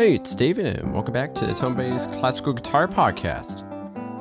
Hey, 0.00 0.14
it's 0.14 0.34
David, 0.34 0.78
and 0.78 0.94
welcome 0.94 1.12
back 1.12 1.34
to 1.34 1.44
the 1.44 1.52
tonebase 1.52 2.06
Classical 2.20 2.54
Guitar 2.54 2.88
Podcast. 2.88 3.60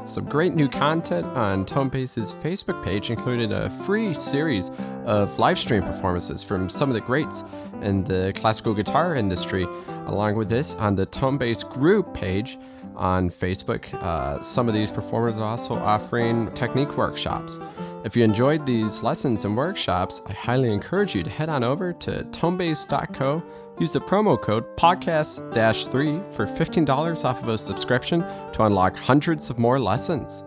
Some 0.05 0.25
great 0.25 0.53
new 0.53 0.67
content 0.67 1.25
on 1.37 1.65
tonebase's 1.65 2.33
Facebook 2.33 2.83
page, 2.83 3.09
including 3.09 3.53
a 3.53 3.69
free 3.85 4.13
series 4.13 4.71
of 5.05 5.39
live 5.39 5.57
stream 5.57 5.81
performances 5.81 6.43
from 6.43 6.67
some 6.67 6.89
of 6.89 6.95
the 6.95 6.99
greats 6.99 7.45
in 7.81 8.03
the 8.03 8.33
classical 8.35 8.73
guitar 8.73 9.15
industry. 9.15 9.63
Along 10.07 10.35
with 10.35 10.49
this, 10.49 10.75
on 10.75 10.97
the 10.97 11.05
tonebase 11.05 11.63
group 11.63 12.13
page 12.13 12.59
on 12.97 13.29
Facebook, 13.29 13.93
uh, 14.03 14.43
some 14.43 14.67
of 14.67 14.73
these 14.73 14.91
performers 14.91 15.37
are 15.37 15.45
also 15.45 15.75
offering 15.75 16.53
technique 16.55 16.97
workshops. 16.97 17.57
If 18.03 18.17
you 18.17 18.25
enjoyed 18.25 18.65
these 18.65 19.01
lessons 19.01 19.45
and 19.45 19.55
workshops, 19.55 20.21
I 20.25 20.33
highly 20.33 20.73
encourage 20.73 21.15
you 21.15 21.23
to 21.23 21.29
head 21.29 21.47
on 21.47 21.63
over 21.63 21.93
to 21.93 22.25
tonebase.co 22.31 23.43
Use 23.79 23.93
the 23.93 24.01
promo 24.01 24.39
code 24.39 24.65
podcast-3 24.75 26.35
for 26.35 26.45
$15 26.45 27.25
off 27.25 27.41
of 27.41 27.47
a 27.47 27.57
subscription 27.57 28.21
to 28.51 28.63
unlock 28.63 28.97
hundreds 28.97 29.49
of 29.49 29.57
more 29.57 29.79
lessons. 29.79 30.43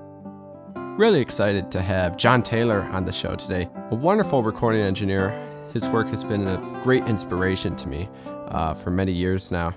Really 0.99 1.23
excited 1.23 1.71
to 1.71 1.81
have 1.81 2.19
John 2.19 2.43
Taylor 2.43 2.83
on 2.93 3.07
the 3.07 3.13
show 3.13 3.35
today, 3.35 3.71
a 3.91 3.95
wonderful 3.95 4.43
recording 4.43 4.83
engineer. 4.83 5.31
His 5.73 5.89
work 5.89 6.09
has 6.09 6.23
been 6.23 6.47
a 6.47 6.81
great 6.85 7.05
inspiration 7.09 7.75
to 7.77 7.89
me 7.89 8.11
uh, 8.49 8.75
for 8.75 8.91
many 8.91 9.13
years 9.13 9.51
now. 9.51 9.75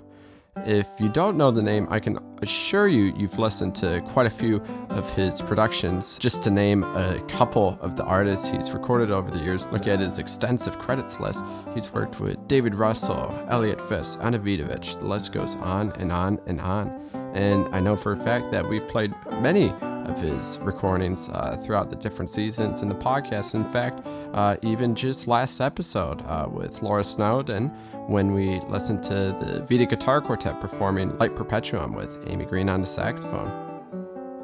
If 0.64 0.88
you 1.00 1.09
don't 1.09 1.36
know 1.36 1.52
the 1.52 1.62
name, 1.62 1.86
I 1.90 2.00
can 2.00 2.18
assure 2.41 2.88
you 2.88 3.14
you've 3.18 3.38
listened 3.38 3.75
to 3.75 4.02
quite 4.14 4.25
a 4.25 4.30
few 4.30 4.61
of 4.89 5.08
his 5.09 5.42
productions. 5.42 6.17
Just 6.17 6.44
to 6.44 6.50
name 6.50 6.84
a 6.84 7.20
couple 7.28 7.78
of 7.81 7.98
the 7.98 8.03
artists 8.03 8.48
he's 8.48 8.72
recorded 8.72 9.11
over 9.11 9.30
the 9.30 9.44
years, 9.44 9.67
look 9.67 9.86
at 9.86 10.00
his 10.00 10.17
extensive 10.17 10.80
credits 10.80 11.20
list. 11.20 11.44
He's 11.73 11.92
worked 11.92 12.20
with 12.22 12.48
David 12.48 12.73
Russell, 12.73 13.33
Eliot 13.50 13.81
Fisk, 13.89 14.17
Ana 14.22 14.39
Vidovic. 14.39 14.98
The 15.00 15.06
list 15.06 15.33
goes 15.33 15.56
on 15.56 15.92
and 15.94 16.11
on 16.11 16.39
and 16.48 16.61
on. 16.61 17.05
And 17.36 17.67
I 17.75 17.81
know 17.81 17.95
for 17.97 18.14
a 18.14 18.17
fact 18.17 18.52
that 18.53 18.67
we've 18.67 18.88
played 18.88 19.14
many 19.41 19.69
of 20.05 20.17
his 20.19 20.58
recordings 20.59 21.30
uh, 21.30 21.58
throughout 21.61 21.89
the 21.89 21.95
different 21.95 22.30
seasons 22.30 22.81
in 22.81 22.89
the 22.89 22.95
podcast. 22.95 23.53
In 23.53 23.66
fact, 23.72 24.05
uh, 24.33 24.55
even 24.61 24.95
just 24.95 25.27
last 25.27 25.59
episode 25.59 26.22
uh, 26.27 26.47
with 26.50 26.81
Laura 26.81 27.03
Snowden, 27.03 27.67
when 28.08 28.33
we 28.33 28.61
listened 28.69 29.03
to 29.03 29.36
the 29.42 29.66
Vida 29.67 29.86
Guitar 29.86 30.22
Quartet 30.22 30.61
performing 30.61 31.17
Light 31.17 31.36
Perpetuum 31.36 31.94
with 31.94 32.23
Amy 32.30 32.45
Green 32.45 32.69
on 32.69 32.81
the 32.81 32.88
saxophone. 32.88 33.52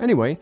Anyway, 0.01 0.37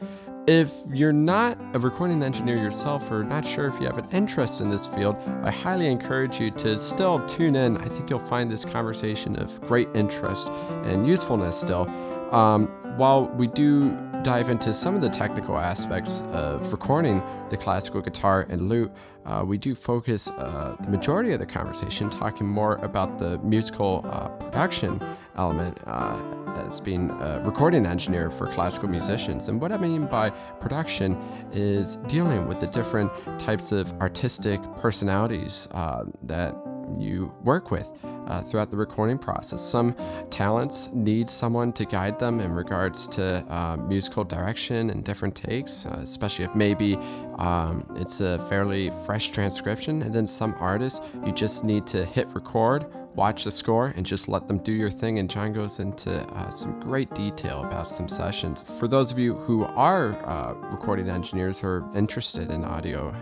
if 0.47 0.73
you're 0.91 1.13
not 1.13 1.59
a 1.75 1.79
recording 1.79 2.23
engineer 2.23 2.57
yourself 2.57 3.11
or 3.11 3.23
not 3.23 3.45
sure 3.45 3.67
if 3.67 3.79
you 3.79 3.85
have 3.85 3.99
an 3.99 4.07
interest 4.11 4.61
in 4.61 4.71
this 4.71 4.87
field, 4.87 5.15
I 5.43 5.51
highly 5.51 5.87
encourage 5.87 6.39
you 6.39 6.49
to 6.51 6.79
still 6.79 7.23
tune 7.27 7.55
in. 7.55 7.77
I 7.77 7.87
think 7.87 8.09
you'll 8.09 8.25
find 8.25 8.49
this 8.49 8.65
conversation 8.65 9.35
of 9.35 9.61
great 9.67 9.89
interest 9.93 10.47
and 10.85 11.05
usefulness 11.05 11.59
still. 11.59 11.85
Um, 12.31 12.67
while 12.97 13.27
we 13.27 13.47
do 13.47 13.97
dive 14.23 14.49
into 14.49 14.73
some 14.73 14.95
of 14.95 15.01
the 15.01 15.09
technical 15.09 15.57
aspects 15.57 16.21
of 16.31 16.71
recording 16.71 17.23
the 17.49 17.57
classical 17.57 18.01
guitar 18.01 18.45
and 18.49 18.67
lute, 18.67 18.91
uh, 19.25 19.43
we 19.45 19.57
do 19.57 19.73
focus 19.73 20.29
uh, 20.29 20.75
the 20.81 20.89
majority 20.89 21.31
of 21.31 21.39
the 21.39 21.45
conversation 21.45 22.09
talking 22.09 22.47
more 22.47 22.75
about 22.77 23.17
the 23.17 23.37
musical 23.39 24.05
uh, 24.11 24.27
production 24.29 25.01
element 25.37 25.77
uh, 25.87 26.21
as 26.67 26.81
being 26.81 27.09
a 27.09 27.41
recording 27.45 27.85
engineer 27.85 28.29
for 28.29 28.47
classical 28.47 28.89
musicians. 28.89 29.47
And 29.47 29.61
what 29.61 29.71
I 29.71 29.77
mean 29.77 30.05
by 30.05 30.29
production 30.59 31.17
is 31.51 31.95
dealing 32.07 32.47
with 32.47 32.59
the 32.59 32.67
different 32.67 33.11
types 33.39 33.71
of 33.71 33.91
artistic 34.01 34.61
personalities 34.77 35.67
uh, 35.71 36.03
that 36.23 36.53
you 36.97 37.33
work 37.43 37.71
with 37.71 37.89
uh, 38.29 38.41
throughout 38.43 38.69
the 38.69 38.77
recording 38.77 39.17
process. 39.17 39.61
Some 39.61 39.95
talents 40.29 40.89
need 40.93 41.29
someone 41.29 41.73
to 41.73 41.85
guide 41.85 42.19
them 42.19 42.39
in 42.39 42.53
regards 42.53 43.07
to 43.09 43.43
uh, 43.49 43.77
musical 43.77 44.23
direction 44.23 44.89
and 44.91 45.03
different 45.03 45.35
takes, 45.35 45.85
uh, 45.85 45.99
especially 46.03 46.45
if 46.45 46.55
maybe 46.55 46.95
um, 47.37 47.85
it's 47.95 48.21
a 48.21 48.45
fairly 48.47 48.91
fresh 49.05 49.31
transcription. 49.31 50.01
And 50.03 50.13
then 50.13 50.27
some 50.27 50.55
artists, 50.59 51.01
you 51.25 51.31
just 51.33 51.63
need 51.63 51.87
to 51.87 52.05
hit 52.05 52.27
record, 52.29 52.85
watch 53.15 53.43
the 53.43 53.51
score, 53.51 53.93
and 53.95 54.05
just 54.05 54.27
let 54.27 54.47
them 54.47 54.59
do 54.59 54.71
your 54.71 54.91
thing. 54.91 55.17
And 55.19 55.29
John 55.29 55.51
goes 55.51 55.79
into 55.79 56.21
uh, 56.21 56.49
some 56.51 56.79
great 56.79 57.13
detail 57.15 57.63
about 57.63 57.89
some 57.89 58.07
sessions. 58.07 58.67
For 58.79 58.87
those 58.87 59.11
of 59.11 59.17
you 59.17 59.33
who 59.33 59.63
are 59.63 60.13
uh, 60.27 60.53
recording 60.69 61.09
engineers 61.09 61.63
or 61.63 61.89
interested 61.95 62.51
in 62.51 62.63
audio 62.63 63.13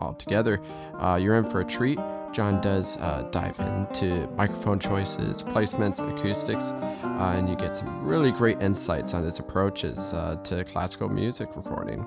altogether, 0.00 0.62
uh, 1.00 1.18
you're 1.20 1.36
in 1.36 1.50
for 1.50 1.60
a 1.60 1.64
treat. 1.64 1.98
John 2.34 2.60
does 2.60 2.96
uh, 2.96 3.28
dive 3.30 3.58
into 3.60 4.26
microphone 4.36 4.80
choices, 4.80 5.44
placements, 5.44 6.00
acoustics, 6.00 6.72
uh, 6.72 7.34
and 7.36 7.48
you 7.48 7.54
get 7.54 7.72
some 7.72 8.00
really 8.00 8.32
great 8.32 8.60
insights 8.60 9.14
on 9.14 9.22
his 9.22 9.38
approaches 9.38 10.12
uh, 10.12 10.34
to 10.42 10.64
classical 10.64 11.08
music 11.08 11.48
recording. 11.54 12.04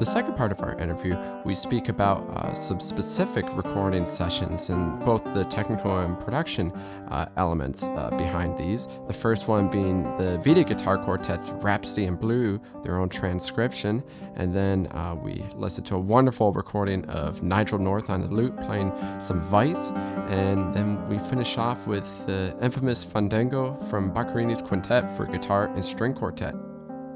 The 0.00 0.06
second 0.06 0.34
part 0.34 0.50
of 0.50 0.62
our 0.62 0.78
interview, 0.78 1.14
we 1.44 1.54
speak 1.54 1.90
about 1.90 2.26
uh, 2.30 2.54
some 2.54 2.80
specific 2.80 3.44
recording 3.54 4.06
sessions 4.06 4.70
and 4.70 4.98
both 5.04 5.22
the 5.34 5.44
technical 5.44 5.98
and 5.98 6.18
production 6.18 6.72
uh, 7.10 7.26
elements 7.36 7.82
uh, 7.82 8.08
behind 8.16 8.56
these. 8.56 8.88
The 9.08 9.12
first 9.12 9.46
one 9.46 9.68
being 9.68 10.04
the 10.16 10.38
Vida 10.38 10.64
Guitar 10.64 10.96
Quartet's 10.96 11.50
Rhapsody 11.50 12.06
in 12.06 12.16
Blue, 12.16 12.58
their 12.82 12.98
own 12.98 13.10
transcription. 13.10 14.02
And 14.36 14.56
then 14.56 14.86
uh, 14.92 15.16
we 15.22 15.44
listen 15.54 15.84
to 15.84 15.96
a 15.96 16.00
wonderful 16.00 16.50
recording 16.52 17.04
of 17.10 17.42
Nigel 17.42 17.78
North 17.78 18.08
on 18.08 18.22
the 18.22 18.28
lute 18.28 18.56
playing 18.56 18.94
some 19.20 19.50
Weiss. 19.50 19.90
And 20.30 20.72
then 20.74 21.06
we 21.10 21.18
finish 21.28 21.58
off 21.58 21.86
with 21.86 22.06
the 22.24 22.56
infamous 22.62 23.04
Fandango 23.04 23.74
from 23.90 24.14
Boccherini's 24.14 24.62
Quintet 24.62 25.14
for 25.14 25.26
guitar 25.26 25.66
and 25.74 25.84
string 25.84 26.14
quartet. 26.14 26.54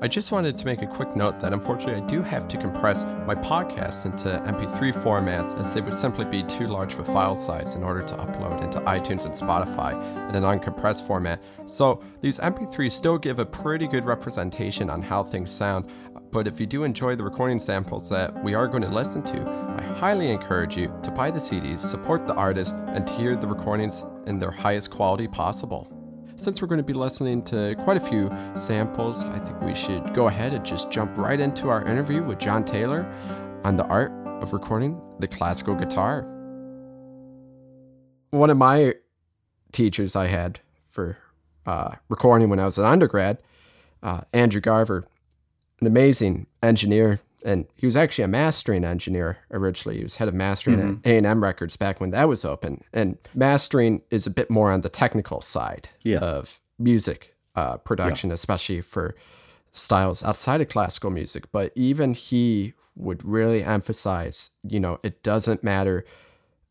I 0.03 0.09
just 0.09 0.33
wanted 0.33 0.59
to 0.59 0.67
make 0.67 0.83
a 0.83 0.87
quick 0.87 1.15
note 1.15 1.39
that 1.39 1.53
unfortunately 1.53 2.03
I 2.03 2.07
do 2.07 2.21
have 2.21 2.49
to 2.49 2.59
compress 2.59 3.05
my 3.27 3.35
podcasts 3.35 4.05
into 4.05 4.29
MP3 4.51 4.93
formats 5.03 5.59
as 5.59 5.73
they 5.73 5.81
would 5.81 5.95
simply 5.95 6.25
be 6.25 6.43
too 6.43 6.67
large 6.67 6.93
for 6.93 7.05
file 7.05 7.37
size 7.37 7.75
in 7.75 7.83
order 7.83 8.03
to 8.03 8.15
upload 8.17 8.63
into 8.63 8.81
iTunes 8.81 9.25
and 9.25 9.33
Spotify 9.33 9.93
in 10.29 10.35
an 10.35 10.43
uncompressed 10.43 11.07
format. 11.07 11.41
So 11.67 12.03
these 12.21 12.39
MP3s 12.39 12.91
still 12.91 13.17
give 13.17 13.39
a 13.39 13.47
pretty 13.47 13.87
good 13.87 14.05
representation 14.05 14.91
on 14.91 15.01
how 15.01 15.23
things 15.23 15.51
sound, 15.51 15.87
but 16.33 16.49
if 16.49 16.59
you 16.59 16.67
do 16.67 16.83
enjoy 16.83 17.15
the 17.15 17.25
recording 17.25 17.61
samples 17.61 18.09
that 18.09 18.43
we 18.43 18.55
are 18.55 18.67
going 18.67 18.83
to 18.83 18.89
listen 18.89 19.23
to, 19.23 19.49
I 19.79 19.83
highly 19.99 20.31
encourage 20.31 20.77
you 20.77 20.93
to 21.05 21.11
buy 21.13 21.31
the 21.31 21.41
CDs, 21.41 21.79
support 21.79 22.27
the 22.27 22.35
artist, 22.35 22.75
and 22.89 23.07
to 23.07 23.13
hear 23.15 23.37
the 23.37 23.47
recordings 23.47 24.05
in 24.27 24.39
their 24.39 24.51
highest 24.51 24.91
quality 24.91 25.29
possible 25.29 25.89
since 26.37 26.61
we're 26.61 26.69
going 26.69 26.79
to 26.79 26.85
be 26.85 26.93
listening 26.93 27.43
to 27.45 27.75
quite 27.85 27.97
a 27.97 28.01
few 28.01 28.31
samples, 28.57 29.25
I 29.25 29.39
think 29.39 29.61
we 29.61 29.75
should 29.75 30.15
go 30.15 30.29
ahead 30.29 30.53
and 30.53 30.65
just 30.65 30.91
jump 30.91 31.17
right 31.17 31.39
into 31.39 31.69
our 31.69 31.85
interview 31.85 32.23
with 32.23 32.39
John 32.39 32.65
Taylor 32.65 33.05
on 33.65 33.77
the 33.77 33.85
art 33.85 34.13
of 34.43 34.53
recording 34.53 35.01
the 35.21 35.29
classical 35.29 35.75
guitar. 35.75 36.23
One 38.31 38.51
of 38.51 38.57
my 38.57 38.95
teachers 39.73 40.17
I 40.17 40.27
had 40.27 40.61
for 40.91 41.17
uh, 41.67 41.95
recording 42.09 42.49
when 42.51 42.59
I 42.59 42.65
was 42.65 42.79
an 42.79 42.85
undergrad, 42.85 43.39
uh, 44.03 44.23
Andrew 44.33 44.61
Garver, 44.61 45.07
an 45.81 45.87
amazing 45.87 46.47
engineer, 46.63 47.21
and 47.45 47.67
he 47.77 47.87
was 47.87 47.95
actually 47.95 48.25
a 48.25 48.29
mastering 48.29 48.85
engineer 48.85 49.39
originally. 49.51 49.99
He 49.99 50.03
was 50.03 50.17
head 50.17 50.29
of 50.29 50.35
mastering 50.35 50.79
mm-hmm. 50.79 50.99
at 51.05 51.11
A 51.13 51.19
and 51.19 51.27
M 51.27 51.43
Records 51.43 51.77
back 51.77 52.01
when 52.01 52.11
that 52.11 52.27
was 52.29 52.45
open. 52.45 52.83
And 52.93 53.19
mastering 53.35 54.03
is 54.11 54.27
a 54.27 54.31
bit 54.31 54.51
more 54.51 54.73
on 54.73 54.81
the 54.81 54.89
technical 54.89 55.41
side 55.41 55.89
yeah. 56.03 56.19
of 56.19 56.59
music 56.79 57.35
uh, 57.55 57.77
production, 57.77 58.31
yeah. 58.31 58.35
especially 58.35 58.81
for 58.81 59.15
styles 59.73 60.25
outside 60.25 60.63
of 60.63 60.69
classical 60.69 61.11
music. 61.11 61.53
But 61.53 61.73
even 61.75 62.15
he 62.15 62.73
would 62.97 63.23
really 63.25 63.63
emphasize, 63.63 64.51
you 64.67 64.81
know, 64.81 64.99
it 65.03 65.23
doesn't 65.23 65.63
matter 65.63 66.05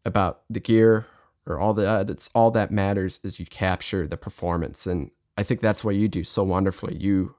about 0.05 0.41
the 0.49 0.59
gear 0.59 1.05
or 1.45 1.59
all 1.59 1.73
that. 1.75 2.09
It's 2.09 2.29
all 2.33 2.49
that 2.51 2.71
matters 2.71 3.19
is 3.23 3.39
you 3.39 3.45
capture 3.45 4.07
the 4.07 4.17
performance, 4.17 4.87
and 4.87 5.11
I 5.37 5.43
think 5.43 5.61
that's 5.61 5.83
what 5.83 5.95
you 5.95 6.07
do 6.07 6.23
so 6.23 6.43
wonderfully. 6.43 6.95
You, 6.95 7.35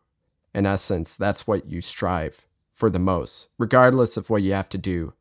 in 0.54 0.66
essence, 0.66 1.16
that's 1.16 1.46
what 1.46 1.66
you 1.68 1.80
strive 1.80 2.44
for 2.74 2.90
the 2.90 2.98
most, 2.98 3.48
regardless 3.58 4.16
of 4.16 4.28
what 4.28 4.42
you 4.42 4.52
have 4.52 4.68
to 4.68 4.78
do 4.78 5.14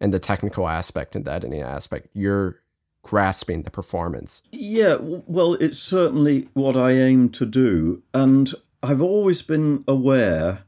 and 0.00 0.14
the 0.14 0.18
technical 0.18 0.68
aspect 0.68 1.14
and 1.14 1.24
that 1.24 1.44
any 1.44 1.60
aspect. 1.60 2.08
You're 2.14 2.60
grasping 3.02 3.62
the 3.62 3.70
performance. 3.70 4.42
Yeah, 4.52 4.96
well, 5.00 5.54
it's 5.54 5.78
certainly 5.78 6.48
what 6.54 6.76
I 6.76 6.92
aim 6.92 7.30
to 7.30 7.44
do. 7.44 8.02
And 8.14 8.54
I've 8.82 9.02
always 9.02 9.42
been 9.42 9.84
aware 9.86 10.64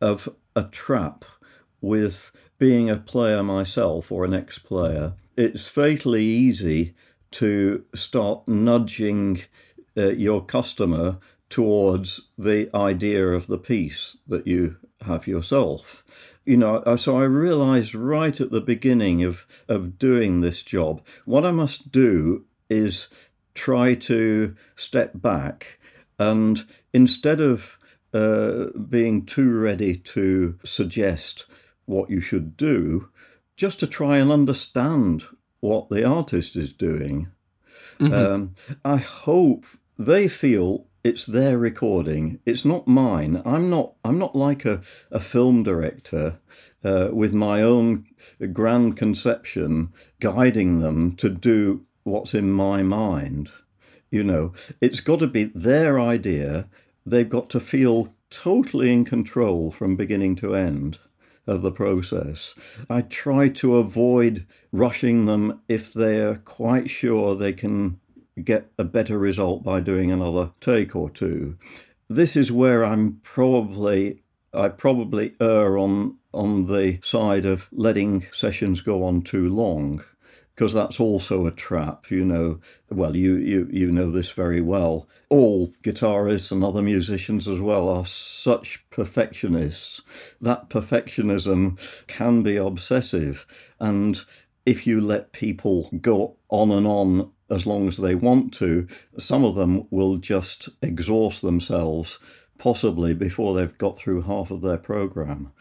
of 0.00 0.28
a 0.54 0.64
trap 0.64 1.24
with 1.80 2.30
being 2.58 2.90
a 2.90 2.96
player 2.96 3.42
myself 3.42 4.12
or 4.12 4.24
an 4.24 4.34
ex 4.34 4.58
player. 4.58 5.14
It's 5.36 5.68
fatally 5.68 6.24
easy 6.24 6.94
to 7.32 7.84
start 7.94 8.46
nudging 8.48 9.42
uh, 9.96 10.08
your 10.08 10.44
customer 10.44 11.18
towards 11.50 12.28
the 12.36 12.68
idea 12.74 13.28
of 13.28 13.46
the 13.46 13.58
piece 13.58 14.16
that 14.26 14.46
you 14.46 14.76
have 15.02 15.26
yourself. 15.26 16.04
You 16.44 16.56
know, 16.56 16.76
uh, 16.78 16.96
so 16.96 17.18
I 17.18 17.24
realized 17.24 17.94
right 17.94 18.40
at 18.40 18.50
the 18.50 18.60
beginning 18.60 19.24
of, 19.24 19.46
of 19.68 19.98
doing 19.98 20.40
this 20.40 20.62
job, 20.62 21.02
what 21.24 21.44
I 21.44 21.50
must 21.50 21.92
do 21.92 22.44
is 22.68 23.08
try 23.54 23.94
to 23.94 24.54
step 24.76 25.12
back 25.14 25.78
And 26.18 26.64
instead 26.92 27.40
of 27.40 27.78
uh, 28.12 28.66
being 28.88 29.24
too 29.24 29.56
ready 29.56 29.96
to 29.96 30.58
suggest 30.64 31.46
what 31.84 32.10
you 32.10 32.20
should 32.20 32.56
do, 32.56 33.08
just 33.56 33.80
to 33.80 33.86
try 33.86 34.18
and 34.18 34.30
understand 34.30 35.24
what 35.60 35.88
the 35.88 36.04
artist 36.04 36.56
is 36.56 36.72
doing. 36.72 37.28
Mm-hmm. 37.98 38.14
Um, 38.14 38.54
I 38.84 38.96
hope 38.98 39.66
they 39.98 40.28
feel 40.28 40.86
it's 41.08 41.24
their 41.24 41.56
recording. 41.56 42.38
It's 42.44 42.66
not 42.66 42.86
mine. 42.86 43.40
I'm 43.46 43.70
not. 43.70 43.94
I'm 44.04 44.18
not 44.18 44.36
like 44.36 44.66
a, 44.66 44.82
a 45.10 45.18
film 45.18 45.62
director 45.62 46.38
uh, 46.84 47.08
with 47.12 47.32
my 47.32 47.62
own 47.62 48.04
grand 48.52 48.98
conception 48.98 49.94
guiding 50.20 50.80
them 50.80 51.16
to 51.16 51.30
do 51.30 51.86
what's 52.04 52.34
in 52.34 52.52
my 52.52 52.82
mind. 52.82 53.50
You 54.10 54.22
know, 54.22 54.52
it's 54.82 55.00
got 55.00 55.20
to 55.20 55.26
be 55.26 55.44
their 55.44 55.98
idea. 55.98 56.68
They've 57.06 57.28
got 57.28 57.48
to 57.50 57.60
feel 57.60 58.12
totally 58.28 58.92
in 58.92 59.06
control 59.06 59.70
from 59.70 59.96
beginning 59.96 60.36
to 60.36 60.54
end 60.54 60.98
of 61.46 61.62
the 61.62 61.72
process. 61.72 62.54
I 62.90 63.00
try 63.00 63.48
to 63.48 63.78
avoid 63.78 64.46
rushing 64.72 65.24
them 65.24 65.62
if 65.68 65.94
they're 65.94 66.36
quite 66.36 66.90
sure 66.90 67.34
they 67.34 67.54
can 67.54 67.98
get 68.44 68.70
a 68.78 68.84
better 68.84 69.18
result 69.18 69.62
by 69.62 69.80
doing 69.80 70.10
another 70.10 70.52
take 70.60 70.94
or 70.96 71.10
two. 71.10 71.58
This 72.08 72.36
is 72.36 72.50
where 72.50 72.84
I'm 72.84 73.20
probably 73.22 74.22
I 74.52 74.68
probably 74.68 75.34
err 75.40 75.76
on 75.78 76.16
on 76.32 76.66
the 76.66 76.98
side 77.02 77.44
of 77.44 77.68
letting 77.72 78.26
sessions 78.32 78.80
go 78.80 79.04
on 79.04 79.22
too 79.22 79.48
long 79.48 80.02
because 80.54 80.72
that's 80.72 80.98
also 80.98 81.46
a 81.46 81.50
trap 81.52 82.10
you 82.10 82.24
know. 82.24 82.60
Well 82.90 83.14
you, 83.14 83.36
you 83.36 83.68
you 83.70 83.92
know 83.92 84.10
this 84.10 84.30
very 84.30 84.60
well. 84.60 85.06
All 85.28 85.74
guitarists 85.82 86.50
and 86.50 86.64
other 86.64 86.82
musicians 86.82 87.46
as 87.46 87.60
well 87.60 87.88
are 87.88 88.06
such 88.06 88.84
perfectionists. 88.90 90.00
That 90.40 90.70
perfectionism 90.70 92.06
can 92.06 92.42
be 92.42 92.56
obsessive 92.56 93.46
and 93.78 94.24
if 94.64 94.86
you 94.86 95.00
let 95.00 95.32
people 95.32 95.90
go 96.00 96.36
on 96.50 96.70
and 96.70 96.86
on 96.86 97.30
as 97.50 97.66
long 97.66 97.88
as 97.88 97.96
they 97.96 98.14
want 98.14 98.52
to 98.52 98.86
some 99.18 99.44
of 99.44 99.54
them 99.54 99.86
will 99.90 100.16
just 100.16 100.68
exhaust 100.82 101.42
themselves 101.42 102.18
possibly 102.58 103.14
before 103.14 103.54
they've 103.54 103.78
got 103.78 103.96
through 103.96 104.22
half 104.22 104.50
of 104.50 104.60
their 104.62 104.76
program 104.76 105.52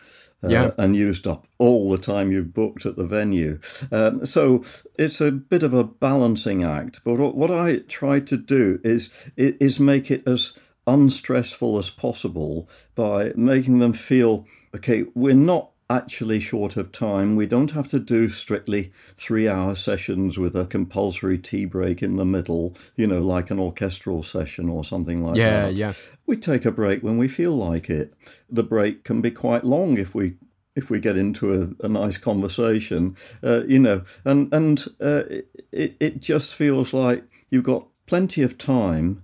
uh, 0.44 0.50
yeah. 0.50 0.72
and 0.78 0.96
used 0.96 1.26
up 1.26 1.48
all 1.58 1.90
the 1.90 1.98
time 1.98 2.32
you've 2.32 2.54
booked 2.54 2.86
at 2.86 2.96
the 2.96 3.06
venue. 3.06 3.60
Um, 3.92 4.26
so 4.26 4.64
it's 4.98 5.22
a 5.22 5.32
bit 5.32 5.64
of 5.64 5.74
a 5.74 5.84
balancing 5.84 6.64
act. 6.64 7.02
But 7.04 7.16
what 7.16 7.52
I 7.52 7.78
try 7.88 8.20
to 8.22 8.38
do 8.38 8.80
is 8.84 9.12
is 9.36 9.80
make 9.80 10.12
it 10.12 10.28
as 10.28 10.54
unstressful 10.86 11.78
as 11.78 11.90
possible 11.90 12.70
by 12.96 13.34
making 13.36 13.80
them 13.80 13.94
feel 13.94 14.46
okay. 14.76 15.06
We're 15.16 15.34
not 15.34 15.72
actually 15.90 16.40
short 16.40 16.76
of 16.76 16.92
time. 16.92 17.36
We 17.36 17.46
don't 17.46 17.72
have 17.72 17.88
to 17.90 18.00
do 18.00 18.28
strictly 18.30 18.92
three 19.16 19.48
hour 19.48 19.76
sessions 19.76 20.38
with 20.38 20.56
a 20.56 20.66
compulsory 20.66 21.38
tea 21.38 21.66
break 21.66 22.04
in 22.04 22.18
the 22.18 22.26
middle, 22.26 22.76
you 22.96 23.08
know, 23.08 23.22
like 23.22 23.50
an 23.50 23.60
orchestral 23.60 24.24
session 24.24 24.70
or 24.70 24.84
something 24.84 25.24
like 25.24 25.38
yeah, 25.38 25.68
that. 25.68 25.74
Yeah, 25.74 25.88
yeah. 25.88 25.94
We 26.26 26.38
take 26.38 26.66
a 26.66 26.72
break 26.72 27.04
when 27.04 27.18
we 27.18 27.28
feel 27.28 27.54
like 27.54 27.90
it. 27.90 28.14
The 28.50 28.64
break 28.64 29.04
can 29.04 29.22
be 29.22 29.32
quite 29.32 29.64
long 29.64 29.98
if 29.98 30.14
we 30.14 30.36
if 30.76 30.92
we 30.92 31.00
get 31.00 31.18
into 31.18 31.76
a, 31.82 31.86
a 31.86 31.90
nice 31.90 32.18
conversation, 32.18 33.18
uh, 33.44 33.64
you 33.66 33.80
know, 33.80 34.04
and 34.26 34.54
and 34.54 34.86
uh, 35.00 35.24
it 35.72 35.96
it 36.00 36.22
just 36.22 36.54
feels 36.54 36.94
like 36.94 37.24
you've 37.50 37.64
got 37.64 37.88
plenty 38.06 38.44
of 38.44 38.58
time 38.58 39.24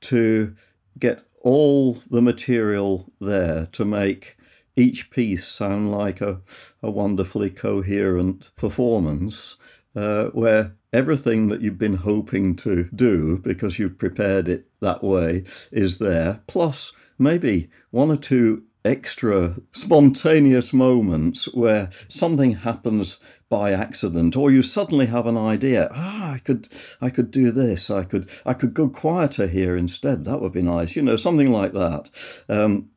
to 0.00 0.54
get 0.98 1.24
all 1.42 2.02
the 2.10 2.22
material 2.22 3.12
there 3.20 3.66
to 3.72 3.84
make 3.84 4.37
each 4.78 5.10
piece 5.10 5.46
sound 5.46 5.90
like 5.90 6.20
a, 6.20 6.40
a 6.82 6.90
wonderfully 6.90 7.50
coherent 7.50 8.52
performance 8.56 9.56
uh, 9.96 10.26
where 10.26 10.76
everything 10.92 11.48
that 11.48 11.60
you've 11.60 11.78
been 11.78 11.96
hoping 11.96 12.54
to 12.56 12.88
do 12.94 13.38
because 13.38 13.78
you've 13.78 13.98
prepared 13.98 14.48
it 14.48 14.66
that 14.80 15.02
way 15.02 15.42
is 15.72 15.98
there, 15.98 16.40
plus 16.46 16.92
maybe 17.18 17.68
one 17.90 18.10
or 18.10 18.16
two 18.16 18.62
extra 18.84 19.56
spontaneous 19.72 20.72
moments 20.72 21.52
where 21.52 21.90
something 22.06 22.52
happens 22.52 23.18
by 23.48 23.72
accident 23.72 24.36
or 24.36 24.50
you 24.50 24.62
suddenly 24.62 25.06
have 25.06 25.26
an 25.26 25.36
idea 25.36 25.90
ah 25.92 26.32
i 26.34 26.38
could 26.38 26.68
i 27.00 27.10
could 27.10 27.30
do 27.30 27.50
this 27.50 27.90
i 27.90 28.04
could 28.04 28.30
i 28.46 28.54
could 28.54 28.72
go 28.72 28.88
quieter 28.88 29.48
here 29.48 29.76
instead. 29.76 30.24
That 30.24 30.40
would 30.40 30.52
be 30.52 30.62
nice 30.62 30.94
you 30.94 31.02
know 31.02 31.16
something 31.16 31.50
like 31.50 31.72
that. 31.72 32.08
Um, 32.48 32.88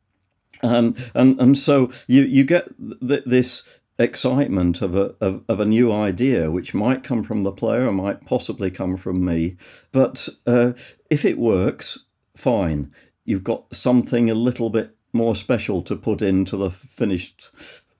and 0.62 1.10
and 1.14 1.40
and 1.40 1.58
so 1.58 1.90
you 2.06 2.22
you 2.22 2.44
get 2.44 2.68
th- 3.06 3.24
this 3.26 3.62
excitement 3.98 4.82
of 4.82 4.94
a 4.96 5.14
of, 5.20 5.42
of, 5.48 5.60
a 5.60 5.66
new 5.66 5.92
idea, 5.92 6.50
which 6.50 6.74
might 6.74 7.04
come 7.04 7.22
from 7.22 7.42
the 7.42 7.52
player, 7.52 7.86
or 7.86 7.92
might 7.92 8.24
possibly 8.26 8.70
come 8.70 8.96
from 8.96 9.24
me. 9.24 9.56
But 9.92 10.28
uh, 10.46 10.72
if 11.10 11.24
it 11.24 11.38
works, 11.38 11.98
fine. 12.36 12.92
You've 13.24 13.44
got 13.44 13.72
something 13.74 14.30
a 14.30 14.34
little 14.34 14.70
bit 14.70 14.96
more 15.12 15.36
special 15.36 15.82
to 15.82 15.94
put 15.94 16.22
into 16.22 16.56
the 16.56 16.70
finished 16.70 17.50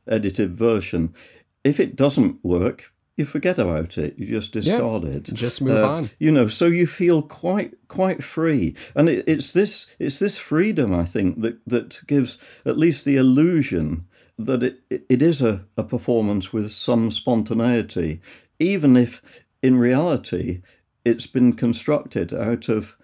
edited 0.08 0.54
version. 0.54 1.14
If 1.62 1.78
it 1.78 1.94
doesn't 1.94 2.44
work, 2.44 2.91
you 3.16 3.24
forget 3.24 3.58
about 3.58 3.98
it. 3.98 4.18
You 4.18 4.26
just 4.26 4.52
discard 4.52 5.04
yeah, 5.04 5.10
it. 5.10 5.24
Just 5.24 5.60
move 5.60 5.78
uh, 5.78 5.88
on. 5.88 6.10
You 6.18 6.30
know, 6.30 6.48
so 6.48 6.66
you 6.66 6.86
feel 6.86 7.22
quite 7.22 7.74
quite 7.88 8.24
free, 8.24 8.74
and 8.94 9.08
it, 9.08 9.24
it's 9.26 9.52
this 9.52 9.86
it's 9.98 10.18
this 10.18 10.38
freedom 10.38 10.94
I 10.94 11.04
think 11.04 11.40
that 11.42 11.58
that 11.66 12.06
gives 12.06 12.38
at 12.64 12.78
least 12.78 13.04
the 13.04 13.16
illusion 13.16 14.06
that 14.38 14.62
it 14.62 14.80
it 14.88 15.20
is 15.22 15.42
a, 15.42 15.64
a 15.76 15.84
performance 15.84 16.52
with 16.52 16.70
some 16.70 17.10
spontaneity, 17.10 18.20
even 18.58 18.96
if 18.96 19.44
in 19.62 19.76
reality 19.76 20.62
it's 21.04 21.26
been 21.26 21.52
constructed 21.52 22.32
out 22.32 22.68
of 22.68 22.96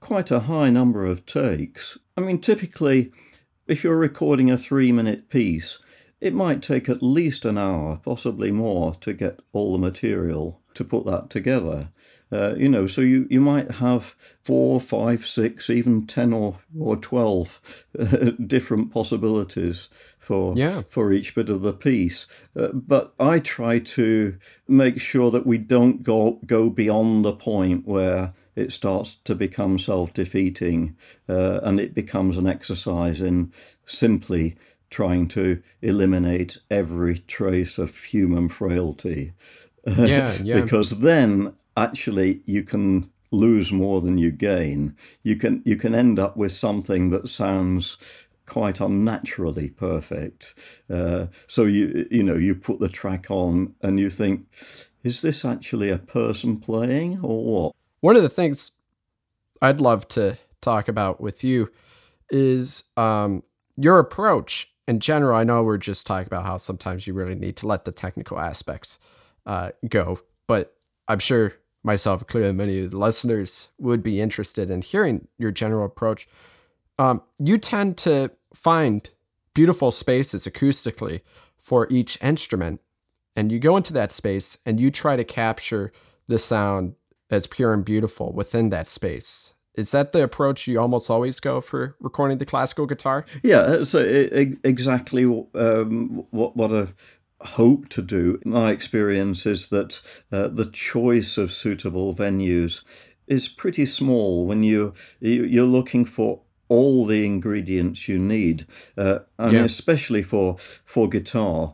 quite 0.00 0.30
a 0.30 0.40
high 0.40 0.70
number 0.70 1.04
of 1.04 1.26
takes. 1.26 1.98
I 2.16 2.22
mean, 2.22 2.40
typically, 2.40 3.12
if 3.66 3.84
you're 3.84 3.96
recording 3.96 4.50
a 4.50 4.56
three 4.56 4.92
minute 4.92 5.28
piece 5.28 5.78
it 6.22 6.32
might 6.32 6.62
take 6.62 6.88
at 6.88 7.02
least 7.02 7.44
an 7.44 7.58
hour, 7.58 8.00
possibly 8.04 8.52
more, 8.52 8.94
to 9.00 9.12
get 9.12 9.40
all 9.52 9.72
the 9.72 9.78
material 9.78 10.60
to 10.74 10.84
put 10.84 11.04
that 11.04 11.28
together. 11.30 11.88
Uh, 12.30 12.54
you 12.56 12.68
know, 12.68 12.86
so 12.86 13.00
you, 13.00 13.26
you 13.28 13.40
might 13.40 13.72
have 13.72 14.14
four, 14.40 14.80
five, 14.80 15.26
six, 15.26 15.68
even 15.68 16.06
ten 16.06 16.32
or 16.32 16.60
or 16.78 16.96
twelve 16.96 17.60
uh, 17.98 18.30
different 18.46 18.92
possibilities 18.92 19.88
for 20.18 20.54
yeah. 20.56 20.82
for 20.88 21.12
each 21.12 21.34
bit 21.34 21.50
of 21.50 21.62
the 21.62 21.74
piece. 21.74 22.26
Uh, 22.56 22.68
but 22.72 23.12
I 23.18 23.40
try 23.40 23.80
to 23.80 24.38
make 24.66 25.00
sure 25.00 25.30
that 25.32 25.44
we 25.44 25.58
don't 25.58 26.04
go 26.04 26.38
go 26.46 26.70
beyond 26.70 27.24
the 27.24 27.34
point 27.34 27.86
where 27.86 28.32
it 28.54 28.72
starts 28.72 29.16
to 29.24 29.34
become 29.34 29.78
self 29.78 30.14
defeating, 30.14 30.96
uh, 31.28 31.60
and 31.64 31.80
it 31.80 31.94
becomes 31.94 32.38
an 32.38 32.46
exercise 32.46 33.20
in 33.20 33.52
simply 33.84 34.56
trying 34.92 35.26
to 35.26 35.60
eliminate 35.80 36.58
every 36.70 37.18
trace 37.20 37.78
of 37.78 37.96
human 37.96 38.48
frailty. 38.48 39.32
Yeah, 39.84 40.32
yeah. 40.40 40.60
because 40.60 41.00
then 41.00 41.54
actually 41.76 42.40
you 42.46 42.62
can 42.62 43.10
lose 43.32 43.72
more 43.72 44.00
than 44.00 44.16
you 44.16 44.30
gain. 44.30 44.94
You 45.24 45.34
can 45.34 45.60
you 45.64 45.74
can 45.74 45.92
end 45.92 46.20
up 46.20 46.36
with 46.36 46.52
something 46.52 47.10
that 47.10 47.28
sounds 47.28 47.96
quite 48.46 48.80
unnaturally 48.80 49.70
perfect. 49.70 50.54
Uh, 50.88 51.26
so 51.48 51.64
you 51.64 52.06
you 52.12 52.22
know 52.22 52.36
you 52.36 52.54
put 52.54 52.78
the 52.78 52.88
track 52.88 53.28
on 53.28 53.74
and 53.82 53.98
you 53.98 54.08
think, 54.08 54.46
is 55.02 55.20
this 55.20 55.44
actually 55.44 55.90
a 55.90 55.98
person 55.98 56.60
playing 56.60 57.18
or 57.20 57.44
what? 57.44 57.74
One 58.02 58.14
of 58.14 58.22
the 58.22 58.28
things 58.28 58.70
I'd 59.60 59.80
love 59.80 60.06
to 60.08 60.38
talk 60.60 60.86
about 60.86 61.20
with 61.20 61.42
you 61.42 61.70
is 62.30 62.84
um, 62.96 63.42
your 63.76 63.98
approach 63.98 64.71
in 64.88 65.00
general, 65.00 65.36
I 65.36 65.44
know 65.44 65.62
we're 65.62 65.78
just 65.78 66.06
talking 66.06 66.26
about 66.26 66.44
how 66.44 66.56
sometimes 66.56 67.06
you 67.06 67.14
really 67.14 67.34
need 67.34 67.56
to 67.58 67.66
let 67.66 67.84
the 67.84 67.92
technical 67.92 68.38
aspects 68.38 68.98
uh, 69.46 69.70
go, 69.88 70.20
but 70.46 70.76
I'm 71.08 71.18
sure 71.18 71.54
myself, 71.84 72.22
including 72.22 72.56
many 72.56 72.80
of 72.80 72.90
the 72.90 72.98
listeners, 72.98 73.68
would 73.78 74.02
be 74.02 74.20
interested 74.20 74.70
in 74.70 74.82
hearing 74.82 75.26
your 75.38 75.50
general 75.50 75.86
approach. 75.86 76.28
Um, 76.98 77.22
you 77.38 77.58
tend 77.58 77.96
to 77.98 78.30
find 78.54 79.08
beautiful 79.54 79.90
spaces 79.90 80.46
acoustically 80.46 81.20
for 81.58 81.86
each 81.90 82.18
instrument, 82.22 82.80
and 83.36 83.50
you 83.50 83.58
go 83.58 83.76
into 83.76 83.92
that 83.92 84.12
space 84.12 84.58
and 84.66 84.80
you 84.80 84.90
try 84.90 85.16
to 85.16 85.24
capture 85.24 85.92
the 86.28 86.38
sound 86.38 86.94
as 87.30 87.46
pure 87.46 87.72
and 87.72 87.84
beautiful 87.84 88.32
within 88.32 88.70
that 88.70 88.88
space. 88.88 89.54
Is 89.74 89.90
that 89.92 90.12
the 90.12 90.22
approach 90.22 90.66
you 90.66 90.78
almost 90.78 91.08
always 91.08 91.40
go 91.40 91.60
for 91.60 91.96
recording 92.00 92.38
the 92.38 92.46
classical 92.46 92.86
guitar? 92.86 93.24
Yeah, 93.42 93.84
so 93.84 93.98
it, 93.98 94.58
exactly 94.64 95.24
um, 95.54 96.26
what 96.30 96.56
what 96.56 96.72
I 96.74 96.88
hope 97.46 97.88
to 97.90 98.02
do. 98.02 98.40
My 98.44 98.70
experience 98.70 99.46
is 99.46 99.68
that 99.68 100.00
uh, 100.30 100.48
the 100.48 100.66
choice 100.66 101.38
of 101.38 101.52
suitable 101.52 102.14
venues 102.14 102.82
is 103.26 103.48
pretty 103.48 103.86
small 103.86 104.46
when 104.46 104.62
you 104.62 104.92
you're 105.20 105.64
looking 105.64 106.04
for 106.04 106.42
all 106.68 107.04
the 107.06 107.24
ingredients 107.24 108.08
you 108.08 108.18
need. 108.18 108.66
Uh, 108.96 109.20
and 109.38 109.52
yeah. 109.52 109.64
especially 109.64 110.22
for 110.22 110.56
for 110.84 111.08
guitar, 111.08 111.72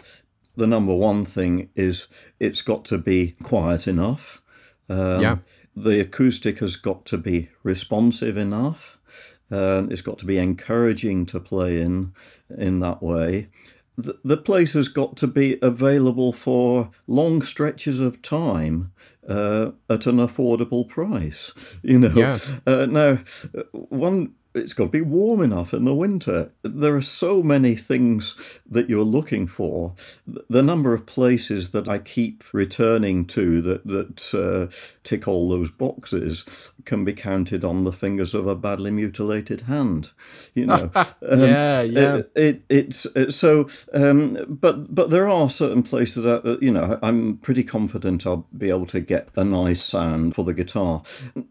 the 0.57 0.67
number 0.67 0.95
one 0.95 1.25
thing 1.25 1.71
is 1.75 2.07
it's 2.39 2.63
got 2.63 2.85
to 2.87 2.99
be 2.99 3.37
quiet 3.43 3.87
enough. 3.87 4.43
Um, 4.89 5.21
yeah. 5.21 5.37
The 5.83 6.01
acoustic 6.01 6.59
has 6.59 6.77
got 6.77 7.05
to 7.07 7.19
be 7.19 7.51
responsive 7.63 8.37
enough. 8.37 8.99
Um, 9.51 9.91
it's 9.91 10.03
got 10.03 10.19
to 10.19 10.27
be 10.27 10.39
encouraging 10.39 11.27
to 11.27 11.41
play 11.41 11.81
in 11.81 12.13
in 12.57 12.81
that 12.81 13.03
way. 13.03 13.49
The, 13.97 14.19
the 14.25 14.37
place 14.37 14.73
has 14.75 14.89
got 14.89 15.17
to 15.19 15.27
be 15.27 15.59
available 15.63 16.33
for 16.33 16.91
long 17.07 17.43
stretches 17.43 18.01
of 18.01 18.23
time 18.23 18.93
uh, 19.29 19.71
at 19.89 20.07
an 20.07 20.17
affordable 20.17 20.89
price. 20.89 21.53
You 21.83 21.99
know. 22.01 22.13
Yeah. 22.15 22.39
Uh, 22.67 22.87
now, 22.87 23.19
one 23.73 24.35
it's 24.55 24.73
got 24.73 24.85
to 24.85 24.91
be 24.91 25.01
warm 25.01 25.43
enough 25.43 25.75
in 25.75 25.85
the 25.85 25.95
winter. 25.95 26.51
There 26.63 26.97
are 26.97 27.03
so 27.03 27.43
many 27.43 27.75
things 27.75 28.61
that 28.69 28.89
you're 28.89 29.05
looking 29.05 29.47
for. 29.47 29.95
The 30.27 30.63
number 30.63 30.95
of 30.95 31.07
places 31.07 31.71
that 31.71 31.89
I 31.89 31.99
keep 31.99 32.45
returning 32.53 33.27
to 33.27 33.61
that 33.63 33.87
that 33.87 34.35
uh, 34.35 34.75
tick 35.03 35.29
all 35.29 35.49
those 35.49 35.71
boxes 35.71 36.73
can 36.85 37.05
be 37.05 37.13
counted 37.13 37.65
on 37.65 37.85
the 37.85 37.93
fingers 37.93 38.35
of 38.35 38.47
a 38.47 38.57
badly 38.57 38.91
mutilated 38.91 39.63
hand. 39.63 40.11
You 40.55 40.67
know. 40.67 40.91
um, 40.95 41.41
yeah, 41.41 41.83
yeah. 41.83 42.17
It, 42.17 42.33
it, 42.35 42.63
it's 42.69 43.07
it, 43.15 43.33
so, 43.35 43.69
um, 43.93 44.45
but 44.49 44.95
but 44.95 45.11
there 45.11 45.29
are 45.29 45.51
certain 45.51 45.83
places 45.83 46.25
that 46.25 46.45
uh, 46.47 46.57
you 46.61 46.73
know 46.73 46.99
I'm 47.03 47.37
pretty 47.37 47.65
confident 47.65 48.27
I'll 48.27 48.47
be 48.57 48.71
able 48.71 48.87
to 48.87 49.01
get 49.01 49.29
a 49.37 49.45
nice 49.45 49.85
sound 49.85 50.35
for 50.35 50.45
the 50.45 50.55
guitar. 50.55 51.03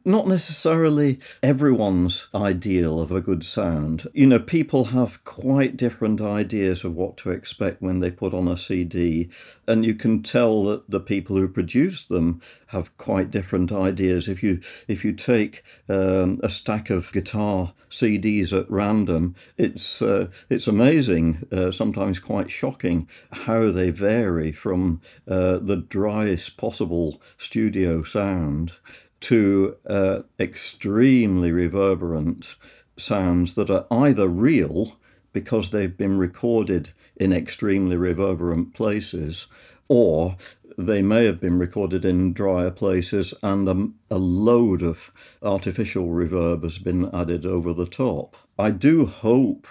Not 0.03 0.27
necessarily 0.27 1.19
everyone's 1.43 2.27
ideal 2.33 2.96
of 3.01 3.11
a 3.11 3.21
good 3.21 3.43
sound. 3.43 4.07
You 4.13 4.27
know, 4.27 4.39
people 4.39 4.85
have 4.85 5.23
quite 5.23 5.77
different 5.77 6.21
ideas 6.21 6.83
of 6.83 6.95
what 6.95 7.17
to 7.17 7.31
expect 7.31 7.81
when 7.81 7.99
they 7.99 8.11
put 8.11 8.33
on 8.33 8.47
a 8.47 8.57
CD, 8.57 9.29
and 9.67 9.85
you 9.85 9.93
can 9.93 10.23
tell 10.23 10.63
that 10.65 10.89
the 10.89 10.99
people 10.99 11.35
who 11.35 11.47
produce 11.47 12.05
them 12.05 12.41
have 12.67 12.95
quite 12.97 13.31
different 13.31 13.71
ideas. 13.71 14.27
If 14.27 14.43
you 14.43 14.59
if 14.87 15.05
you 15.05 15.13
take 15.13 15.63
um, 15.89 16.39
a 16.43 16.49
stack 16.49 16.89
of 16.89 17.11
guitar 17.11 17.73
CDs 17.89 18.57
at 18.57 18.69
random, 18.69 19.35
it's 19.57 20.01
uh, 20.01 20.27
it's 20.49 20.67
amazing, 20.67 21.45
uh, 21.51 21.71
sometimes 21.71 22.19
quite 22.19 22.51
shocking, 22.51 23.07
how 23.31 23.71
they 23.71 23.89
vary 23.89 24.51
from 24.51 25.01
uh, 25.27 25.57
the 25.57 25.77
driest 25.77 26.57
possible 26.57 27.21
studio 27.37 28.03
sound 28.03 28.73
to 29.19 29.75
uh, 29.87 30.19
extremely 30.39 31.51
reverberant 31.51 32.55
sounds 32.97 33.55
that 33.55 33.69
are 33.69 33.85
either 33.91 34.27
real 34.27 34.97
because 35.33 35.69
they've 35.69 35.97
been 35.97 36.17
recorded 36.17 36.91
in 37.15 37.31
extremely 37.31 37.95
reverberant 37.95 38.73
places, 38.73 39.47
or 39.87 40.35
they 40.77 41.01
may 41.01 41.25
have 41.25 41.39
been 41.39 41.57
recorded 41.57 42.05
in 42.05 42.33
drier 42.33 42.71
places 42.71 43.33
and 43.41 43.67
a, 43.67 44.15
a, 44.15 44.17
load 44.17 44.83
of 44.83 45.11
artificial 45.41 46.07
reverb 46.07 46.63
has 46.63 46.77
been 46.77 47.09
added 47.13 47.45
over 47.45 47.73
the 47.73 47.87
top. 47.87 48.37
I 48.59 48.71
do 48.71 49.05
hope 49.05 49.67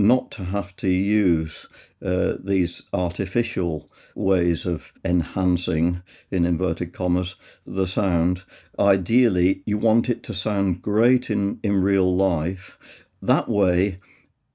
not 0.00 0.30
to 0.32 0.44
have 0.44 0.74
to 0.76 0.88
use 0.88 1.66
uh, 2.04 2.34
these 2.42 2.82
artificial 2.92 3.90
ways 4.14 4.66
of 4.66 4.92
enhancing, 5.04 6.02
in 6.30 6.44
inverted 6.44 6.92
commas, 6.92 7.36
the 7.66 7.86
sound. 7.86 8.42
Ideally, 8.78 9.62
you 9.66 9.78
want 9.78 10.08
it 10.08 10.22
to 10.24 10.34
sound 10.34 10.82
great 10.82 11.30
in, 11.30 11.60
in 11.62 11.82
real 11.82 12.14
life. 12.14 13.04
That 13.20 13.48
way, 13.48 14.00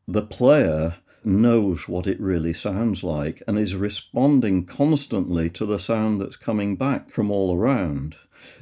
the 0.07 0.23
player 0.23 0.97
knows 1.23 1.87
what 1.87 2.07
it 2.07 2.19
really 2.19 2.53
sounds 2.53 3.03
like 3.03 3.41
and 3.47 3.57
is 3.57 3.75
responding 3.75 4.65
constantly 4.65 5.49
to 5.49 5.65
the 5.65 5.79
sound 5.79 6.21
that's 6.21 6.35
coming 6.35 6.75
back 6.75 7.09
from 7.09 7.31
all 7.31 7.55
around. 7.55 8.15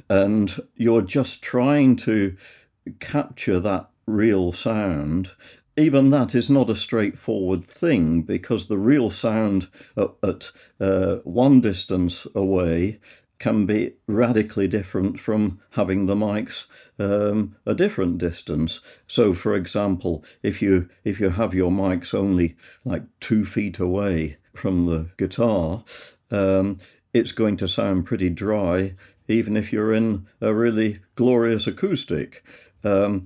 And 0.08 0.62
you're 0.74 1.02
just 1.02 1.42
trying 1.42 1.96
to 1.96 2.36
capture 3.00 3.60
that 3.60 3.90
real 4.06 4.52
sound 4.52 5.30
even 5.76 6.10
that 6.10 6.34
is 6.34 6.48
not 6.48 6.70
a 6.70 6.74
straightforward 6.74 7.64
thing 7.64 8.22
because 8.22 8.66
the 8.66 8.78
real 8.78 9.10
sound 9.10 9.68
at, 9.96 10.10
at 10.22 10.52
uh, 10.80 11.16
one 11.24 11.60
distance 11.60 12.26
away 12.34 13.00
can 13.38 13.66
be 13.66 13.92
radically 14.06 14.68
different 14.68 15.18
from 15.18 15.60
having 15.70 16.06
the 16.06 16.14
mics 16.14 16.66
um, 16.98 17.56
a 17.66 17.74
different 17.74 18.18
distance. 18.18 18.80
So, 19.06 19.34
for 19.34 19.54
example, 19.54 20.24
if 20.42 20.62
you 20.62 20.88
if 21.02 21.20
you 21.20 21.30
have 21.30 21.52
your 21.52 21.70
mics 21.70 22.14
only 22.14 22.56
like 22.84 23.02
two 23.20 23.44
feet 23.44 23.78
away 23.78 24.38
from 24.54 24.86
the 24.86 25.10
guitar, 25.16 25.84
um, 26.30 26.78
it's 27.12 27.32
going 27.32 27.56
to 27.58 27.68
sound 27.68 28.06
pretty 28.06 28.30
dry, 28.30 28.94
even 29.28 29.56
if 29.56 29.72
you're 29.72 29.92
in 29.92 30.26
a 30.40 30.54
really 30.54 31.00
glorious 31.16 31.66
acoustic. 31.66 32.44
Um, 32.84 33.24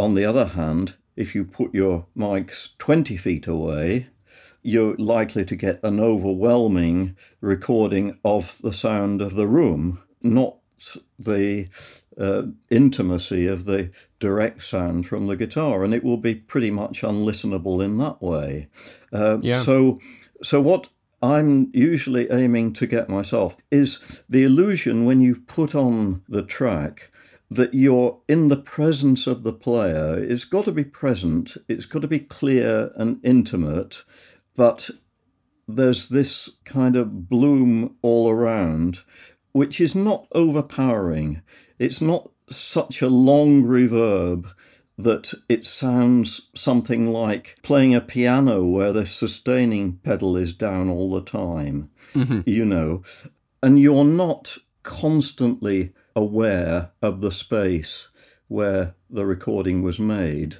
on 0.00 0.14
the 0.14 0.24
other 0.24 0.46
hand, 0.46 0.96
if 1.16 1.34
you 1.34 1.44
put 1.44 1.74
your 1.74 2.06
mics 2.16 2.70
20 2.78 3.16
feet 3.16 3.46
away, 3.46 4.08
you're 4.62 4.96
likely 4.96 5.44
to 5.44 5.56
get 5.56 5.78
an 5.82 6.00
overwhelming 6.00 7.16
recording 7.40 8.18
of 8.24 8.58
the 8.62 8.72
sound 8.72 9.20
of 9.20 9.34
the 9.34 9.46
room, 9.46 10.02
not 10.22 10.56
the 11.18 11.68
uh, 12.18 12.42
intimacy 12.70 13.46
of 13.46 13.64
the 13.64 13.90
direct 14.18 14.62
sound 14.64 15.06
from 15.06 15.26
the 15.26 15.36
guitar, 15.36 15.84
and 15.84 15.94
it 15.94 16.02
will 16.02 16.16
be 16.16 16.34
pretty 16.34 16.70
much 16.70 17.02
unlistenable 17.02 17.84
in 17.84 17.98
that 17.98 18.20
way. 18.22 18.68
Uh, 19.12 19.38
yeah. 19.42 19.62
So, 19.62 20.00
so 20.42 20.60
what 20.60 20.88
I'm 21.22 21.70
usually 21.72 22.30
aiming 22.30 22.72
to 22.74 22.86
get 22.86 23.08
myself 23.08 23.56
is 23.70 24.22
the 24.28 24.44
illusion 24.44 25.04
when 25.04 25.20
you 25.20 25.36
put 25.36 25.74
on 25.74 26.22
the 26.28 26.42
track 26.42 27.10
that 27.50 27.74
you're 27.74 28.20
in 28.28 28.48
the 28.48 28.56
presence 28.56 29.26
of 29.26 29.42
the 29.42 29.52
player. 29.52 30.18
It's 30.18 30.44
got 30.44 30.64
to 30.64 30.72
be 30.72 30.84
present, 30.84 31.56
it's 31.68 31.86
got 31.86 32.02
to 32.02 32.08
be 32.08 32.20
clear 32.20 32.90
and 32.96 33.20
intimate, 33.22 34.04
but 34.56 34.90
there's 35.68 36.08
this 36.08 36.50
kind 36.64 36.96
of 36.96 37.28
bloom 37.28 37.96
all 38.02 38.30
around, 38.30 39.00
which 39.52 39.80
is 39.80 39.94
not 39.94 40.26
overpowering. 40.32 41.42
It's 41.78 42.00
not 42.00 42.30
such 42.50 43.00
a 43.02 43.08
long 43.08 43.62
reverb 43.62 44.50
that 44.96 45.32
it 45.48 45.66
sounds 45.66 46.50
something 46.54 47.08
like 47.08 47.56
playing 47.62 47.94
a 47.94 48.00
piano 48.00 48.64
where 48.64 48.92
the 48.92 49.06
sustaining 49.06 49.96
pedal 49.98 50.36
is 50.36 50.52
down 50.52 50.88
all 50.88 51.10
the 51.10 51.22
time, 51.22 51.90
mm-hmm. 52.14 52.40
you 52.46 52.64
know, 52.64 53.02
and 53.62 53.80
you're 53.80 54.04
not 54.04 54.58
constantly 54.82 55.92
aware 56.16 56.90
of 57.02 57.20
the 57.20 57.32
space 57.32 58.08
where 58.48 58.94
the 59.10 59.26
recording 59.26 59.82
was 59.82 59.98
made. 59.98 60.56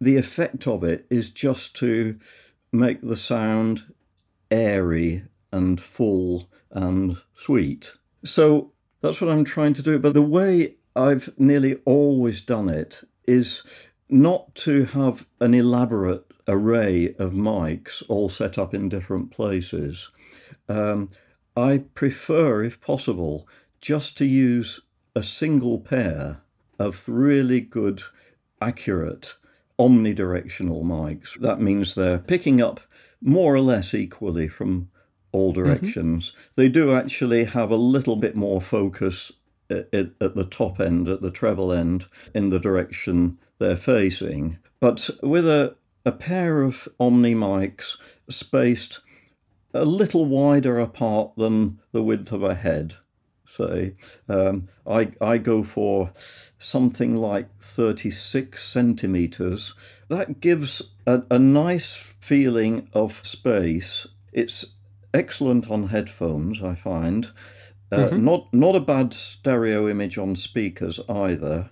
The 0.00 0.16
effect 0.16 0.66
of 0.66 0.84
it 0.84 1.06
is 1.10 1.30
just 1.30 1.74
to 1.76 2.18
make 2.72 3.00
the 3.00 3.16
sound 3.16 3.92
airy 4.50 5.24
and 5.52 5.80
full 5.80 6.48
and 6.70 7.16
sweet. 7.34 7.92
So 8.24 8.72
that's 9.00 9.20
what 9.20 9.30
I'm 9.30 9.44
trying 9.44 9.74
to 9.74 9.82
do. 9.82 9.98
But 9.98 10.14
the 10.14 10.22
way 10.22 10.76
I've 10.94 11.30
nearly 11.38 11.80
always 11.84 12.40
done 12.40 12.68
it 12.68 13.02
is 13.26 13.62
not 14.08 14.54
to 14.54 14.86
have 14.86 15.26
an 15.40 15.54
elaborate 15.54 16.24
array 16.46 17.14
of 17.18 17.32
mics 17.32 18.02
all 18.08 18.28
set 18.28 18.58
up 18.58 18.74
in 18.74 18.88
different 18.88 19.30
places. 19.30 20.10
Um, 20.68 21.10
I 21.56 21.84
prefer, 21.94 22.62
if 22.62 22.80
possible, 22.80 23.46
just 23.80 24.16
to 24.18 24.26
use 24.26 24.80
a 25.14 25.22
single 25.22 25.78
pair 25.78 26.42
of 26.78 27.04
really 27.06 27.60
good, 27.60 28.02
accurate, 28.60 29.36
omnidirectional 29.78 30.82
mics. 30.82 31.38
That 31.40 31.60
means 31.60 31.94
they're 31.94 32.18
picking 32.18 32.60
up 32.60 32.80
more 33.20 33.54
or 33.54 33.60
less 33.60 33.94
equally 33.94 34.48
from 34.48 34.90
all 35.32 35.52
mm-hmm. 35.52 35.64
directions. 35.64 36.30
Mm-hmm. 36.30 36.40
They 36.56 36.68
do 36.68 36.94
actually 36.94 37.44
have 37.44 37.70
a 37.70 37.76
little 37.76 38.16
bit 38.16 38.36
more 38.36 38.60
focus 38.60 39.32
at, 39.70 39.88
at, 39.92 40.34
the 40.34 40.46
top 40.48 40.80
end, 40.80 41.08
at 41.08 41.20
the 41.20 41.30
treble 41.30 41.72
end, 41.72 42.06
in 42.34 42.50
the 42.50 42.58
direction 42.58 43.38
they're 43.58 43.76
facing. 43.76 44.58
But 44.80 45.10
with 45.22 45.46
a, 45.46 45.76
a 46.04 46.12
pair 46.12 46.62
of 46.62 46.88
Omni 46.98 47.34
mics 47.34 47.96
spaced 48.30 49.00
a 49.74 49.84
little 49.84 50.24
wider 50.24 50.78
apart 50.78 51.32
than 51.36 51.80
the 51.92 52.02
width 52.02 52.32
of 52.32 52.42
a 52.42 52.54
head, 52.54 52.96
say. 53.58 53.94
Um, 54.28 54.68
I, 54.86 55.12
I 55.20 55.38
go 55.38 55.62
for 55.62 56.10
something 56.58 57.16
like 57.16 57.48
36 57.60 58.62
centimeters. 58.62 59.74
That 60.08 60.40
gives 60.40 60.82
a, 61.06 61.22
a 61.30 61.38
nice 61.38 61.94
feeling 62.20 62.88
of 62.92 63.20
space. 63.26 64.06
It's 64.32 64.64
excellent 65.12 65.70
on 65.70 65.88
headphones, 65.88 66.62
I 66.62 66.74
find. 66.74 67.30
Uh, 67.90 68.10
Not 68.12 68.52
not 68.52 68.76
a 68.76 68.80
bad 68.80 69.14
stereo 69.14 69.88
image 69.88 70.18
on 70.18 70.36
speakers 70.36 71.00
either, 71.08 71.70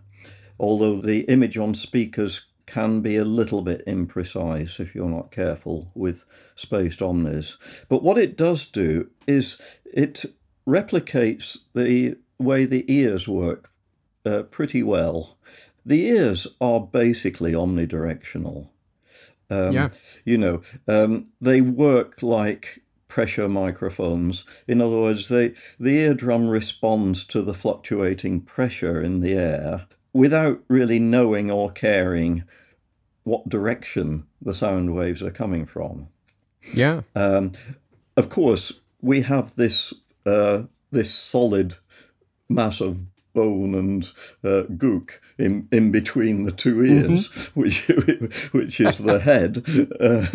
although 0.59 1.03
the 1.03 1.21
image 1.23 1.59
on 1.59 1.75
speakers 1.75 2.47
can 2.67 3.01
be 3.01 3.17
a 3.17 3.25
little 3.25 3.63
bit 3.63 3.87
imprecise 3.87 4.81
if 4.81 4.95
you're 4.95 5.11
not 5.11 5.31
careful 5.31 5.91
with 5.95 6.25
spaced 6.57 7.01
omnis. 7.03 7.57
But 7.89 8.03
what 8.03 8.19
it 8.19 8.37
does 8.37 8.65
do 8.65 9.09
is 9.27 9.61
it 9.85 10.25
replicates 10.67 11.59
the 11.75 12.17
way 12.39 12.65
the 12.65 12.85
ears 12.93 13.27
work 13.29 13.71
uh, 14.25 14.43
pretty 14.43 14.83
well. 14.83 15.39
The 15.85 16.05
ears 16.07 16.47
are 16.61 16.81
basically 16.81 17.53
omnidirectional. 17.53 18.69
Um, 19.49 19.73
Yeah. 19.73 19.89
You 20.25 20.39
know, 20.39 20.63
um, 20.89 21.29
they 21.41 21.61
work 21.61 22.23
like 22.23 22.83
pressure 23.09 23.49
microphones. 23.49 24.45
In 24.67 24.81
other 24.81 24.99
words, 24.99 25.29
they, 25.29 25.55
the 25.79 25.99
eardrum 25.99 26.49
responds 26.49 27.25
to 27.27 27.41
the 27.43 27.55
fluctuating 27.55 28.41
pressure 28.41 29.01
in 29.01 29.21
the 29.21 29.35
air 29.35 29.87
without 30.13 30.61
really 30.69 30.99
knowing 30.99 31.51
or 31.51 31.71
caring 31.71 32.45
what 33.23 33.49
direction 33.49 34.27
the 34.43 34.55
sound 34.55 34.95
waves 34.95 35.23
are 35.23 35.31
coming 35.31 35.67
from. 35.67 36.09
Yeah. 36.75 37.03
Um, 37.15 37.53
of 38.17 38.29
course, 38.29 38.73
we 39.01 39.21
have 39.23 39.55
this 39.55 39.95
uh, 40.27 40.65
this 40.91 41.13
solid 41.13 41.75
mass 42.49 42.81
of 42.81 42.99
bone 43.37 43.75
and 43.75 44.05
uh, 44.43 44.63
gook 44.77 45.09
in 45.39 45.69
in 45.71 45.93
between 45.93 46.45
the 46.45 46.53
two 46.53 46.83
ears, 46.85 47.47
which 47.55 47.87
which 48.53 48.81
is 48.81 48.99
the 48.99 49.19
head. 49.21 49.53
Uh, 50.01 50.27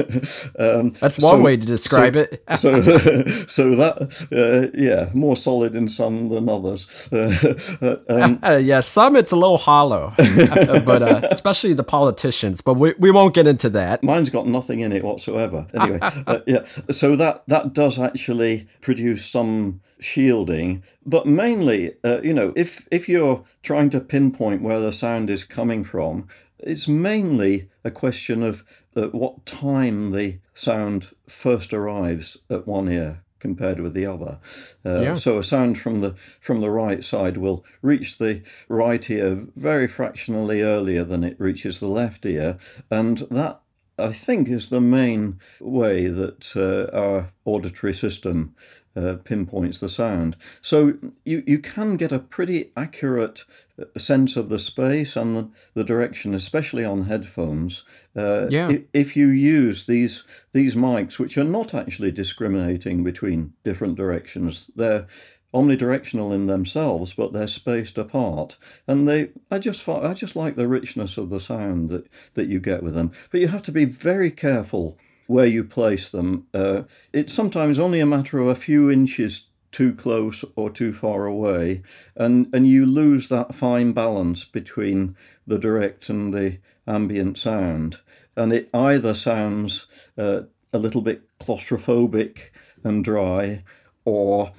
um, 0.80 0.92
That's 1.02 1.20
one 1.20 1.40
so- 1.40 1.42
way 1.42 1.58
to 1.58 1.66
describe 1.66 2.16
it. 2.16 2.44
so, 2.60 2.82
so 3.48 3.76
that 3.76 3.98
uh, 4.32 4.70
yeah, 4.78 5.10
more 5.14 5.36
solid 5.36 5.76
in 5.76 5.90
some 5.90 6.30
than 6.30 6.48
others. 6.48 7.10
Uh, 7.12 7.98
um, 8.10 8.40
Uh, 8.44 8.58
yeah, 8.62 8.80
some 8.82 9.16
it's 9.16 9.32
a 9.32 9.36
little 9.36 9.58
hollow, 9.58 10.14
but 10.18 11.02
uh, 11.02 11.28
especially 11.32 11.74
the 11.74 11.84
politicians. 11.84 12.62
But 12.62 12.76
we, 12.76 12.94
we 13.00 13.12
won't 13.12 13.34
get 13.34 13.48
into 13.48 13.70
that. 13.72 14.04
Mine's 14.04 14.30
got 14.30 14.46
nothing 14.48 14.80
in 14.82 14.92
it 14.92 15.04
whatsoever. 15.04 15.66
Anyway, 15.74 16.00
uh, 16.02 16.40
yeah. 16.46 16.64
So 16.92 17.16
that 17.16 17.44
that 17.48 17.74
does 17.74 17.98
actually 18.00 18.68
produce 18.82 19.26
some 19.26 19.82
shielding, 20.02 20.84
but 21.06 21.26
mainly, 21.26 21.94
uh, 22.04 22.20
you 22.22 22.34
know, 22.34 22.52
if 22.56 22.88
if 22.92 23.08
you're 23.08 23.44
trying 23.64 23.90
to 23.92 24.02
pinpoint 24.02 24.62
where 24.62 24.82
the 24.82 24.92
sound 24.92 25.30
is 25.30 25.44
coming 25.44 25.84
from, 25.84 26.28
it's 26.60 26.88
mainly 26.88 27.70
a 27.84 27.92
question 27.92 28.44
of 28.44 28.64
uh, 28.96 29.08
what 29.08 29.46
time 29.46 30.12
the 30.12 30.40
sound 30.54 31.08
first 31.28 31.74
arrives 31.74 32.38
at 32.50 32.68
one 32.68 32.90
ear 32.90 33.24
compared 33.40 33.80
with 33.80 33.94
the 33.94 34.06
other. 34.06 34.38
Uh, 34.86 35.02
Yeah. 35.02 35.16
So 35.16 35.40
a 35.40 35.44
sound 35.44 35.78
from 35.78 36.02
the 36.02 36.14
from 36.40 36.62
the 36.62 36.70
right 36.70 37.04
side 37.04 37.38
will 37.38 37.66
reach 37.82 38.18
the 38.18 38.42
right 38.70 39.10
ear 39.10 39.48
very 39.56 39.88
fractionally 39.88 40.62
earlier 40.62 41.04
than 41.04 41.24
it 41.24 41.40
reaches 41.40 41.80
the 41.80 41.88
left 41.88 42.26
ear, 42.26 42.58
and 42.90 43.20
that 43.32 43.62
I 44.10 44.14
think 44.14 44.48
is 44.50 44.70
the 44.70 44.82
main 44.82 45.40
way 45.60 46.08
that 46.08 46.56
uh, 46.56 46.96
our 46.98 47.32
auditory 47.46 47.94
system 47.94 48.56
uh, 48.96 49.16
pinpoints 49.24 49.80
the 49.80 49.88
sound. 49.88 50.36
So 50.62 50.94
you, 51.24 51.44
you 51.48 51.60
can 51.60 51.96
get 51.98 52.12
a 52.12 52.20
pretty 52.20 52.72
accurate 52.76 53.46
uh, 53.80 53.86
sense 53.98 54.36
of 54.36 54.50
the 54.50 54.60
space 54.60 55.16
and 55.16 55.36
the, 55.38 55.48
the 55.76 55.84
direction, 55.86 56.34
especially 56.34 56.84
on 56.84 57.04
headphones. 57.06 57.84
Uh, 58.16 58.48
Yeah. 58.50 58.68
i- 58.70 58.84
If 58.94 59.16
you 59.16 59.28
use 59.30 59.86
these 59.86 60.24
these 60.52 60.76
mics, 60.76 61.18
which 61.20 61.38
are 61.38 61.50
not 61.50 61.74
actually 61.74 62.12
discriminating 62.12 63.04
between 63.04 63.54
different 63.64 63.96
directions, 63.98 64.66
they're 64.76 65.06
omnidirectional 65.54 66.34
in 66.34 66.48
themselves, 66.48 67.14
but 67.14 67.34
they're 67.34 67.48
spaced 67.48 67.98
apart. 67.98 68.58
And 68.88 69.08
they, 69.08 69.30
I 69.50 69.60
just, 69.60 69.84
fi- 69.84 70.02
I 70.02 70.14
just 70.14 70.36
like 70.36 70.56
the 70.56 70.68
richness 70.68 71.18
of 71.18 71.30
the 71.30 71.40
sound 71.40 71.90
that 71.90 72.08
that 72.36 72.48
you 72.48 72.60
get 72.60 72.84
with 72.84 72.96
them. 72.96 73.12
But 73.32 73.42
you 73.42 73.48
have 73.50 73.64
to 73.64 73.72
be 73.72 73.86
very 73.86 74.32
careful 74.32 74.98
where 75.28 75.46
you 75.46 75.64
place 75.64 76.10
them. 76.10 76.48
Uh, 76.54 76.84
it's 77.14 77.34
sometimes 77.34 77.80
only 77.80 78.00
a 78.00 78.06
matter 78.06 78.40
of 78.40 78.48
a 78.48 78.56
few 78.56 78.92
inches 78.92 79.48
too 79.72 79.94
close 79.94 80.44
or 80.56 80.70
too 80.70 80.94
far 80.94 81.26
away, 81.26 81.82
and 82.16 82.48
and 82.54 82.68
you 82.68 82.86
lose 82.86 83.30
that 83.30 83.56
fine 83.56 83.94
balance 83.94 84.44
between 84.44 85.16
the 85.48 85.58
direct 85.58 86.10
and 86.10 86.34
the 86.34 86.58
ambient 86.86 87.38
sound, 87.38 87.98
and 88.36 88.52
it 88.52 88.70
either 88.74 89.14
sounds 89.14 89.88
uh, 90.18 90.42
a 90.74 90.78
little 90.78 91.02
bit 91.02 91.22
claustrophobic 91.40 92.52
and 92.84 93.06
dry, 93.06 93.64
or 94.04 94.52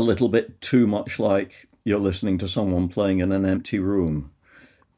a 0.00 0.08
little 0.10 0.28
bit 0.28 0.60
too 0.60 0.86
much 0.86 1.18
like 1.18 1.68
you're 1.84 1.98
listening 2.08 2.38
to 2.38 2.48
someone 2.48 2.88
playing 2.88 3.20
in 3.20 3.32
an 3.32 3.44
empty 3.44 3.78
room 3.78 4.30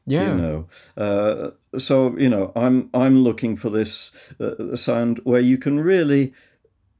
Yeah. 0.05 0.27
you 0.29 0.41
know 0.41 0.67
uh, 0.97 1.51
so 1.79 2.17
you 2.17 2.29
know 2.29 2.51
i'm 2.55 2.89
i'm 2.93 3.23
looking 3.23 3.55
for 3.57 3.69
this 3.69 4.11
uh, 4.39 4.75
sound 4.75 5.19
where 5.23 5.41
you 5.41 5.57
can 5.57 5.79
really 5.79 6.33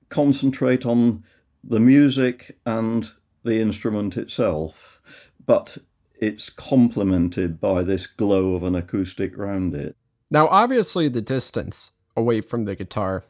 concentrate 0.09 0.85
on 0.85 1.23
the 1.63 1.79
music 1.79 2.57
and 2.65 3.11
the 3.43 3.59
instrument 3.59 4.17
itself 4.17 4.99
but 5.45 5.77
it's 6.15 6.49
complemented 6.49 7.59
by 7.59 7.83
this 7.83 8.07
glow 8.07 8.55
of 8.55 8.63
an 8.63 8.75
acoustic 8.75 9.37
round 9.37 9.73
it 9.75 9.95
Now, 10.31 10.47
obviously, 10.47 11.09
the 11.09 11.21
distance 11.21 11.91
away 12.15 12.41
from 12.41 12.65
the 12.65 12.75
guitar 12.75 13.23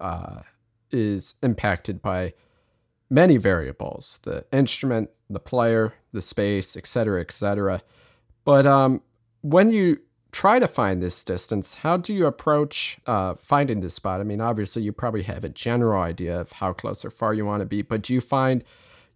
uh, 0.00 0.40
is 0.90 1.34
impacted 1.42 2.02
by 2.02 2.34
many 3.10 3.36
variables 3.36 4.20
the 4.22 4.44
instrument, 4.52 5.10
the 5.30 5.40
player, 5.40 5.94
the 6.12 6.22
space, 6.22 6.76
etc., 6.76 7.20
etc. 7.20 7.82
But 8.44 8.66
um, 8.66 9.02
when 9.42 9.70
you 9.70 10.00
try 10.32 10.58
to 10.58 10.68
find 10.68 11.02
this 11.02 11.24
distance, 11.24 11.74
how 11.74 11.96
do 11.96 12.12
you 12.12 12.26
approach 12.26 12.98
uh, 13.06 13.34
finding 13.34 13.80
this 13.80 13.94
spot? 13.94 14.20
I 14.20 14.24
mean, 14.24 14.40
obviously, 14.40 14.82
you 14.82 14.92
probably 14.92 15.22
have 15.22 15.44
a 15.44 15.48
general 15.48 16.02
idea 16.02 16.40
of 16.40 16.52
how 16.52 16.72
close 16.72 17.04
or 17.04 17.10
far 17.10 17.34
you 17.34 17.46
want 17.46 17.60
to 17.60 17.66
be, 17.66 17.82
but 17.82 18.02
do 18.02 18.14
you 18.14 18.20
find 18.20 18.62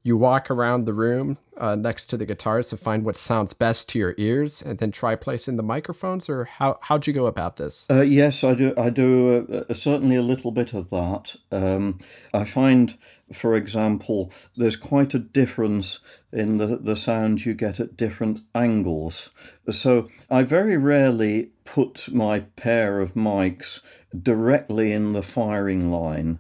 you 0.03 0.17
walk 0.17 0.51
around 0.51 0.87
the 0.87 0.95
room 0.95 1.37
uh, 1.59 1.77
next 1.77 2.07
to 2.07 2.17
the 2.17 2.25
guitars 2.25 2.69
to 2.71 2.77
find 2.77 3.05
what 3.05 3.19
sounds 3.19 3.53
best 3.53 3.87
to 3.87 3.99
your 3.99 4.15
ears 4.17 4.63
and 4.63 4.79
then 4.79 4.91
try 4.91 5.15
placing 5.15 5.57
the 5.57 5.63
microphones 5.63 6.27
or 6.29 6.45
how, 6.47 6.79
how'd 6.81 7.07
you 7.07 7.13
go 7.13 7.27
about 7.27 7.57
this 7.57 7.87
Uh, 7.91 8.01
yes, 8.01 8.43
I 8.43 8.55
do. 8.55 8.73
I 8.79 8.89
do 8.89 9.47
uh, 9.51 9.65
uh, 9.69 9.75
certainly 9.75 10.17
a 10.17 10.23
little 10.23 10.53
bit 10.53 10.73
of 10.73 10.89
that. 10.91 11.37
Um, 11.53 11.99
I 12.33 12.45
find, 12.45 12.97
for 13.33 13.55
example, 13.55 14.33
there's 14.57 14.77
quite 14.77 15.13
a 15.13 15.19
difference 15.19 16.01
in 16.33 16.57
the 16.57 16.79
the 16.79 16.97
sound 16.97 17.45
you 17.45 17.53
get 17.53 17.79
at 17.79 17.97
different 17.97 18.41
angles. 18.55 19.29
So 19.71 20.09
I 20.31 20.45
very 20.45 20.77
rarely 20.77 21.51
put 21.65 22.09
my 22.13 22.41
pair 22.57 23.01
of 23.01 23.15
mics 23.15 23.81
directly 24.23 24.93
in 24.93 25.13
the 25.13 25.23
firing 25.23 25.91
line 25.91 26.39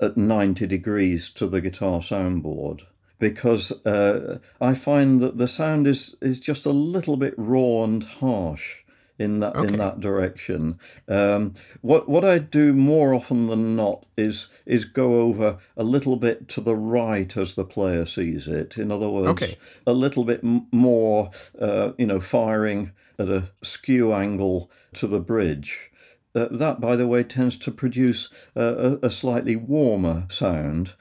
at 0.00 0.16
90 0.16 0.66
degrees 0.66 1.30
to 1.30 1.46
the 1.46 1.60
guitar 1.60 2.00
soundboard 2.00 2.82
because 3.20 3.70
uh, 3.86 4.38
I 4.60 4.74
find 4.74 5.20
that 5.20 5.38
the 5.38 5.46
sound 5.46 5.86
is, 5.86 6.16
is 6.20 6.40
just 6.40 6.66
a 6.66 6.70
little 6.72 7.16
bit 7.16 7.34
raw 7.36 7.84
and 7.84 8.02
harsh 8.02 8.78
in 9.20 9.40
that 9.40 9.54
Okay. 9.54 9.68
in 9.68 9.78
that 9.78 10.00
direction. 10.00 10.78
Um, 11.06 11.52
what 11.82 12.08
what 12.08 12.24
I 12.24 12.38
do 12.38 12.72
more 12.72 13.12
often 13.14 13.46
than 13.48 13.76
not 13.76 14.06
is 14.16 14.48
is 14.64 14.86
go 14.86 15.20
over 15.20 15.58
a 15.76 15.84
little 15.84 16.16
bit 16.16 16.48
to 16.48 16.60
the 16.62 16.74
right 16.74 17.36
as 17.36 17.54
the 17.54 17.64
player 17.66 18.06
sees 18.06 18.48
it. 18.48 18.78
In 18.78 18.90
other 18.90 19.10
words, 19.10 19.28
Okay. 19.42 19.58
a 19.86 19.92
little 19.92 20.24
bit 20.24 20.40
m- 20.42 20.66
more, 20.72 21.30
uh, 21.60 21.92
you 21.98 22.06
know, 22.06 22.18
firing 22.20 22.92
at 23.18 23.28
a 23.28 23.50
skew 23.62 24.14
angle 24.14 24.70
to 24.94 25.06
the 25.06 25.20
bridge. 25.20 25.90
Uh, 26.34 26.46
that, 26.52 26.80
by 26.80 26.96
the 26.96 27.06
way, 27.08 27.22
tends 27.24 27.58
to 27.58 27.70
produce 27.72 28.30
uh, 28.56 28.96
a, 29.02 29.06
a 29.08 29.10
slightly 29.10 29.56
warmer 29.56 30.24
sound. 30.30 30.94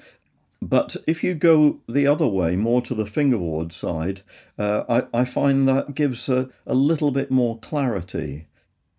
But 0.62 0.98
if 1.08 1.24
you 1.24 1.36
go 1.36 1.80
the 1.88 2.06
other 2.08 2.28
way, 2.28 2.56
more 2.56 2.82
to 2.82 2.94
the 2.94 3.06
fingerboard 3.06 3.72
side, 3.72 4.22
uh, 4.58 4.84
I, 4.90 5.22
I 5.22 5.26
find 5.26 5.68
that 5.68 5.96
gives 5.96 6.28
a, 6.28 6.50
a 6.68 6.76
little 6.76 7.12
bit 7.12 7.32
more 7.32 7.58
clarity. 7.60 8.48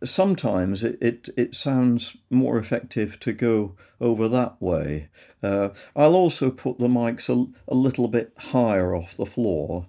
Sometimes 0.03 0.83
it, 0.83 0.97
it, 1.03 1.29
it 1.37 1.55
sounds 1.55 2.17
more 2.31 2.57
effective 2.57 3.21
to 3.21 3.33
go 3.33 3.77
over 4.01 4.27
that 4.29 4.61
way. 4.61 5.09
Uh, 5.43 5.69
I'll 5.95 6.17
also 6.17 6.51
put 6.51 6.79
the 6.79 6.89
mics 6.89 7.29
a, 7.29 7.53
a 7.71 7.75
little 7.75 8.09
bit 8.09 8.33
higher 8.39 8.95
off 8.95 9.17
the 9.17 9.27
floor 9.27 9.87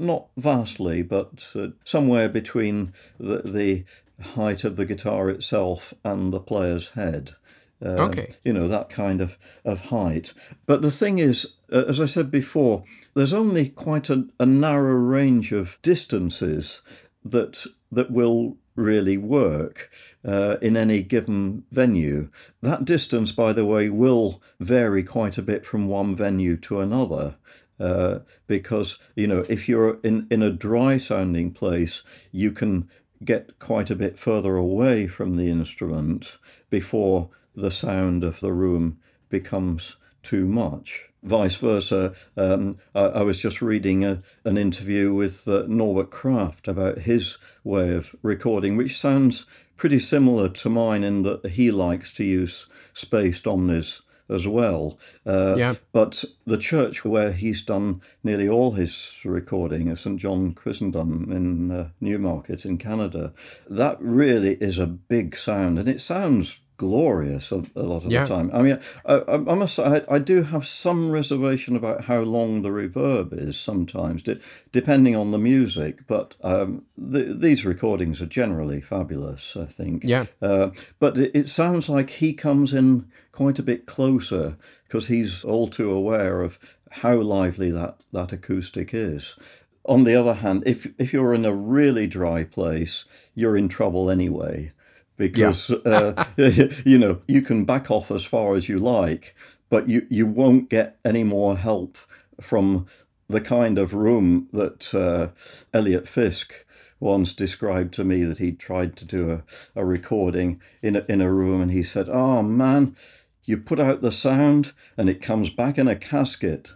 not 0.00 0.28
vastly, 0.36 1.02
but 1.02 1.46
uh, 1.54 1.68
somewhere 1.84 2.28
between 2.28 2.92
the, 3.18 3.42
the 3.44 3.84
height 4.20 4.64
of 4.64 4.76
the 4.76 4.86
guitar 4.86 5.28
itself 5.28 5.92
and 6.02 6.32
the 6.32 6.40
player's 6.40 6.88
head. 6.90 7.34
Um, 7.82 7.98
Okay. 7.98 8.34
You 8.44 8.52
know, 8.52 8.68
that 8.68 8.88
kind 8.90 9.20
of, 9.20 9.36
of 9.64 9.80
height. 9.86 10.32
But 10.66 10.82
the 10.82 10.90
thing 10.90 11.18
is, 11.18 11.46
uh, 11.72 11.84
as 11.88 12.00
I 12.00 12.06
said 12.06 12.30
before, 12.30 12.84
there's 13.14 13.32
only 13.32 13.68
quite 13.70 14.10
a, 14.10 14.26
a 14.38 14.46
narrow 14.46 14.94
range 14.94 15.52
of 15.52 15.78
distances 15.82 16.82
that 17.24 17.66
that 17.92 18.10
will 18.10 18.56
really 18.76 19.16
work 19.18 19.90
uh, 20.24 20.56
in 20.62 20.76
any 20.76 21.02
given 21.02 21.64
venue. 21.72 22.30
That 22.62 22.84
distance, 22.84 23.32
by 23.32 23.52
the 23.52 23.66
way, 23.66 23.90
will 23.90 24.42
vary 24.60 25.02
quite 25.02 25.36
a 25.38 25.42
bit 25.42 25.66
from 25.66 25.88
one 25.88 26.14
venue 26.16 26.56
to 26.58 26.80
another. 26.80 27.36
uh, 27.80 28.18
because 28.46 28.98
you 29.16 29.26
know 29.26 29.44
if 29.48 29.68
you're 29.68 29.98
in 30.02 30.26
in 30.30 30.42
a 30.42 30.50
dry 30.50 30.98
sounding 30.98 31.50
place, 31.50 32.02
you 32.30 32.52
can 32.52 32.88
get 33.24 33.58
quite 33.58 33.90
a 33.90 33.96
bit 33.96 34.18
further 34.18 34.56
away 34.56 35.06
from 35.06 35.36
the 35.36 35.50
instrument 35.50 36.38
before 36.70 37.30
the 37.60 37.70
sound 37.70 38.24
of 38.24 38.40
the 38.40 38.52
room 38.52 38.98
becomes 39.28 39.96
too 40.22 40.46
much. 40.46 41.08
Vice 41.22 41.56
versa, 41.56 42.14
um, 42.36 42.78
I, 42.94 43.00
I, 43.00 43.22
was 43.22 43.40
just 43.40 43.60
reading 43.60 44.04
a, 44.04 44.22
an 44.44 44.56
interview 44.56 45.12
with 45.12 45.46
uh, 45.46 45.64
Norbert 45.68 46.10
Kraft 46.10 46.66
about 46.66 47.00
his 47.00 47.36
way 47.62 47.94
of 47.94 48.14
recording, 48.22 48.76
which 48.76 48.98
sounds 48.98 49.44
pretty 49.76 49.98
similar 49.98 50.48
to 50.48 50.70
mine 50.70 51.04
in 51.04 51.22
that 51.22 51.44
he 51.50 51.70
likes 51.70 52.12
to 52.14 52.24
use 52.24 52.66
spaced 52.94 53.46
omnis 53.46 54.00
as 54.30 54.46
well. 54.46 54.98
Uh, 55.26 55.56
yeah. 55.58 55.74
But 55.92 56.24
the 56.46 56.56
church 56.56 57.04
where 57.04 57.32
he's 57.32 57.62
done 57.62 58.00
nearly 58.22 58.48
all 58.48 58.72
his 58.72 59.14
recording 59.24 59.88
is 59.88 60.00
St. 60.00 60.18
John 60.18 60.54
Chrysostom 60.54 61.30
in 61.30 61.70
uh, 61.70 61.88
Newmarket 62.00 62.64
in 62.64 62.78
Canada. 62.78 63.32
That 63.68 64.00
really 64.00 64.54
is 64.54 64.78
a 64.78 64.86
big 64.86 65.36
sound, 65.36 65.78
and 65.78 65.88
it 65.88 66.00
sounds 66.00 66.60
glorious 66.80 67.52
a, 67.52 67.62
a 67.76 67.82
lot 67.82 68.06
of 68.06 68.10
yeah. 68.10 68.22
the 68.22 68.28
time. 68.34 68.50
I 68.54 68.62
mean, 68.62 68.80
I, 69.04 69.16
I, 69.16 69.34
I 69.34 69.54
must 69.54 69.74
say, 69.74 69.82
I, 69.82 70.14
I, 70.14 70.18
do 70.18 70.42
have 70.42 70.66
some 70.66 71.10
reservation 71.10 71.76
about 71.76 72.04
how 72.04 72.20
long 72.20 72.62
the 72.62 72.70
reverb 72.70 73.38
is 73.38 73.60
sometimes, 73.60 74.22
de- 74.22 74.40
depending 74.72 75.14
on 75.14 75.30
the 75.30 75.36
music. 75.36 76.06
But 76.06 76.36
um, 76.42 76.86
the, 76.96 77.36
these 77.38 77.66
recordings 77.66 78.22
are 78.22 78.26
generally 78.26 78.80
fabulous, 78.80 79.58
I 79.58 79.66
think. 79.66 80.04
Yeah. 80.04 80.24
Uh, 80.40 80.70
but 80.98 81.18
it, 81.18 81.32
it 81.34 81.48
sounds 81.50 81.90
like 81.90 82.08
he 82.08 82.32
comes 82.32 82.72
in 82.72 83.12
quite 83.30 83.58
a 83.58 83.62
bit 83.62 83.84
closer 83.84 84.56
because 84.84 85.08
he's 85.08 85.44
all 85.44 85.68
too 85.68 85.92
aware 85.92 86.40
of 86.40 86.58
how 86.92 87.20
lively 87.20 87.70
that, 87.72 87.98
that 88.14 88.32
acoustic 88.32 88.94
is. 88.94 89.36
On 89.84 90.04
the 90.04 90.14
other 90.14 90.34
hand, 90.34 90.62
if 90.64 90.86
if 90.96 91.12
you're 91.12 91.34
in 91.34 91.44
a 91.44 91.54
really 91.54 92.06
dry 92.06 92.44
place, 92.44 93.04
you're 93.34 93.56
in 93.58 93.68
trouble 93.68 94.10
anyway 94.10 94.72
because 95.20 95.68
yeah. 95.68 95.76
uh, 96.16 96.24
you 96.86 96.96
know 96.96 97.20
you 97.28 97.42
can 97.42 97.66
back 97.66 97.90
off 97.90 98.10
as 98.10 98.24
far 98.24 98.54
as 98.54 98.70
you 98.70 98.78
like, 98.78 99.36
but 99.68 99.86
you 99.86 100.06
you 100.08 100.26
won't 100.26 100.70
get 100.70 100.98
any 101.04 101.22
more 101.22 101.58
help 101.58 101.98
from 102.40 102.86
the 103.28 103.40
kind 103.40 103.78
of 103.78 103.92
room 103.92 104.48
that 104.54 104.94
uh, 104.94 105.28
Eliot 105.74 106.08
Fisk 106.08 106.64
once 106.98 107.34
described 107.34 107.92
to 107.94 108.02
me 108.02 108.24
that 108.24 108.38
he'd 108.38 108.58
tried 108.58 108.96
to 108.96 109.04
do 109.04 109.30
a, 109.30 109.42
a 109.76 109.84
recording 109.84 110.58
in 110.82 110.96
a, 110.96 111.04
in 111.06 111.20
a 111.20 111.30
room 111.30 111.60
and 111.60 111.70
he 111.70 111.82
said, 111.82 112.08
"Oh 112.08 112.42
man, 112.42 112.96
you 113.44 113.58
put 113.58 113.78
out 113.78 114.00
the 114.00 114.10
sound 114.10 114.72
and 114.96 115.10
it 115.10 115.20
comes 115.20 115.50
back 115.50 115.76
in 115.76 115.86
a 115.86 115.96
casket." 115.96 116.70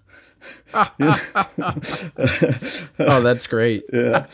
oh, 0.75 0.91
that's 2.99 3.47
great. 3.47 3.85
yeah, 3.93 4.27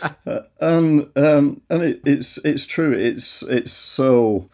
and 0.60 1.10
um, 1.16 1.60
and 1.68 1.82
it, 1.82 2.00
it's 2.04 2.38
it's 2.44 2.66
true. 2.66 2.92
It's 2.92 3.42
it's 3.42 3.72
so. 3.72 4.48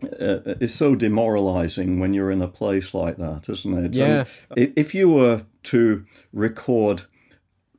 Uh, 0.00 0.54
it's 0.60 0.76
so 0.76 0.94
demoralizing 0.94 1.98
when 1.98 2.14
you're 2.14 2.30
in 2.30 2.40
a 2.40 2.46
place 2.46 2.94
like 2.94 3.16
that, 3.16 3.48
isn't 3.48 3.84
it? 3.84 3.94
Yeah. 3.94 4.26
And 4.56 4.72
if 4.76 4.94
you 4.94 5.08
were 5.08 5.44
to 5.64 6.06
record 6.32 7.02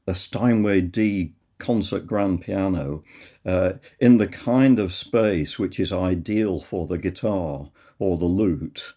a 0.06 0.14
Steinway 0.14 0.82
D 0.82 1.32
concert 1.60 2.08
grand 2.08 2.42
piano 2.42 3.04
uh, 3.46 3.74
in 4.00 4.18
the 4.18 4.28
kind 4.28 4.80
of 4.80 4.92
space 4.92 5.60
which 5.60 5.80
is 5.80 5.94
ideal 5.94 6.60
for 6.60 6.88
the 6.88 6.98
guitar 6.98 7.70
or 8.00 8.18
the 8.18 8.26
lute, 8.26 8.94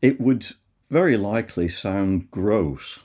it 0.00 0.20
would 0.20 0.46
very 0.90 1.16
likely 1.16 1.68
sound 1.68 2.30
gross 2.30 3.00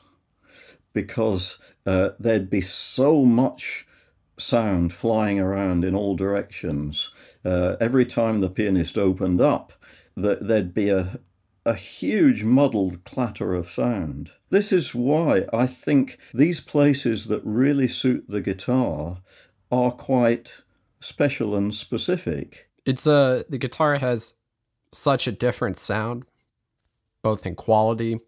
because 1.01 1.57
uh, 1.85 2.09
there'd 2.19 2.49
be 2.49 2.59
so 2.59 3.23
much 3.23 3.88
sound 4.38 4.91
flying 4.91 5.39
around 5.39 5.85
in 5.85 5.95
all 5.95 6.13
directions. 6.13 7.09
Uh, 7.45 7.77
every 7.79 8.05
time 8.05 8.41
the 8.41 8.49
pianist 8.49 8.97
opened 8.97 9.39
up, 9.39 9.71
that 10.17 10.45
there'd 10.45 10.73
be 10.73 10.89
a, 10.89 11.21
a 11.65 11.73
huge 11.73 12.43
muddled 12.43 13.05
clatter 13.05 13.53
of 13.53 13.71
sound. 13.71 14.31
This 14.49 14.73
is 14.73 14.93
why 14.93 15.45
I 15.53 15.67
think 15.67 16.17
these 16.33 16.59
places 16.59 17.27
that 17.27 17.41
really 17.45 17.88
suit 17.88 18.25
the 18.27 18.41
guitar 18.41 19.21
are 19.71 19.91
quite 19.91 20.63
special 20.99 21.55
and 21.55 21.73
specific. 21.73 22.69
It's 22.85 23.07
a 23.07 23.13
uh, 23.13 23.43
the 23.47 23.57
guitar 23.57 23.95
has 23.99 24.33
such 24.91 25.27
a 25.27 25.31
different 25.31 25.77
sound, 25.77 26.25
both 27.23 27.45
in 27.45 27.55
quality, 27.55 28.19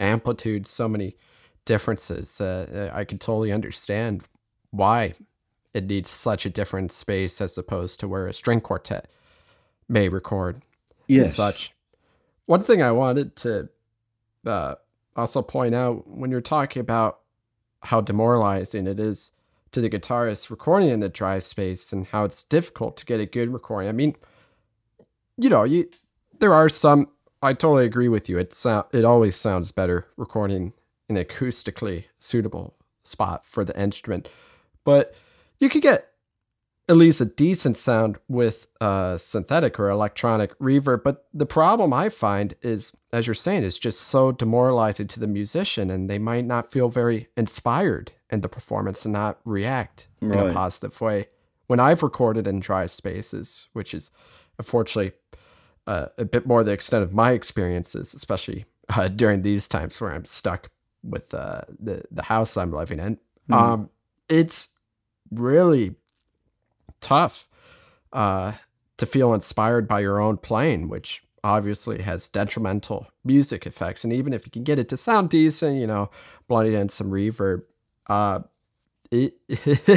amplitude, 0.00 0.66
so 0.66 0.88
many 0.88 1.16
differences. 1.64 2.40
Uh, 2.40 2.90
I 2.92 3.04
can 3.04 3.18
totally 3.18 3.52
understand 3.52 4.24
why 4.70 5.14
it 5.72 5.86
needs 5.86 6.10
such 6.10 6.46
a 6.46 6.50
different 6.50 6.92
space 6.92 7.40
as 7.40 7.58
opposed 7.58 8.00
to 8.00 8.08
where 8.08 8.26
a 8.26 8.32
string 8.32 8.60
quartet 8.60 9.08
may 9.88 10.08
record 10.08 10.62
yes. 11.08 11.26
and 11.26 11.34
such. 11.34 11.72
One 12.46 12.62
thing 12.62 12.82
I 12.82 12.92
wanted 12.92 13.36
to 13.36 13.68
uh, 14.46 14.74
also 15.16 15.42
point 15.42 15.74
out 15.74 16.08
when 16.08 16.30
you're 16.30 16.40
talking 16.40 16.80
about 16.80 17.20
how 17.82 18.00
demoralizing 18.00 18.86
it 18.86 19.00
is 19.00 19.30
to 19.72 19.80
the 19.80 19.90
guitarist 19.90 20.50
recording 20.50 20.88
in 20.88 21.00
the 21.00 21.08
dry 21.08 21.38
space 21.38 21.92
and 21.92 22.06
how 22.06 22.24
it's 22.24 22.44
difficult 22.44 22.96
to 22.96 23.04
get 23.04 23.20
a 23.20 23.26
good 23.26 23.52
recording. 23.52 23.88
I 23.88 23.92
mean, 23.92 24.14
you 25.36 25.50
know, 25.50 25.64
you 25.64 25.88
there 26.38 26.54
are 26.54 26.68
some. 26.68 27.08
I 27.42 27.52
totally 27.52 27.84
agree 27.84 28.08
with 28.08 28.28
you. 28.28 28.38
It 28.38 28.54
sound 28.54 28.86
it 28.92 29.04
always 29.04 29.36
sounds 29.36 29.72
better 29.72 30.06
recording 30.16 30.72
an 31.16 31.24
acoustically 31.24 32.04
suitable 32.18 32.74
spot 33.04 33.44
for 33.46 33.64
the 33.64 33.78
instrument. 33.80 34.28
But 34.84 35.14
you 35.60 35.68
could 35.68 35.82
get 35.82 36.10
at 36.88 36.96
least 36.96 37.20
a 37.20 37.24
decent 37.24 37.78
sound 37.78 38.18
with 38.28 38.66
a 38.80 39.16
synthetic 39.18 39.80
or 39.80 39.88
electronic 39.88 40.56
reverb. 40.58 41.02
But 41.02 41.26
the 41.32 41.46
problem 41.46 41.92
I 41.92 42.10
find 42.10 42.54
is, 42.62 42.92
as 43.12 43.26
you're 43.26 43.34
saying, 43.34 43.62
is 43.62 43.78
just 43.78 44.02
so 44.02 44.32
demoralizing 44.32 45.06
to 45.08 45.20
the 45.20 45.26
musician, 45.26 45.90
and 45.90 46.10
they 46.10 46.18
might 46.18 46.44
not 46.44 46.70
feel 46.70 46.90
very 46.90 47.28
inspired 47.36 48.12
in 48.30 48.42
the 48.42 48.48
performance 48.48 49.04
and 49.04 49.14
not 49.14 49.38
react 49.44 50.08
right. 50.20 50.38
in 50.38 50.50
a 50.50 50.52
positive 50.52 51.00
way. 51.00 51.28
When 51.68 51.80
I've 51.80 52.02
recorded 52.02 52.46
in 52.46 52.60
dry 52.60 52.86
spaces, 52.86 53.68
which 53.72 53.94
is 53.94 54.10
unfortunately 54.58 55.12
uh, 55.86 56.06
a 56.18 56.26
bit 56.26 56.46
more 56.46 56.62
the 56.62 56.72
extent 56.72 57.02
of 57.02 57.14
my 57.14 57.32
experiences, 57.32 58.12
especially 58.12 58.66
uh, 58.90 59.08
during 59.08 59.40
these 59.40 59.66
times 59.68 59.98
where 60.00 60.12
I'm 60.12 60.26
stuck 60.26 60.70
with 61.04 61.32
uh, 61.34 61.62
the 61.78 62.02
the 62.10 62.22
house 62.22 62.56
I'm 62.56 62.72
living 62.72 62.98
in. 62.98 63.18
Mm. 63.50 63.54
Um, 63.54 63.90
it's 64.28 64.68
really 65.30 65.94
tough 67.00 67.46
uh, 68.12 68.52
to 68.96 69.06
feel 69.06 69.34
inspired 69.34 69.86
by 69.86 70.00
your 70.00 70.20
own 70.20 70.38
playing, 70.38 70.88
which 70.88 71.22
obviously 71.42 72.00
has 72.00 72.28
detrimental 72.28 73.06
music 73.22 73.66
effects. 73.66 74.02
And 74.02 74.12
even 74.12 74.32
if 74.32 74.46
you 74.46 74.50
can 74.50 74.64
get 74.64 74.78
it 74.78 74.88
to 74.88 74.96
sound 74.96 75.28
decent, 75.28 75.78
you 75.78 75.86
know, 75.86 76.10
blending 76.48 76.74
in 76.74 76.88
some 76.88 77.10
reverb. 77.10 77.62
Uh, 78.06 78.40
it, 79.10 79.34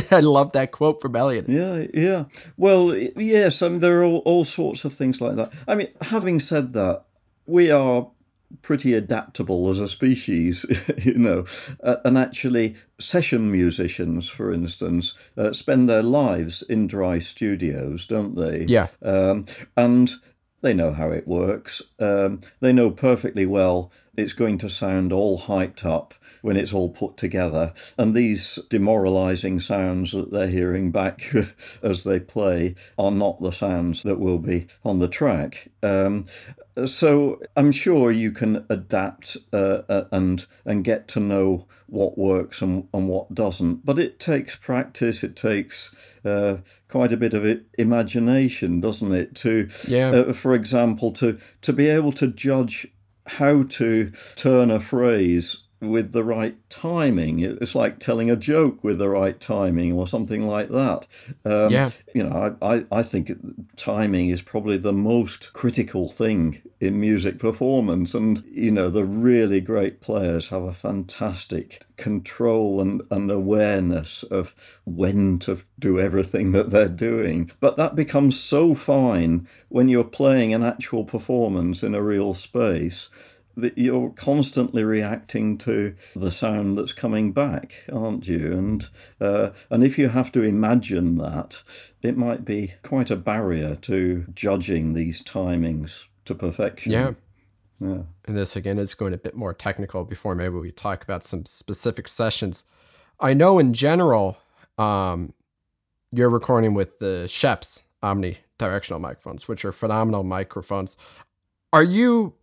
I 0.12 0.20
love 0.20 0.52
that 0.52 0.72
quote 0.72 1.02
from 1.02 1.16
Eliot. 1.16 1.48
Yeah, 1.48 1.86
yeah. 1.94 2.26
Well, 2.58 2.96
yes, 2.96 3.62
I 3.62 3.70
mean, 3.70 3.80
there 3.80 4.02
are 4.02 4.04
all, 4.04 4.18
all 4.20 4.46
sorts 4.46 4.86
of 4.86 4.94
things 4.94 5.22
like 5.22 5.36
that. 5.38 5.54
I 5.68 5.76
mean, 5.76 5.88
having 6.02 6.40
said 6.40 6.74
that, 6.74 7.06
we 7.46 7.72
are 7.72 8.10
pretty 8.62 8.94
adaptable 8.94 9.70
as 9.70 9.80
a 9.80 9.88
species, 9.88 10.66
you 11.04 11.18
know. 11.18 11.46
Uh, 11.84 11.98
and 12.06 12.18
actually, 12.18 12.76
session 13.00 13.52
musicians, 13.52 14.30
for 14.30 14.52
instance, 14.52 15.14
uh, 15.38 15.54
spend 15.54 15.90
their 15.90 16.04
lives 16.04 16.62
in 16.64 16.88
dry 16.88 17.20
studios, 17.20 18.06
don't 18.06 18.36
they? 18.36 18.66
Yeah. 18.68 18.88
Um, 19.02 19.46
and 19.76 20.12
they 20.62 20.74
know 20.74 20.92
how 20.92 21.12
it 21.12 21.28
works. 21.28 21.82
Um, 22.00 22.42
they 22.60 22.74
know 22.74 22.92
perfectly 22.92 23.46
well 23.46 23.92
it's 24.18 24.34
going 24.34 24.58
to 24.58 24.70
sound 24.70 25.14
all 25.14 25.40
hyped 25.40 25.86
up 25.86 26.16
when 26.42 26.58
it's 26.58 26.74
all 26.74 26.90
put 26.90 27.18
together. 27.18 27.74
And 27.98 28.16
these 28.16 28.58
demoralizing 28.70 29.60
sounds 29.60 30.12
that 30.12 30.32
they're 30.32 30.48
hearing 30.48 30.92
back 30.92 31.34
as 31.84 32.04
they 32.04 32.20
play 32.20 32.76
are 32.98 33.12
not 33.12 33.42
the 33.42 33.52
sounds 33.52 34.04
that 34.04 34.20
will 34.20 34.40
be 34.40 34.68
on 34.84 35.00
the 35.00 35.08
track. 35.08 35.70
Um, 35.84 36.26
so 36.86 37.42
I'm 37.56 37.72
sure 37.72 38.12
you 38.12 38.32
can 38.32 38.66
adapt 38.70 39.38
uh, 39.54 39.82
uh, 39.90 40.06
and 40.12 40.46
and 40.66 40.84
get 40.84 41.08
to 41.10 41.20
know 41.20 41.68
what 41.88 42.18
works 42.18 42.62
and, 42.62 42.88
and 42.94 43.08
what 43.08 43.34
doesn't. 43.34 43.86
But 43.86 44.00
it 44.00 44.20
takes 44.20 44.56
practice. 44.56 45.24
It 45.24 45.36
takes 45.36 45.96
uh, 46.26 46.58
quite 46.90 47.14
a 47.14 47.18
bit 47.18 47.34
of 47.34 47.46
it, 47.46 47.66
imagination, 47.78 48.82
doesn't 48.82 49.14
it? 49.14 49.36
To 49.36 49.70
yeah. 49.88 50.10
Uh, 50.10 50.34
for 50.34 50.54
example, 50.54 51.12
to 51.14 51.40
to 51.62 51.74
be 51.74 51.88
able 51.88 52.12
to 52.14 52.28
judge 52.28 52.88
how 53.26 53.64
to 53.64 54.12
turn 54.36 54.72
a 54.72 54.80
phrase 54.80 55.64
with 55.80 56.12
the 56.12 56.24
right 56.24 56.58
timing. 56.70 57.40
It's 57.40 57.76
like 57.76 58.00
telling 58.00 58.32
a 58.32 58.36
joke 58.36 58.84
with 58.84 58.98
the 58.98 59.10
right 59.10 59.40
timing 59.40 59.94
or 59.94 60.08
something 60.08 60.48
like 60.48 60.70
that. 60.70 61.06
Um, 61.46 61.72
yeah. 61.72 61.92
You 62.14 62.24
know, 62.24 62.56
I, 62.62 62.76
I, 62.76 62.86
I 62.92 63.04
think 63.04 63.32
timing 63.76 64.30
is 64.30 64.42
probably 64.42 64.78
the 64.78 64.94
most 64.94 65.54
critical 65.54 66.10
thing 66.10 66.62
in 66.80 67.00
music 67.00 67.38
performance. 67.38 68.16
And, 68.16 68.44
you 68.52 68.72
know, 68.72 68.90
the 68.90 69.06
really 69.06 69.62
great 69.62 70.02
players 70.02 70.50
have 70.50 70.64
a 70.64 70.74
fantastic 70.74 71.86
control 71.96 72.82
and, 72.82 73.02
and 73.12 73.30
awareness 73.30 74.24
of 74.24 74.80
when 74.86 75.38
to 75.40 75.62
do 75.78 76.00
everything 76.00 76.52
that 76.54 76.72
they're 76.72 76.88
doing. 76.88 77.52
But 77.60 77.78
that 77.78 77.96
becomes 77.96 78.40
so 78.40 78.74
fine 78.74 79.48
when 79.70 79.90
you're 79.90 80.04
playing 80.04 80.54
an 80.56 80.64
actual 80.64 81.06
performance 81.06 81.84
in 81.84 81.94
a 81.94 82.02
real 82.02 82.34
space 82.34 83.10
that 83.58 83.78
you're 83.78 84.12
constantly 84.12 84.84
reacting 84.84 85.58
to 85.58 85.96
the 86.16 86.32
sound 86.32 86.78
that's 86.78 86.94
coming 86.94 87.34
back, 87.34 87.84
aren't 87.92 88.28
you? 88.28 88.54
And 88.54 88.90
uh, 89.20 89.50
and 89.70 89.84
if 89.84 89.98
you 89.98 90.10
have 90.10 90.32
to 90.34 90.44
imagine 90.44 91.18
that, 91.18 91.64
it 92.02 92.16
might 92.16 92.46
be 92.46 92.76
quite 92.84 93.10
a 93.10 93.16
barrier 93.16 93.76
to 93.76 94.26
judging 94.34 94.94
these 94.94 95.24
timings 95.24 96.06
to 96.26 96.36
perfection. 96.36 96.92
Yeah. 96.92 97.12
Yeah. 97.80 98.04
And 98.26 98.38
this 98.38 98.56
again 98.56 98.80
is 98.80 98.96
going 98.96 99.14
a 99.14 99.18
bit 99.18 99.36
more 99.36 99.54
technical 99.54 100.04
before 100.04 100.34
maybe 100.34 100.56
we 100.56 100.72
talk 100.72 101.04
about 101.04 101.24
some 101.24 101.46
specific 101.46 102.08
sessions. 102.08 102.64
I 103.20 103.34
know 103.34 103.60
in 103.60 103.74
general, 103.74 104.38
um, 104.78 105.34
you're 106.12 106.30
recording 106.30 106.74
with 106.74 107.00
the 107.00 107.26
Schoeps 107.28 107.82
omnidirectional 108.04 109.02
microphones, 109.02 109.48
which 109.48 109.66
are 109.66 109.72
phenomenal 109.72 110.24
microphones. 110.24 110.98
Are 111.74 111.84
you 111.84 112.34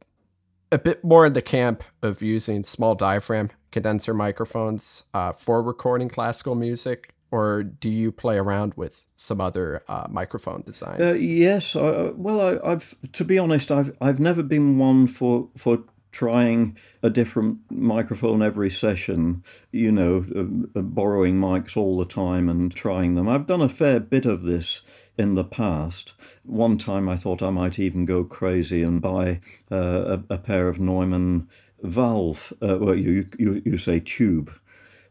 a 0.74 0.78
bit 0.78 1.04
more 1.04 1.24
in 1.24 1.32
the 1.32 1.42
camp 1.42 1.84
of 2.02 2.20
using 2.20 2.64
small 2.64 2.94
diaphragm 2.96 3.50
condenser 3.70 4.12
microphones 4.12 5.04
uh, 5.14 5.32
for 5.32 5.62
recording 5.62 6.08
classical 6.08 6.54
music, 6.56 7.14
or 7.30 7.62
do 7.62 7.88
you 7.88 8.10
play 8.10 8.36
around 8.36 8.74
with 8.74 9.04
some 9.16 9.40
other 9.40 9.82
uh, 9.88 10.06
microphone 10.10 10.62
designs? 10.62 11.00
Uh, 11.00 11.12
yes, 11.12 11.76
I, 11.76 12.10
well, 12.14 12.40
I, 12.40 12.70
have 12.70 12.94
to 13.12 13.24
be 13.24 13.38
honest, 13.38 13.70
I've 13.70 13.96
I've 14.00 14.20
never 14.20 14.42
been 14.42 14.78
one 14.78 15.06
for 15.06 15.48
for 15.56 15.78
trying 16.10 16.76
a 17.02 17.10
different 17.10 17.58
microphone 17.70 18.40
every 18.40 18.70
session, 18.70 19.42
you 19.72 19.90
know, 19.90 20.24
uh, 20.36 20.78
uh, 20.78 20.82
borrowing 20.82 21.34
mics 21.40 21.76
all 21.76 21.98
the 21.98 22.04
time 22.04 22.48
and 22.48 22.72
trying 22.74 23.16
them. 23.16 23.28
I've 23.28 23.48
done 23.48 23.60
a 23.60 23.68
fair 23.68 23.98
bit 23.98 24.24
of 24.24 24.42
this 24.42 24.80
in 25.16 25.34
the 25.34 25.44
past. 25.44 26.12
One 26.42 26.78
time 26.78 27.08
I 27.08 27.16
thought 27.16 27.42
I 27.42 27.50
might 27.50 27.78
even 27.78 28.04
go 28.04 28.24
crazy 28.24 28.82
and 28.82 29.00
buy 29.00 29.40
uh, 29.70 30.18
a, 30.28 30.34
a, 30.34 30.38
pair 30.38 30.68
of 30.68 30.80
Neumann 30.80 31.48
valve, 31.82 32.52
uh, 32.62 32.78
well, 32.80 32.94
you, 32.94 33.28
you, 33.38 33.62
you 33.64 33.76
say 33.76 34.00
tube. 34.00 34.52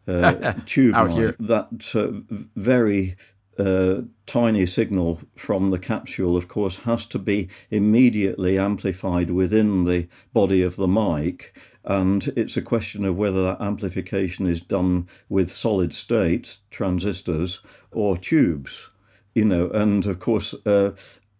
Uh, 0.07 0.53
tube 0.65 0.95
out 0.95 1.11
here. 1.11 1.35
That 1.39 1.95
uh, 1.95 2.35
very 2.55 3.15
uh, 3.57 4.01
tiny 4.25 4.65
signal 4.65 5.21
from 5.35 5.69
the 5.69 5.79
capsule, 5.79 6.35
of 6.35 6.47
course, 6.47 6.77
has 6.77 7.05
to 7.05 7.19
be 7.19 7.49
immediately 7.69 8.57
amplified 8.57 9.29
within 9.29 9.85
the 9.85 10.07
body 10.33 10.61
of 10.61 10.75
the 10.75 10.87
mic. 10.87 11.55
And 11.85 12.27
it's 12.35 12.57
a 12.57 12.61
question 12.61 13.05
of 13.05 13.15
whether 13.15 13.43
that 13.43 13.61
amplification 13.61 14.47
is 14.47 14.61
done 14.61 15.07
with 15.29 15.51
solid 15.51 15.93
state 15.93 16.57
transistors 16.71 17.59
or 17.91 18.17
tubes, 18.17 18.89
you 19.35 19.45
know. 19.45 19.69
And 19.69 20.05
of 20.05 20.19
course, 20.19 20.53
uh, 20.65 20.91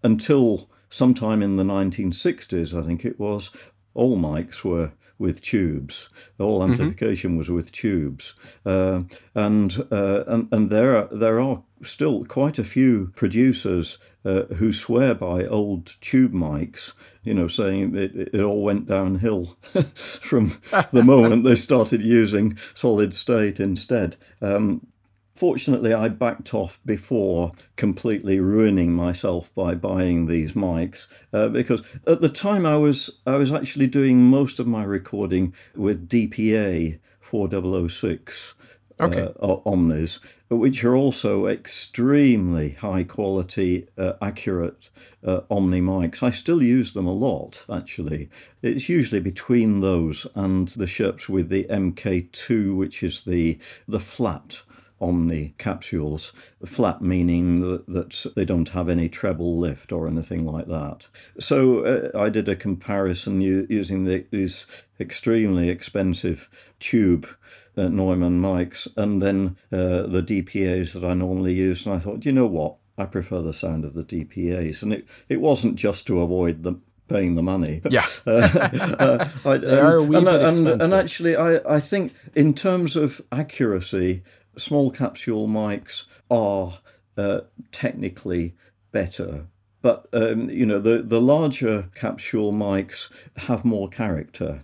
until 0.04 0.70
sometime 0.90 1.42
in 1.42 1.56
the 1.56 1.64
1960s, 1.64 2.78
I 2.78 2.86
think 2.86 3.06
it 3.06 3.20
was, 3.20 3.50
all 3.94 4.18
mics 4.18 4.64
were 4.64 4.92
with 5.20 5.42
tubes. 5.42 6.10
All 6.40 6.60
mm-hmm. 6.60 6.72
amplification 6.72 7.32
mm-hmm. 7.32 7.38
was 7.40 7.50
with 7.50 7.72
tubes, 7.72 8.34
uh, 8.66 9.04
and, 9.36 9.86
uh, 9.92 10.24
and 10.28 10.48
and 10.52 10.70
there 10.70 10.96
are 10.98 11.08
there 11.12 11.40
are 11.40 11.64
still 11.82 12.26
quite 12.26 12.58
a 12.60 12.64
few 12.64 13.12
producers 13.16 13.98
uh, 14.26 14.44
who 14.56 14.72
swear 14.72 15.14
by 15.14 15.46
old 15.46 15.96
tube 16.02 16.34
mics, 16.34 16.94
you 17.24 17.34
know, 17.34 17.48
saying 17.48 17.96
it, 17.96 18.16
it 18.34 18.42
all 18.42 18.64
went 18.64 18.86
downhill 18.86 19.58
from 19.96 20.58
the 20.92 21.04
moment 21.04 21.44
they 21.44 21.56
started 21.56 22.02
using 22.02 22.56
solid 22.58 23.14
state 23.14 23.60
instead. 23.60 24.16
Um, 24.42 24.86
Fortunately, 25.34 25.94
I 25.94 26.10
backed 26.10 26.54
off 26.54 26.80
before 26.86 27.54
completely 27.76 28.40
ruining 28.40 28.94
myself 28.94 29.54
by 29.56 29.74
buying 29.74 30.28
these 30.28 30.54
mics 30.54 31.08
uh, 31.34 31.50
because 31.50 31.82
at 32.06 32.22
the 32.22 32.30
time 32.30 32.66
I 32.66 32.78
was 32.78 33.10
I 33.26 33.38
was 33.38 33.52
actually 33.52 33.88
doing 33.88 34.24
most 34.24 34.60
of 34.60 34.68
my 34.68 34.84
recording 34.84 35.54
with 35.76 36.08
DPA 36.08 37.00
4006 37.20 38.54
okay. 39.00 39.34
uh, 39.42 39.58
omnis, 39.66 40.20
which 40.50 40.84
are 40.84 40.96
also 40.96 41.48
extremely 41.48 42.72
high 42.72 43.04
quality, 43.04 43.88
uh, 43.98 44.14
accurate 44.22 44.90
uh, 45.26 45.42
omni 45.50 45.82
mics. 45.82 46.22
I 46.22 46.30
still 46.30 46.62
use 46.62 46.94
them 46.94 47.08
a 47.08 47.14
lot, 47.14 47.66
actually. 47.72 48.30
It's 48.62 48.90
usually 48.90 49.20
between 49.22 49.82
those 49.82 50.28
and 50.36 50.68
the 50.70 50.86
Schoeps 50.86 51.28
with 51.28 51.50
the 51.50 51.66
MK2, 51.66 52.76
which 52.76 53.04
is 53.04 53.22
the 53.22 53.58
the 53.88 54.00
flat 54.00 54.62
Omni 55.04 55.54
capsules, 55.58 56.32
flat 56.66 57.02
meaning 57.02 57.60
that, 57.60 57.86
that, 57.88 58.34
they 58.36 58.46
don't 58.46 58.70
have 58.70 58.88
any 58.88 59.10
treble 59.10 59.60
lift 59.60 59.92
or 59.92 60.08
anything 60.08 60.46
like 60.46 60.68
that. 60.68 61.08
So 61.40 61.84
uh, 61.84 62.18
I 62.18 62.30
did 62.30 62.48
a 62.48 62.56
comparison 62.56 63.42
u- 63.42 63.68
using 63.70 64.06
the, 64.06 64.26
these 64.32 64.66
extremely 65.00 65.70
expensive 65.70 66.50
tube 66.80 67.28
uh, 67.76 67.90
Neumann 67.90 68.42
mics 68.42 68.88
and 68.96 69.22
then 69.22 69.58
uh, 69.72 70.08
the 70.08 70.24
DPAs 70.24 70.94
that 70.94 71.04
I 71.04 71.14
normally 71.14 71.54
use, 71.54 71.86
and 71.86 71.96
I 71.96 72.00
thought, 72.00 72.26
you 72.26 72.32
know 72.32 72.48
what? 72.48 72.78
I 72.98 73.06
prefer 73.06 73.42
the 73.42 73.54
sound 73.54 73.86
of 73.86 73.96
the 73.96 74.04
DPAs, 74.04 74.84
and 74.84 74.94
it, 74.94 75.08
it 75.28 75.42
wasn't 75.42 75.76
just 75.76 76.06
to 76.08 76.22
avoid 76.22 76.64
the 76.64 76.76
paying 77.08 77.36
the 77.36 77.44
money. 77.44 77.82
Yeah, 77.90 78.06
uh, 78.28 78.96
uh, 79.00 79.30
I, 79.46 79.58
they 79.58 79.80
are 79.80 79.98
a 79.98 80.04
wee 80.04 80.18
and, 80.18 80.26
bit 80.26 80.42
and, 80.42 80.82
and, 80.82 80.94
actually, 80.94 81.36
I, 81.36 81.60
I 81.76 81.80
think 81.80 82.14
in 82.36 82.54
terms 82.54 82.96
of 82.96 83.22
accuracy, 83.32 84.24
small 84.58 84.92
capsule 84.92 85.48
mics 85.48 86.06
are 86.30 86.80
uh, 87.18 87.42
technically 87.72 88.56
better. 88.92 89.48
But 89.82 90.08
um, 90.14 90.50
you 90.50 90.66
know 90.66 90.80
the, 90.80 91.02
the 91.02 91.20
larger 91.20 91.90
capsule 91.94 92.54
mics 92.54 93.10
have 93.36 93.66
more 93.66 93.90
character. 93.90 94.64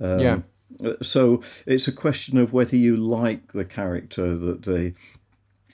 Um, 0.00 0.18
yeah. 0.20 0.38
So 1.02 1.42
it's 1.66 1.86
a 1.86 1.92
question 1.92 2.38
of 2.38 2.52
whether 2.52 2.76
you 2.76 2.96
like 2.96 3.52
the 3.52 3.64
character 3.64 4.36
that 4.36 4.62
they 4.62 4.94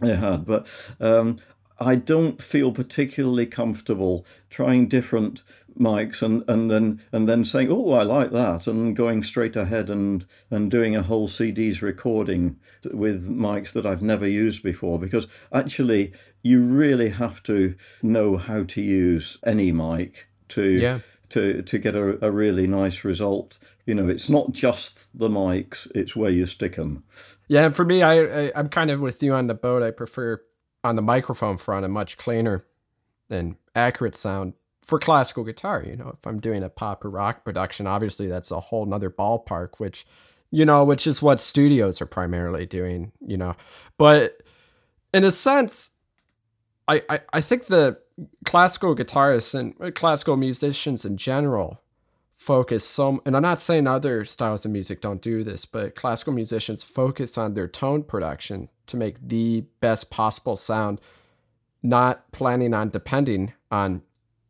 they 0.01 0.17
had. 0.17 0.45
But 0.45 0.93
um, 1.01 1.37
I 1.81 1.95
don't 1.95 2.43
feel 2.43 2.73
particularly 2.73 3.47
comfortable 3.47 4.27
trying 4.51 4.87
different 4.87 5.43
mics 5.79 6.21
and, 6.21 6.45
and 6.47 6.71
then 6.71 7.01
and 7.11 7.27
then 7.27 7.45
saying, 7.45 7.69
"Oh, 7.71 7.93
I 7.93 8.03
like 8.03 8.33
that," 8.33 8.67
and 8.67 8.95
going 8.95 9.23
straight 9.23 9.57
ahead 9.57 9.89
and 9.89 10.27
and 10.51 10.71
doing 10.71 10.95
a 10.95 11.03
whole 11.03 11.27
CD's 11.27 11.81
recording 11.81 12.59
with 12.93 13.29
mics 13.29 13.73
that 13.73 13.87
I've 13.87 14.03
never 14.03 14.29
used 14.29 14.63
before. 14.63 14.99
Because 14.99 15.27
actually, 15.53 16.13
you 16.43 16.63
really 16.63 17.11
have 17.11 17.43
to 17.45 17.75
know 18.03 18.37
how 18.37 18.65
to 18.65 18.83
use 18.83 19.39
any 19.45 19.73
mic 19.73 20.29
to 20.51 20.65
yeah. 20.65 20.99
to 21.31 21.63
to 21.63 21.79
get 21.79 21.95
a, 21.95 22.23
a 22.25 22.31
really 22.31 22.67
nice 22.67 23.05
result. 23.05 23.59
You 23.87 23.95
know, 23.95 24.09
it's 24.09 24.29
not 24.29 24.53
just 24.53 25.09
the 25.19 25.31
mics; 25.31 25.91
it's 25.95 26.15
where 26.15 26.31
you 26.31 26.45
stick 26.45 26.77
them. 26.77 27.05
Yeah, 27.49 27.71
for 27.71 27.87
me, 27.87 28.03
I, 28.03 28.21
I 28.21 28.53
I'm 28.55 28.69
kind 28.69 28.91
of 28.91 29.01
with 29.01 29.23
you 29.23 29.33
on 29.33 29.47
the 29.47 29.55
boat. 29.55 29.83
I 29.83 29.93
prefer 29.93 30.43
on 30.83 30.97
the 30.97 31.03
microphone 31.03 31.59
front 31.59 31.85
a 31.85 31.89
much 31.89 32.17
cleaner 32.17 32.65
and 33.29 33.57
accurate 33.75 34.17
sound 34.17 34.55
for 34.85 34.99
classical 34.99 35.45
guitar. 35.45 35.85
You 35.87 35.97
know, 35.97 36.17
if 36.19 36.27
I'm 36.27 36.41
doing 36.41 36.63
a 36.63 36.69
pop 36.69 37.05
or 37.05 37.11
rock 37.11 37.45
production, 37.45 37.87
obviously 37.87 38.27
that's 38.27 38.51
a 38.51 38.61
whole 38.61 38.87
nother 38.87 39.11
ballpark, 39.11 39.79
which, 39.79 40.07
you 40.51 40.65
know, 40.65 40.85
which 40.85 41.07
is 41.07 41.23
what 41.23 41.41
studios 41.41 42.01
are 42.01 42.07
primarily 42.07 42.67
doing, 42.67 43.13
you 43.25 43.37
know. 43.37 43.55
But 43.99 44.43
in 45.15 45.25
a 45.25 45.31
sense, 45.31 45.91
I, 46.89 47.03
I, 47.09 47.21
I 47.33 47.41
think 47.41 47.67
the 47.67 47.99
classical 48.45 48.97
guitarists 48.97 49.55
and 49.55 49.75
uh, 49.81 49.91
classical 49.93 50.37
musicians 50.37 51.05
in 51.05 51.17
general 51.17 51.81
focus 52.41 52.87
some 52.87 53.21
and 53.27 53.37
I'm 53.37 53.43
not 53.43 53.61
saying 53.61 53.87
other 53.87 54.25
styles 54.25 54.65
of 54.65 54.71
music 54.71 55.03
don't 55.03 55.21
do 55.21 55.45
this, 55.45 55.67
but 55.67 55.95
classical 55.95 56.33
musicians 56.33 56.83
focus 56.83 57.37
on 57.37 57.53
their 57.53 57.69
tone 57.69 58.03
production 58.03 58.71
to 58.87 58.97
make 58.97 59.17
the 59.29 59.67
best 59.81 60.09
possible 60.09 60.57
sound, 60.57 61.03
not 61.83 62.33
planning 62.33 62.73
on 62.73 62.89
depending 62.89 63.53
on 63.71 64.01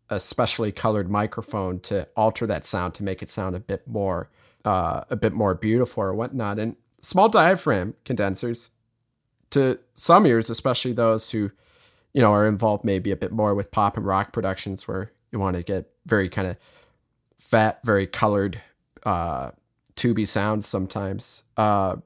a 0.09 0.21
specially 0.21 0.71
colored 0.71 1.11
microphone 1.11 1.81
to 1.81 2.07
alter 2.17 2.47
that 2.47 2.65
sound 2.65 2.95
to 2.95 3.03
make 3.03 3.23
it 3.23 3.29
sound 3.29 3.57
a 3.57 3.61
bit 3.61 3.87
more 3.89 4.31
uh, 4.65 5.03
a 5.11 5.17
bit 5.17 5.33
more 5.33 5.55
beautiful 5.55 6.05
or 6.05 6.15
whatnot. 6.15 6.61
And 6.61 6.77
small 7.03 7.29
diaphragm 7.29 7.95
condensers, 8.05 8.71
to 9.51 9.81
some 9.97 10.27
ears, 10.27 10.49
especially 10.49 10.93
those 10.93 11.31
who, 11.31 11.51
you 12.13 12.23
know, 12.23 12.33
are 12.33 12.47
involved 12.47 12.85
maybe 12.85 13.11
a 13.11 13.17
bit 13.17 13.33
more 13.33 13.53
with 13.53 13.73
pop 13.73 13.97
and 13.97 14.07
rock 14.07 14.33
productions 14.33 14.87
where 14.87 15.11
you 15.33 15.41
want 15.41 15.57
to 15.57 15.65
get 15.65 15.91
very 16.07 16.29
kind 16.29 16.47
of 16.47 16.57
fat, 17.51 17.81
very 17.85 18.07
colored, 18.07 18.61
uh, 19.05 19.51
tubey 19.97 20.27
sounds 20.27 20.67
sometimes. 20.67 21.43
Uh, 21.57 21.97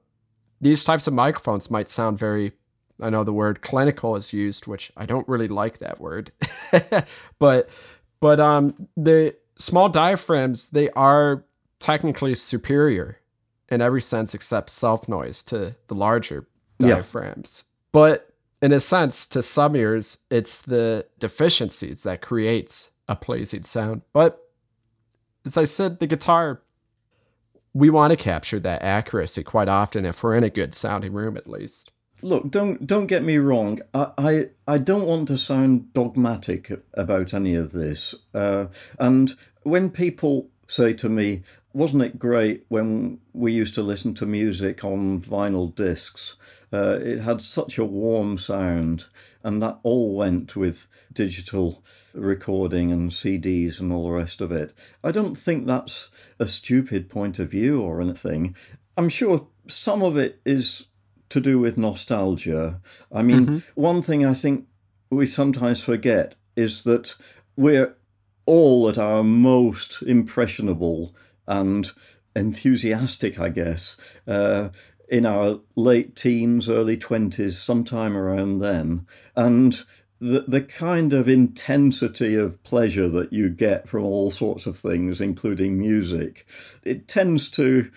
these 0.61 0.85
types 0.85 1.07
of 1.07 1.13
microphones 1.13 1.71
might 1.71 1.91
sound 1.91 2.19
very, 2.19 2.53
I 3.01 3.11
know 3.11 3.25
the 3.25 3.33
word 3.33 3.61
clinical 3.63 4.17
is 4.17 4.33
used, 4.33 4.67
which 4.67 4.91
I 4.97 5.07
don't 5.07 5.29
really 5.29 5.49
like 5.49 5.79
that 5.79 6.01
word, 6.01 6.33
but, 7.39 7.69
but, 8.21 8.41
um, 8.41 8.89
the, 8.97 9.35
small 9.59 9.89
diaphragms, 9.89 10.71
they 10.71 10.91
are 10.91 11.45
technically 11.79 12.35
superior 12.35 13.21
in 13.69 13.81
every 13.81 14.03
sense 14.03 14.35
except 14.35 14.71
self 14.71 15.09
noise 15.09 15.43
to 15.45 15.75
the 15.89 15.95
larger 15.95 16.47
diaphragms. 16.79 17.65
Yeah. 17.65 17.71
But 17.93 18.31
in 18.63 18.73
a 18.73 18.81
sense, 18.81 19.27
to 19.27 19.43
some 19.43 19.77
ears, 19.77 20.19
it's 20.31 20.63
the 20.63 21.07
deficiencies 21.19 22.03
that 22.03 22.23
creates 22.23 22.91
a 23.09 23.17
pleasing 23.17 23.65
sound. 23.65 24.03
But 24.13 24.44
as 25.45 25.57
I 25.57 25.65
said, 25.65 25.99
the 25.99 26.07
guitar, 26.07 26.63
we 27.73 27.91
want 27.91 28.13
to 28.13 28.17
capture 28.17 28.61
that 28.61 28.83
accuracy 28.83 29.43
quite 29.43 29.69
often 29.69 30.05
if 30.05 30.23
we're 30.23 30.37
in 30.37 30.45
a 30.45 30.51
good 30.51 30.75
sounding 30.75 31.13
room 31.13 31.37
at 31.37 31.49
least. 31.49 31.91
Look, 32.23 32.51
don't 32.51 32.87
don't 32.87 33.07
get 33.07 33.23
me 33.23 33.37
wrong. 33.37 33.81
I 33.93 34.13
I, 34.17 34.49
I 34.67 34.79
don't 34.79 35.07
want 35.07 35.29
to 35.29 35.37
sound 35.37 35.93
dogmatic 35.93 36.73
about 36.95 37.35
any 37.35 37.55
of 37.55 37.73
this. 37.73 38.15
Uh, 38.33 38.67
and 38.99 39.35
when 39.63 39.91
people 39.91 40.49
say 40.67 40.95
to 40.95 41.09
me, 41.09 41.43
wasn't 41.75 42.03
it 42.03 42.21
great 42.21 42.65
when 42.69 43.19
we 43.33 43.53
used 43.53 43.75
to 43.75 43.83
listen 43.83 44.15
to 44.15 44.25
music 44.25 44.85
on 44.85 45.21
vinyl 45.21 45.75
discs? 45.75 46.37
Uh, 46.73 46.99
it 47.03 47.21
had 47.21 47.43
such 47.43 47.77
a 47.77 47.85
warm 47.85 48.39
sound, 48.39 49.07
and 49.43 49.61
that 49.61 49.81
all 49.83 50.15
went 50.15 50.55
with 50.55 50.87
digital 51.13 51.83
recording 52.15 52.93
and 52.93 53.11
CDs 53.11 53.81
and 53.81 53.93
all 53.93 54.05
the 54.05 54.13
rest 54.13 54.41
of 54.41 54.53
it. 54.53 54.73
I 55.03 55.11
don't 55.11 55.35
think 55.35 55.67
that's 55.67 56.11
a 56.39 56.47
stupid 56.47 57.11
point 57.11 57.41
of 57.41 57.51
view 57.51 57.83
or 57.83 58.01
anything. 58.01 58.55
I'm 58.97 59.09
sure 59.09 59.49
some 59.67 60.01
of 60.01 60.17
it 60.17 60.41
is 60.45 60.87
to 61.31 61.41
do 61.41 61.59
with 61.59 61.77
nostalgia. 61.77 62.81
I 63.11 63.23
mean, 63.23 63.47
mm-hmm. 63.47 63.59
one 63.75 64.01
thing 64.01 64.25
I 64.25 64.35
think 64.35 64.67
we 65.11 65.27
sometimes 65.27 65.83
forget 65.83 66.37
is 66.55 66.85
that 66.85 67.17
we're 67.57 67.97
all 68.47 68.89
at 68.89 68.99
our 68.99 69.25
most 69.25 70.03
impressionable 70.03 71.15
and 71.47 71.91
enthusiastic, 72.37 73.39
I 73.39 73.49
guess, 73.49 73.97
uh, 74.27 74.71
in 75.09 75.27
our 75.27 75.61
late 75.77 76.17
teens, 76.17 76.69
early 76.69 76.97
20s, 76.97 77.53
sometime 77.53 78.17
around 78.17 78.59
then. 78.59 79.07
And 79.37 79.85
the, 80.21 80.45
the 80.49 80.63
kind 80.63 81.13
of 81.13 81.29
intensity 81.29 82.35
of 82.35 82.63
pleasure 82.63 83.09
that 83.09 83.33
you 83.33 83.51
get 83.51 83.89
from 83.89 84.05
all 84.05 84.31
sorts 84.31 84.67
of 84.67 84.77
things, 84.77 85.21
including 85.21 85.79
music, 85.79 86.47
it 86.83 87.09
tends 87.09 87.49
to 87.51 87.91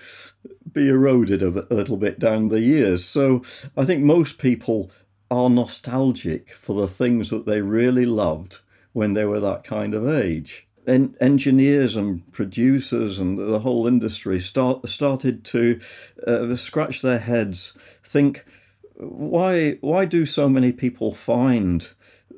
be 0.72 0.90
eroded 0.90 1.42
a, 1.42 1.74
a 1.74 1.76
little 1.76 1.98
bit 1.98 2.20
down 2.20 2.50
the 2.50 2.62
years. 2.62 3.06
So 3.06 3.44
I 3.76 3.86
think 3.86 4.04
most 4.04 4.38
people 4.38 4.92
are 5.32 5.50
nostalgic 5.50 6.52
for 6.52 6.74
the 6.74 6.88
things 6.88 7.30
that 7.30 7.46
they 7.46 7.62
really 7.62 8.06
loved 8.06 8.60
when 8.94 9.14
they 9.14 9.26
were 9.26 9.40
that 9.40 9.64
kind 9.64 9.94
of 9.94 10.08
age 10.08 10.67
en- 10.88 11.16
engineers 11.20 11.96
and 11.96 12.32
producers 12.32 13.20
and 13.20 13.38
the 13.38 13.60
whole 13.60 13.88
industry 13.88 14.40
start 14.40 14.88
started 14.88 15.44
to 15.46 15.80
uh, 16.26 16.56
scratch 16.56 17.02
their 17.02 17.20
heads, 17.20 17.78
think, 18.04 18.46
why 18.96 19.78
why 19.82 20.06
do 20.06 20.26
so 20.26 20.50
many 20.50 20.72
people 20.72 21.14
find 21.14 21.90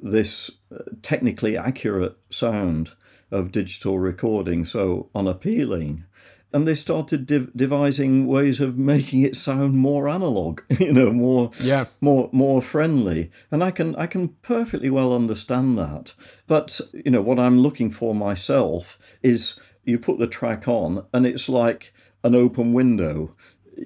this 0.02 0.52
uh, 0.74 0.84
technically 1.02 1.58
accurate 1.58 2.18
sound 2.30 2.92
of 3.32 3.52
digital 3.52 4.00
recording 4.00 4.66
so 4.66 5.10
unappealing? 5.16 6.04
And 6.52 6.68
they 6.68 6.74
started 6.74 7.26
div- 7.26 7.52
devising 7.56 8.26
ways 8.26 8.60
of 8.60 8.78
making 8.78 9.22
it 9.22 9.36
sound 9.36 9.76
more 9.76 10.10
analog 10.10 10.62
you 10.80 10.92
know 10.92 11.12
more 11.12 11.52
yeah. 11.62 11.86
more 12.02 12.30
more 12.32 12.62
friendly. 12.62 13.32
And 13.52 13.64
i 13.64 13.72
can 13.72 13.96
i 13.96 14.08
can 14.08 14.30
perfectly 14.42 14.90
well 14.90 15.14
understand 15.14 15.78
that. 15.78 16.14
But 16.48 16.80
you 16.94 17.12
know 17.12 17.22
what 17.22 17.40
i'm 17.40 17.60
looking 17.60 17.92
for 17.92 18.16
myself 18.16 18.98
is 19.22 19.60
you 19.84 20.00
put 20.00 20.20
the 20.20 20.28
track 20.28 20.68
on 20.68 21.06
and 21.14 21.26
it's 21.26 21.50
like 21.50 21.94
an 22.24 22.36
open 22.36 22.74
window. 22.74 23.36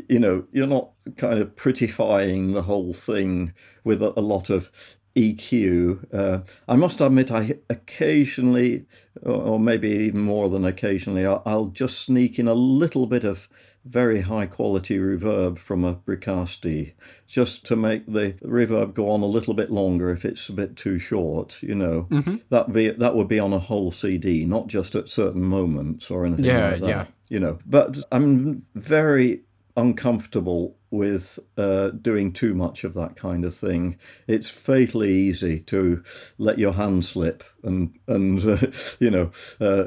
You 0.09 0.19
know 0.19 0.45
you're 0.51 0.67
not 0.67 0.91
kind 1.17 1.39
of 1.39 1.55
prettifying 1.55 2.53
the 2.53 2.63
whole 2.63 2.93
thing 2.93 3.53
with 3.83 4.01
a, 4.01 4.17
a 4.17 4.21
lot 4.21 4.49
of 4.49 4.71
EQ. 5.15 6.13
Uh, 6.13 6.39
I 6.67 6.75
must 6.75 7.01
admit, 7.01 7.31
I 7.31 7.55
occasionally, 7.69 8.85
or 9.21 9.59
maybe 9.59 9.89
even 9.89 10.21
more 10.21 10.49
than 10.49 10.65
occasionally, 10.65 11.25
I'll 11.25 11.67
just 11.67 11.99
sneak 11.99 12.39
in 12.39 12.47
a 12.47 12.53
little 12.53 13.05
bit 13.05 13.23
of 13.23 13.47
very 13.85 14.21
high 14.21 14.45
quality 14.45 14.97
reverb 14.97 15.57
from 15.57 15.83
a 15.83 15.95
Bricasti 15.95 16.93
just 17.27 17.65
to 17.65 17.75
make 17.75 18.05
the 18.05 18.33
reverb 18.43 18.93
go 18.93 19.09
on 19.09 19.21
a 19.21 19.27
little 19.27 19.53
bit 19.53 19.69
longer 19.69 20.09
if 20.09 20.23
it's 20.23 20.47
a 20.49 20.53
bit 20.53 20.75
too 20.75 20.99
short. 20.99 21.61
You 21.61 21.75
know, 21.75 22.07
mm-hmm. 22.09 22.37
that 22.49 22.71
be 22.71 22.89
that 22.89 23.15
would 23.15 23.27
be 23.27 23.39
on 23.39 23.53
a 23.53 23.59
whole 23.59 23.91
CD, 23.91 24.45
not 24.45 24.67
just 24.67 24.95
at 24.95 25.09
certain 25.09 25.43
moments 25.43 26.09
or 26.09 26.25
anything 26.25 26.45
yeah, 26.45 26.71
like 26.71 26.81
that. 26.81 26.87
Yeah. 26.87 27.05
You 27.29 27.39
know, 27.39 27.59
but 27.65 27.97
I'm 28.11 28.65
very 28.75 29.41
uncomfortable 29.75 30.77
with 30.93 31.39
uh, 31.57 31.89
doing 31.89 32.31
too 32.31 32.53
much 32.53 32.83
of 32.83 32.93
that 32.93 33.15
kind 33.15 33.43
of 33.43 33.55
thing. 33.55 33.97
It's 34.27 34.47
fatally 34.47 35.11
easy 35.11 35.59
to 35.61 36.03
let 36.37 36.59
your 36.59 36.73
hand 36.73 37.03
slip 37.03 37.43
and 37.63 37.97
and 38.07 38.39
uh, 38.45 38.67
you 38.99 39.09
know 39.09 39.31
uh, 39.59 39.85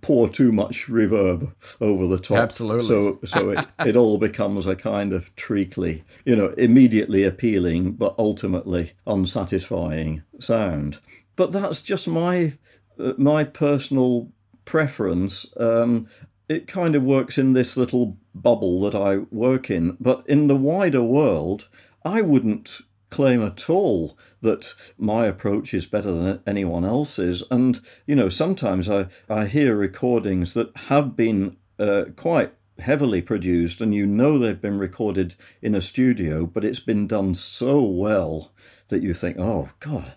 pour 0.00 0.28
too 0.28 0.50
much 0.50 0.88
reverb 0.88 1.54
over 1.80 2.08
the 2.08 2.18
top. 2.18 2.38
Absolutely. 2.38 2.88
So 2.88 3.20
so 3.24 3.50
it, 3.50 3.66
it 3.86 3.94
all 3.94 4.18
becomes 4.18 4.66
a 4.66 4.74
kind 4.74 5.12
of 5.12 5.34
treacly, 5.36 6.02
you 6.24 6.34
know, 6.34 6.48
immediately 6.58 7.22
appealing 7.22 7.92
but 7.92 8.16
ultimately 8.18 8.94
unsatisfying 9.06 10.24
sound. 10.40 10.98
But 11.36 11.52
that's 11.52 11.82
just 11.82 12.08
my 12.08 12.54
uh, 12.98 13.12
my 13.16 13.44
personal 13.44 14.32
preference. 14.64 15.46
Um, 15.56 16.08
it 16.48 16.66
kind 16.66 16.96
of 16.96 17.02
works 17.04 17.38
in 17.38 17.52
this 17.52 17.76
little 17.76 18.16
bubble 18.42 18.80
that 18.82 18.94
I 18.94 19.18
work 19.30 19.70
in. 19.70 19.96
But 20.00 20.24
in 20.26 20.48
the 20.48 20.56
wider 20.56 21.02
world, 21.02 21.68
I 22.04 22.20
wouldn't 22.20 22.80
claim 23.10 23.42
at 23.42 23.70
all 23.70 24.18
that 24.42 24.74
my 24.98 25.26
approach 25.26 25.72
is 25.72 25.86
better 25.86 26.12
than 26.12 26.40
anyone 26.46 26.84
else's. 26.84 27.42
And, 27.50 27.80
you 28.06 28.16
know, 28.16 28.28
sometimes 28.28 28.88
I, 28.88 29.06
I 29.28 29.46
hear 29.46 29.76
recordings 29.76 30.54
that 30.54 30.76
have 30.88 31.16
been 31.16 31.56
uh, 31.78 32.06
quite 32.16 32.52
heavily 32.78 33.22
produced 33.22 33.80
and 33.80 33.94
you 33.94 34.06
know 34.06 34.38
they've 34.38 34.60
been 34.60 34.78
recorded 34.78 35.34
in 35.62 35.74
a 35.74 35.80
studio, 35.80 36.46
but 36.46 36.64
it's 36.64 36.80
been 36.80 37.06
done 37.06 37.34
so 37.34 37.82
well 37.82 38.52
that 38.88 39.02
you 39.02 39.14
think, 39.14 39.36
oh, 39.38 39.70
God, 39.80 40.14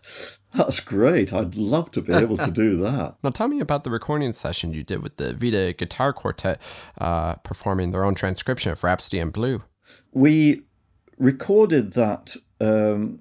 that's 0.53 0.79
great. 0.79 1.33
I'd 1.33 1.55
love 1.55 1.91
to 1.91 2.01
be 2.01 2.13
able 2.13 2.37
to 2.37 2.51
do 2.51 2.77
that. 2.83 3.15
Now, 3.23 3.29
tell 3.29 3.47
me 3.47 3.59
about 3.59 3.83
the 3.83 3.89
recording 3.91 4.33
session 4.33 4.73
you 4.73 4.83
did 4.83 5.03
with 5.03 5.17
the 5.17 5.33
Vida 5.33 5.73
Guitar 5.73 6.13
Quartet 6.13 6.59
uh, 6.99 7.35
performing 7.35 7.91
their 7.91 8.03
own 8.03 8.15
transcription 8.15 8.71
of 8.71 8.83
Rhapsody 8.83 9.19
in 9.19 9.29
Blue. 9.29 9.63
We 10.11 10.63
recorded 11.17 11.93
that 11.93 12.35
um, 12.59 13.19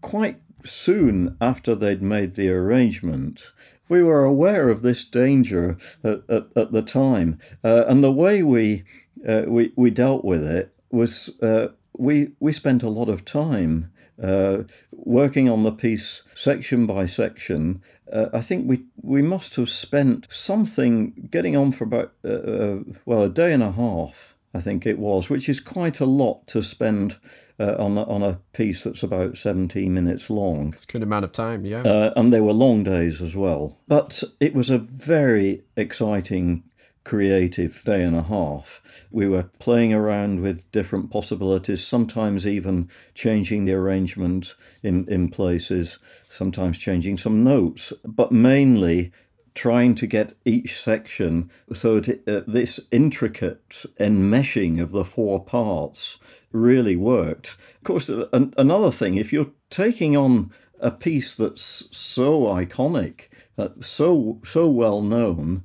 quite 0.00 0.40
soon 0.64 1.36
after 1.40 1.74
they'd 1.74 2.02
made 2.02 2.34
the 2.34 2.50
arrangement. 2.50 3.52
We 3.88 4.02
were 4.02 4.24
aware 4.24 4.68
of 4.68 4.82
this 4.82 5.04
danger 5.04 5.76
at, 6.04 6.22
at, 6.28 6.46
at 6.54 6.72
the 6.72 6.82
time, 6.82 7.38
uh, 7.64 7.84
and 7.88 8.04
the 8.04 8.12
way 8.12 8.42
we, 8.42 8.84
uh, 9.26 9.42
we 9.48 9.72
we 9.74 9.90
dealt 9.90 10.24
with 10.24 10.44
it 10.44 10.72
was 10.90 11.30
uh, 11.42 11.68
we 11.96 12.32
we 12.38 12.52
spent 12.52 12.82
a 12.82 12.88
lot 12.88 13.08
of 13.08 13.24
time 13.24 13.90
uh, 14.22 14.64
working 14.92 15.48
on 15.48 15.62
the 15.62 15.72
piece 15.72 16.22
section 16.34 16.86
by 16.86 17.06
section, 17.06 17.82
uh, 18.12 18.26
I 18.32 18.40
think 18.40 18.68
we 18.68 18.84
we 19.00 19.22
must 19.22 19.56
have 19.56 19.70
spent 19.70 20.26
something 20.30 21.28
getting 21.30 21.56
on 21.56 21.72
for 21.72 21.84
about 21.84 22.12
uh, 22.24 22.28
uh, 22.28 22.78
well 23.04 23.22
a 23.22 23.28
day 23.28 23.52
and 23.52 23.62
a 23.62 23.72
half. 23.72 24.34
I 24.52 24.60
think 24.60 24.84
it 24.84 24.98
was, 24.98 25.30
which 25.30 25.48
is 25.48 25.60
quite 25.60 26.00
a 26.00 26.04
lot 26.04 26.48
to 26.48 26.60
spend 26.60 27.18
uh, 27.60 27.76
on 27.78 27.96
a, 27.96 28.02
on 28.02 28.24
a 28.24 28.40
piece 28.52 28.82
that's 28.82 29.04
about 29.04 29.36
17 29.36 29.94
minutes 29.94 30.28
long. 30.28 30.72
It's 30.74 30.82
a 30.82 30.88
good 30.88 31.04
amount 31.04 31.24
of 31.24 31.30
time, 31.30 31.64
yeah. 31.64 31.82
Uh, 31.82 32.12
and 32.16 32.32
they 32.32 32.40
were 32.40 32.52
long 32.52 32.82
days 32.82 33.22
as 33.22 33.36
well. 33.36 33.78
But 33.86 34.24
it 34.40 34.52
was 34.52 34.68
a 34.68 34.78
very 34.78 35.62
exciting 35.76 36.64
creative 37.04 37.82
day 37.84 38.02
and 38.02 38.16
a 38.16 38.22
half. 38.22 38.82
We 39.10 39.28
were 39.28 39.44
playing 39.58 39.92
around 39.92 40.40
with 40.40 40.70
different 40.72 41.10
possibilities, 41.10 41.86
sometimes 41.86 42.46
even 42.46 42.88
changing 43.14 43.64
the 43.64 43.74
arrangement 43.74 44.54
in, 44.82 45.08
in 45.08 45.28
places, 45.30 45.98
sometimes 46.28 46.78
changing 46.78 47.18
some 47.18 47.42
notes, 47.42 47.92
but 48.04 48.32
mainly 48.32 49.12
trying 49.54 49.94
to 49.96 50.06
get 50.06 50.34
each 50.44 50.80
section 50.80 51.50
so 51.72 52.00
that 52.00 52.28
uh, 52.28 52.42
this 52.46 52.80
intricate 52.90 53.84
enmeshing 53.98 54.80
of 54.80 54.92
the 54.92 55.04
four 55.04 55.44
parts 55.44 56.18
really 56.52 56.96
worked. 56.96 57.56
Of 57.78 57.84
course, 57.84 58.08
an- 58.08 58.54
another 58.56 58.92
thing, 58.92 59.16
if 59.16 59.32
you're 59.32 59.50
taking 59.68 60.16
on 60.16 60.52
a 60.80 60.90
piece 60.90 61.34
that's 61.34 61.88
so 61.90 62.44
iconic, 62.44 63.28
uh, 63.58 63.68
so 63.80 64.40
so 64.44 64.68
well 64.68 65.02
known, 65.02 65.62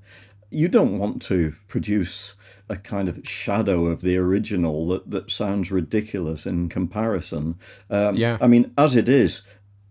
you 0.49 0.67
don't 0.67 0.97
want 0.97 1.21
to 1.23 1.53
produce 1.67 2.35
a 2.69 2.75
kind 2.75 3.09
of 3.09 3.27
shadow 3.27 3.87
of 3.87 4.01
the 4.01 4.17
original 4.17 4.87
that, 4.87 5.09
that 5.09 5.31
sounds 5.31 5.71
ridiculous 5.71 6.45
in 6.45 6.69
comparison. 6.69 7.57
Um, 7.89 8.15
yeah. 8.15 8.37
I 8.39 8.47
mean, 8.47 8.71
as 8.77 8.95
it 8.95 9.09
is, 9.09 9.41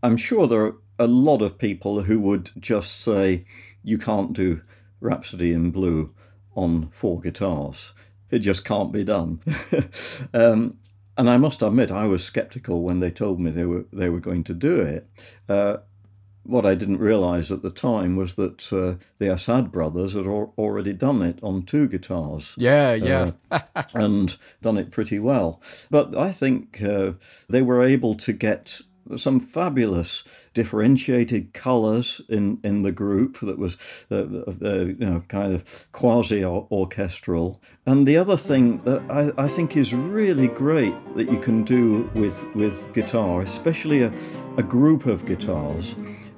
I'm 0.02 0.16
sure 0.16 0.46
there 0.46 0.64
are 0.64 0.76
a 0.98 1.06
lot 1.06 1.42
of 1.42 1.58
people 1.58 2.02
who 2.02 2.20
would 2.20 2.50
just 2.58 3.00
say 3.02 3.44
you 3.82 3.98
can't 3.98 4.32
do 4.32 4.62
Rhapsody 5.00 5.52
in 5.52 5.70
Blue 5.70 6.14
on 6.54 6.88
four 6.90 7.20
guitars. 7.20 7.92
It 8.30 8.38
just 8.40 8.64
can't 8.64 8.92
be 8.92 9.04
done. 9.04 9.40
um, 10.34 10.78
and 11.16 11.30
I 11.30 11.36
must 11.36 11.62
admit, 11.62 11.90
I 11.90 12.06
was 12.06 12.24
sceptical 12.24 12.82
when 12.82 13.00
they 13.00 13.10
told 13.10 13.40
me 13.40 13.50
they 13.50 13.64
were 13.64 13.84
they 13.92 14.08
were 14.08 14.20
going 14.20 14.44
to 14.44 14.54
do 14.54 14.80
it. 14.80 15.08
Uh, 15.48 15.78
what 16.44 16.66
I 16.66 16.74
didn't 16.74 16.98
realise 16.98 17.50
at 17.50 17.62
the 17.62 17.70
time 17.70 18.16
was 18.16 18.34
that 18.34 18.72
uh, 18.72 19.02
the 19.18 19.32
Assad 19.32 19.72
brothers 19.72 20.14
had 20.14 20.26
al- 20.26 20.52
already 20.56 20.92
done 20.92 21.22
it 21.22 21.38
on 21.42 21.64
two 21.64 21.88
guitars. 21.88 22.54
Yeah, 22.56 22.94
yeah. 22.94 23.32
Uh, 23.50 23.60
and 23.94 24.36
done 24.62 24.78
it 24.78 24.90
pretty 24.90 25.18
well. 25.18 25.60
But 25.90 26.16
I 26.16 26.32
think 26.32 26.82
uh, 26.82 27.12
they 27.48 27.62
were 27.62 27.82
able 27.82 28.14
to 28.16 28.32
get 28.32 28.80
some 29.16 29.38
fabulous 29.38 30.24
differentiated 30.54 31.52
colours 31.52 32.20
in, 32.28 32.58
in 32.64 32.82
the 32.82 32.92
group 32.92 33.38
that 33.40 33.58
was 33.58 33.76
uh, 34.10 34.16
uh, 34.16 34.84
you 34.84 34.96
know 34.98 35.22
kind 35.28 35.54
of 35.54 35.86
quasi 35.92 36.44
orchestral. 36.44 37.60
And 37.86 38.06
the 38.06 38.16
other 38.16 38.36
thing 38.36 38.78
that 38.84 39.02
I, 39.10 39.44
I 39.44 39.48
think 39.48 39.76
is 39.76 39.92
really 39.92 40.48
great 40.48 40.94
that 41.16 41.30
you 41.30 41.38
can 41.38 41.64
do 41.64 42.10
with 42.14 42.42
with 42.54 42.92
guitar, 42.94 43.42
especially 43.42 44.02
a, 44.02 44.12
a 44.56 44.62
group 44.62 45.06
of 45.06 45.26
guitars, 45.26 45.96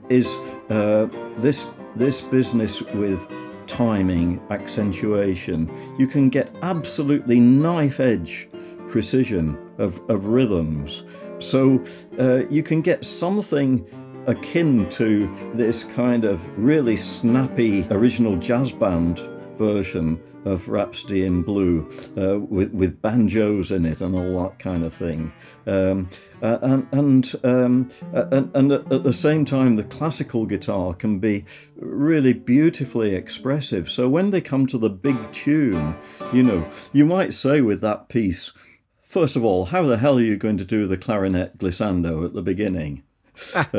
is 0.08 0.26
uh, 0.70 1.08
this 1.38 1.66
this 1.96 2.20
business 2.20 2.82
with 2.82 3.26
timing, 3.66 4.40
accentuation. 4.50 5.70
You 5.98 6.06
can 6.06 6.28
get 6.28 6.54
absolutely 6.62 7.40
knife 7.40 8.00
edge 8.00 8.48
precision 8.88 9.58
of, 9.78 10.00
of 10.08 10.26
rhythms. 10.26 11.04
So 11.38 11.84
uh, 12.18 12.46
you 12.48 12.62
can 12.62 12.80
get 12.80 13.04
something 13.04 13.86
akin 14.26 14.88
to 14.90 15.32
this 15.54 15.84
kind 15.84 16.24
of 16.24 16.40
really 16.58 16.96
snappy 16.96 17.86
original 17.90 18.36
jazz 18.36 18.72
band 18.72 19.18
version 19.58 20.20
of 20.44 20.68
Rhapsody 20.68 21.24
in 21.24 21.42
Blue 21.42 21.88
uh, 22.16 22.38
with, 22.38 22.72
with 22.72 23.00
banjos 23.02 23.72
in 23.72 23.84
it 23.84 24.00
and 24.00 24.14
all 24.14 24.44
that 24.44 24.58
kind 24.58 24.84
of 24.84 24.94
thing. 24.94 25.32
Um, 25.66 26.08
uh, 26.42 26.58
and 26.62 26.86
and, 26.92 27.34
um, 27.44 27.90
and, 28.12 28.50
and 28.54 28.72
at 28.72 29.02
the 29.02 29.12
same 29.12 29.44
time, 29.44 29.76
the 29.76 29.84
classical 29.84 30.46
guitar 30.46 30.94
can 30.94 31.18
be 31.18 31.44
really 31.76 32.32
beautifully 32.32 33.14
expressive. 33.14 33.90
So 33.90 34.08
when 34.08 34.30
they 34.30 34.40
come 34.40 34.66
to 34.68 34.78
the 34.78 34.90
big 34.90 35.32
tune, 35.32 35.96
you 36.32 36.42
know, 36.42 36.68
you 36.92 37.06
might 37.06 37.32
say 37.32 37.60
with 37.60 37.80
that 37.80 38.08
piece, 38.08 38.52
first 39.02 39.36
of 39.36 39.44
all, 39.44 39.66
how 39.66 39.82
the 39.82 39.98
hell 39.98 40.18
are 40.18 40.22
you 40.22 40.36
going 40.36 40.58
to 40.58 40.64
do 40.64 40.86
the 40.86 40.96
clarinet 40.96 41.58
glissando 41.58 42.24
at 42.24 42.34
the 42.34 42.42
beginning? 42.42 43.02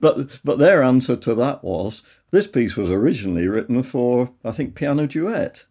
but 0.00 0.40
but 0.44 0.58
their 0.58 0.82
answer 0.82 1.16
to 1.16 1.34
that 1.34 1.62
was 1.62 2.02
this 2.30 2.46
piece 2.46 2.76
was 2.76 2.90
originally 2.90 3.48
written 3.48 3.82
for 3.82 4.32
I 4.44 4.52
think 4.52 4.74
piano 4.74 5.06
duet. 5.06 5.64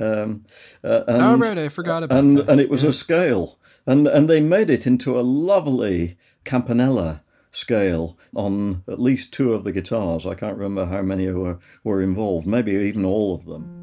Um, 0.00 0.44
uh, 0.84 1.02
and, 1.08 1.22
oh 1.22 1.36
right, 1.36 1.58
I 1.58 1.68
forgot 1.68 2.04
about 2.04 2.18
and, 2.18 2.38
that. 2.38 2.48
And 2.48 2.60
it 2.60 2.70
was 2.70 2.84
yeah. 2.84 2.90
a 2.90 2.92
scale, 2.92 3.58
and 3.86 4.06
and 4.06 4.30
they 4.30 4.40
made 4.40 4.70
it 4.70 4.86
into 4.86 5.18
a 5.18 5.22
lovely 5.22 6.16
campanella 6.44 7.22
scale 7.50 8.16
on 8.36 8.84
at 8.88 9.00
least 9.00 9.32
two 9.32 9.54
of 9.54 9.64
the 9.64 9.72
guitars. 9.72 10.24
I 10.24 10.34
can't 10.34 10.56
remember 10.56 10.86
how 10.86 11.02
many 11.02 11.28
were 11.30 11.58
were 11.82 12.02
involved, 12.02 12.46
maybe 12.46 12.72
even 12.72 13.04
all 13.04 13.34
of 13.34 13.44
them. 13.44 13.77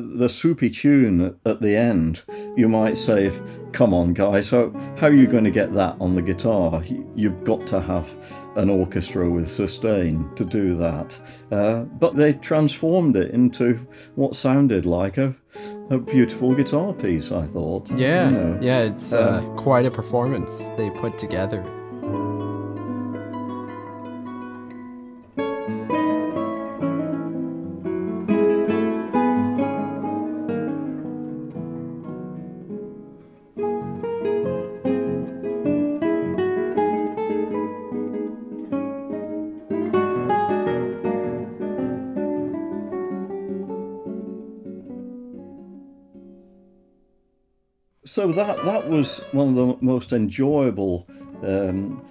The 0.00 0.28
soupy 0.28 0.70
tune 0.70 1.36
at 1.44 1.60
the 1.60 1.76
end, 1.76 2.22
you 2.56 2.68
might 2.68 2.96
say, 2.96 3.32
Come 3.72 3.94
on, 3.94 4.12
guys, 4.12 4.48
so 4.48 4.70
how 4.98 5.06
are 5.06 5.12
you 5.12 5.26
going 5.26 5.44
to 5.44 5.50
get 5.50 5.72
that 5.74 5.96
on 5.98 6.14
the 6.14 6.22
guitar? 6.22 6.82
You've 7.16 7.42
got 7.44 7.66
to 7.68 7.80
have 7.80 8.10
an 8.56 8.68
orchestra 8.68 9.30
with 9.30 9.50
sustain 9.50 10.28
to 10.36 10.44
do 10.44 10.76
that. 10.76 11.18
Uh, 11.50 11.80
but 11.80 12.16
they 12.16 12.34
transformed 12.34 13.16
it 13.16 13.30
into 13.30 13.74
what 14.14 14.36
sounded 14.36 14.84
like 14.84 15.16
a, 15.16 15.34
a 15.90 15.98
beautiful 15.98 16.54
guitar 16.54 16.92
piece, 16.92 17.32
I 17.32 17.46
thought. 17.46 17.90
Yeah, 17.92 18.28
you 18.28 18.36
know. 18.36 18.58
yeah, 18.60 18.82
it's 18.82 19.12
uh, 19.12 19.18
uh, 19.18 19.56
quite 19.56 19.86
a 19.86 19.90
performance 19.90 20.64
they 20.76 20.90
put 20.90 21.18
together. 21.18 21.64
So 48.32 48.46
that 48.46 48.64
that 48.64 48.88
was 48.88 49.20
one 49.32 49.48
of 49.50 49.54
the 49.56 49.84
most 49.84 50.12
enjoyable 50.12 51.06
um, 51.42 52.02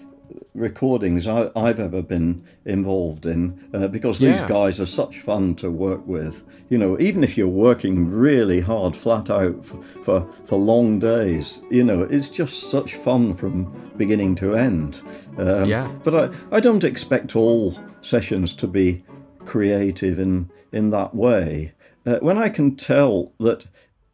recordings 0.53 1.25
I, 1.27 1.49
have 1.55 1.79
ever 1.79 2.03
been 2.03 2.45
involved 2.65 3.25
in 3.25 3.69
uh, 3.73 3.87
because 3.87 4.19
these 4.19 4.35
yeah. 4.35 4.47
guys 4.47 4.79
are 4.79 4.85
such 4.85 5.21
fun 5.21 5.55
to 5.55 5.71
work 5.71 6.05
with. 6.05 6.43
You 6.69 6.77
know, 6.77 6.99
even 6.99 7.23
if 7.23 7.37
you're 7.37 7.47
working 7.47 8.11
really 8.11 8.59
hard, 8.59 8.95
flat 8.95 9.31
out 9.31 9.65
for, 9.65 9.81
for, 9.81 10.31
for 10.45 10.59
long 10.59 10.99
days, 10.99 11.61
you 11.71 11.83
know, 11.83 12.03
it's 12.03 12.29
just 12.29 12.69
such 12.69 12.95
fun 12.95 13.35
from 13.35 13.91
beginning 13.97 14.35
to 14.35 14.55
end. 14.55 15.01
Um, 15.37 15.65
yeah. 15.65 15.91
But 16.03 16.15
I, 16.15 16.55
I 16.55 16.59
don't 16.59 16.83
expect 16.83 17.35
all 17.35 17.79
sessions 18.01 18.53
to 18.57 18.67
be 18.67 19.03
creative 19.45 20.19
in, 20.19 20.51
in 20.71 20.91
that 20.91 21.15
way. 21.15 21.73
Uh, 22.05 22.17
when 22.19 22.37
I 22.37 22.49
can 22.49 22.75
tell 22.75 23.31
that 23.39 23.65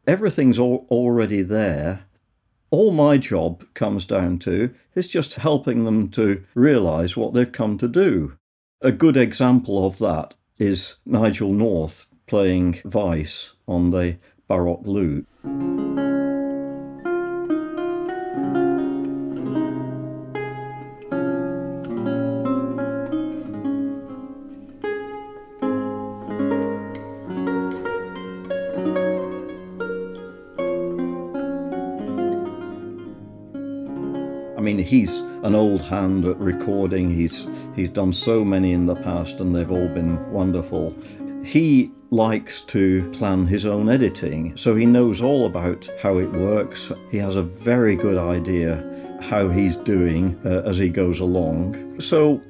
everything's 0.07 0.57
all 0.57 0.87
already 0.89 1.41
there. 1.41 2.05
All 2.71 2.91
my 2.91 3.17
job 3.17 3.65
comes 3.73 4.05
down 4.05 4.39
to 4.39 4.73
is 4.95 5.07
just 5.07 5.35
helping 5.35 5.83
them 5.83 6.09
to 6.09 6.43
realize 6.55 7.15
what 7.15 7.33
they've 7.33 7.51
come 7.51 7.77
to 7.77 7.87
do. 7.87 8.37
A 8.81 8.91
good 8.91 9.17
example 9.17 9.85
of 9.85 9.99
that 9.99 10.33
is 10.57 10.95
Nigel 11.05 11.53
North 11.53 12.07
playing 12.25 12.81
Weiss 12.83 13.53
on 13.67 13.91
the 13.91 14.17
Baroque 14.47 14.85
lute. 14.85 15.27
He's 34.87 35.19
an 35.43 35.53
old 35.53 35.81
hand 35.81 36.25
at 36.25 36.37
recording. 36.37 37.13
He's 37.13 37.47
he's 37.75 37.89
done 37.89 38.13
so 38.13 38.43
many 38.43 38.71
in 38.71 38.85
the 38.85 38.95
past, 38.95 39.39
and 39.39 39.55
they've 39.55 39.71
all 39.71 39.87
been 39.89 40.31
wonderful. 40.31 40.95
He 41.43 41.91
likes 42.09 42.61
to 42.61 43.09
plan 43.11 43.45
his 43.45 43.65
own 43.65 43.89
editing, 43.89 44.55
so 44.55 44.75
he 44.75 44.85
knows 44.85 45.21
all 45.21 45.45
about 45.45 45.89
how 46.01 46.17
it 46.17 46.31
works. 46.31 46.91
He 47.11 47.17
has 47.17 47.35
a 47.35 47.43
very 47.43 47.95
good 47.95 48.17
idea 48.17 48.83
how 49.21 49.49
he's 49.49 49.75
doing 49.75 50.39
uh, 50.45 50.61
as 50.65 50.77
he 50.77 50.89
goes 50.89 51.19
along. 51.19 51.99
So 51.99 52.41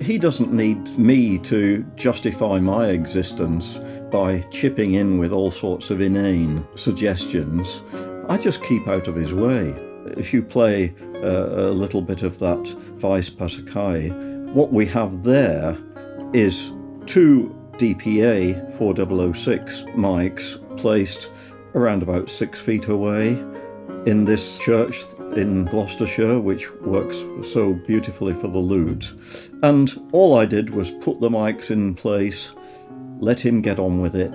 he 0.00 0.18
doesn't 0.18 0.52
need 0.52 0.98
me 0.98 1.38
to 1.38 1.84
justify 1.96 2.58
my 2.58 2.88
existence 2.88 3.78
by 4.10 4.40
chipping 4.50 4.94
in 4.94 5.18
with 5.18 5.32
all 5.32 5.50
sorts 5.50 5.90
of 5.90 6.00
inane 6.00 6.66
suggestions. 6.74 7.82
I 8.28 8.36
just 8.38 8.62
keep 8.62 8.86
out 8.88 9.08
of 9.08 9.16
his 9.16 9.32
way. 9.32 9.74
If 10.16 10.32
you 10.32 10.42
play 10.42 10.94
uh, 11.16 11.70
a 11.70 11.70
little 11.70 12.02
bit 12.02 12.22
of 12.22 12.38
that 12.38 12.74
Weiss 13.00 13.30
Passacaille, 13.30 14.10
what 14.52 14.72
we 14.72 14.86
have 14.86 15.22
there 15.22 15.76
is 16.32 16.72
two 17.06 17.56
DPA 17.72 18.76
4006 18.78 19.82
mics 19.94 20.76
placed 20.76 21.30
around 21.74 22.02
about 22.02 22.28
six 22.28 22.60
feet 22.60 22.88
away 22.88 23.30
in 24.06 24.24
this 24.24 24.58
church 24.58 25.04
in 25.36 25.66
Gloucestershire, 25.66 26.40
which 26.40 26.70
works 26.80 27.24
so 27.44 27.74
beautifully 27.74 28.34
for 28.34 28.48
the 28.48 28.58
lute. 28.58 29.14
And 29.62 30.08
all 30.12 30.36
I 30.36 30.46
did 30.46 30.70
was 30.70 30.90
put 30.90 31.20
the 31.20 31.28
mics 31.28 31.70
in 31.70 31.94
place, 31.94 32.52
let 33.18 33.40
him 33.40 33.62
get 33.62 33.78
on 33.78 34.00
with 34.00 34.14
it. 34.14 34.34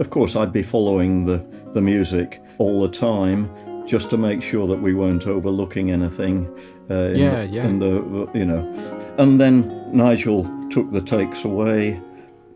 Of 0.00 0.10
course, 0.10 0.36
I'd 0.36 0.52
be 0.52 0.62
following 0.62 1.26
the, 1.26 1.44
the 1.72 1.80
music 1.80 2.42
all 2.58 2.82
the 2.82 2.88
time 2.88 3.50
just 3.88 4.10
to 4.10 4.18
make 4.18 4.42
sure 4.42 4.68
that 4.68 4.80
we 4.80 4.92
weren't 4.92 5.26
overlooking 5.26 5.90
anything. 5.90 6.46
Uh, 6.90 6.94
in 6.94 7.16
Yeah, 7.16 7.46
the, 7.46 7.46
yeah. 7.46 7.66
In 7.66 7.78
the, 7.78 8.30
you 8.34 8.44
know, 8.44 9.14
and 9.16 9.40
then 9.40 9.90
Nigel 9.92 10.44
took 10.68 10.92
the 10.92 11.00
takes 11.00 11.44
away, 11.44 12.00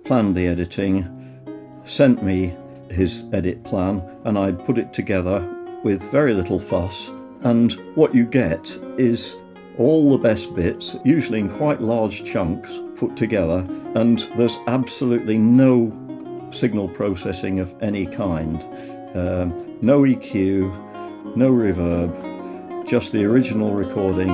planned 0.04 0.36
the 0.36 0.46
editing, 0.46 1.08
sent 1.84 2.22
me 2.22 2.54
his 2.90 3.24
edit 3.32 3.64
plan, 3.64 4.02
and 4.24 4.38
I 4.38 4.52
put 4.52 4.76
it 4.76 4.92
together 4.92 5.40
with 5.82 6.02
very 6.10 6.34
little 6.34 6.60
fuss. 6.60 7.10
And 7.42 7.72
what 7.96 8.14
you 8.14 8.24
get 8.26 8.78
is 8.98 9.36
all 9.78 10.12
the 10.12 10.18
best 10.18 10.54
bits, 10.54 10.96
usually 11.02 11.40
in 11.40 11.48
quite 11.48 11.80
large 11.80 12.24
chunks, 12.24 12.78
put 12.96 13.16
together, 13.16 13.66
and 13.94 14.20
there's 14.36 14.58
absolutely 14.66 15.38
no 15.38 15.90
signal 16.50 16.88
processing 16.90 17.58
of 17.58 17.74
any 17.82 18.04
kind. 18.04 18.62
Um, 19.16 19.78
no 19.80 20.02
EQ, 20.02 20.91
no 21.36 21.50
reverb, 21.50 22.86
just 22.86 23.12
the 23.12 23.24
original 23.24 23.72
recording 23.74 24.30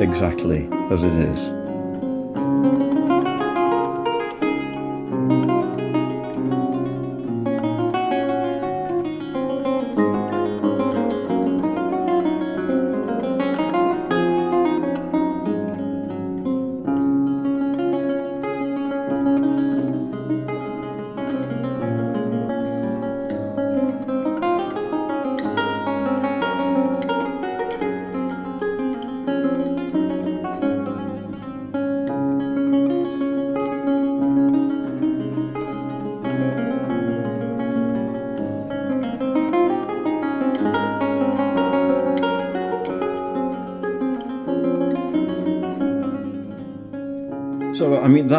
exactly 0.00 0.68
as 0.90 1.02
it 1.02 1.14
is. 1.14 1.57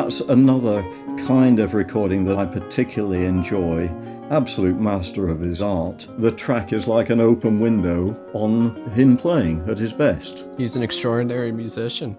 That's 0.10 0.22
another 0.22 0.82
kind 1.28 1.60
of 1.60 1.76
recording 1.76 2.26
that 2.26 2.36
I 2.36 2.44
particularly 2.44 3.26
enjoy. 3.26 3.92
Absolute 4.32 4.80
master 4.80 5.30
of 5.30 5.40
his 5.40 5.62
art. 5.62 6.08
The 6.18 6.32
track 6.32 6.74
is 6.74 6.88
like 6.88 7.12
an 7.12 7.20
open 7.20 7.60
window 7.60 8.20
on 8.34 8.76
him 8.94 9.16
playing 9.16 9.70
at 9.70 9.78
his 9.78 9.94
best. 9.94 10.48
He's 10.58 10.76
an 10.76 10.82
extraordinary 10.82 11.52
musician. 11.52 12.18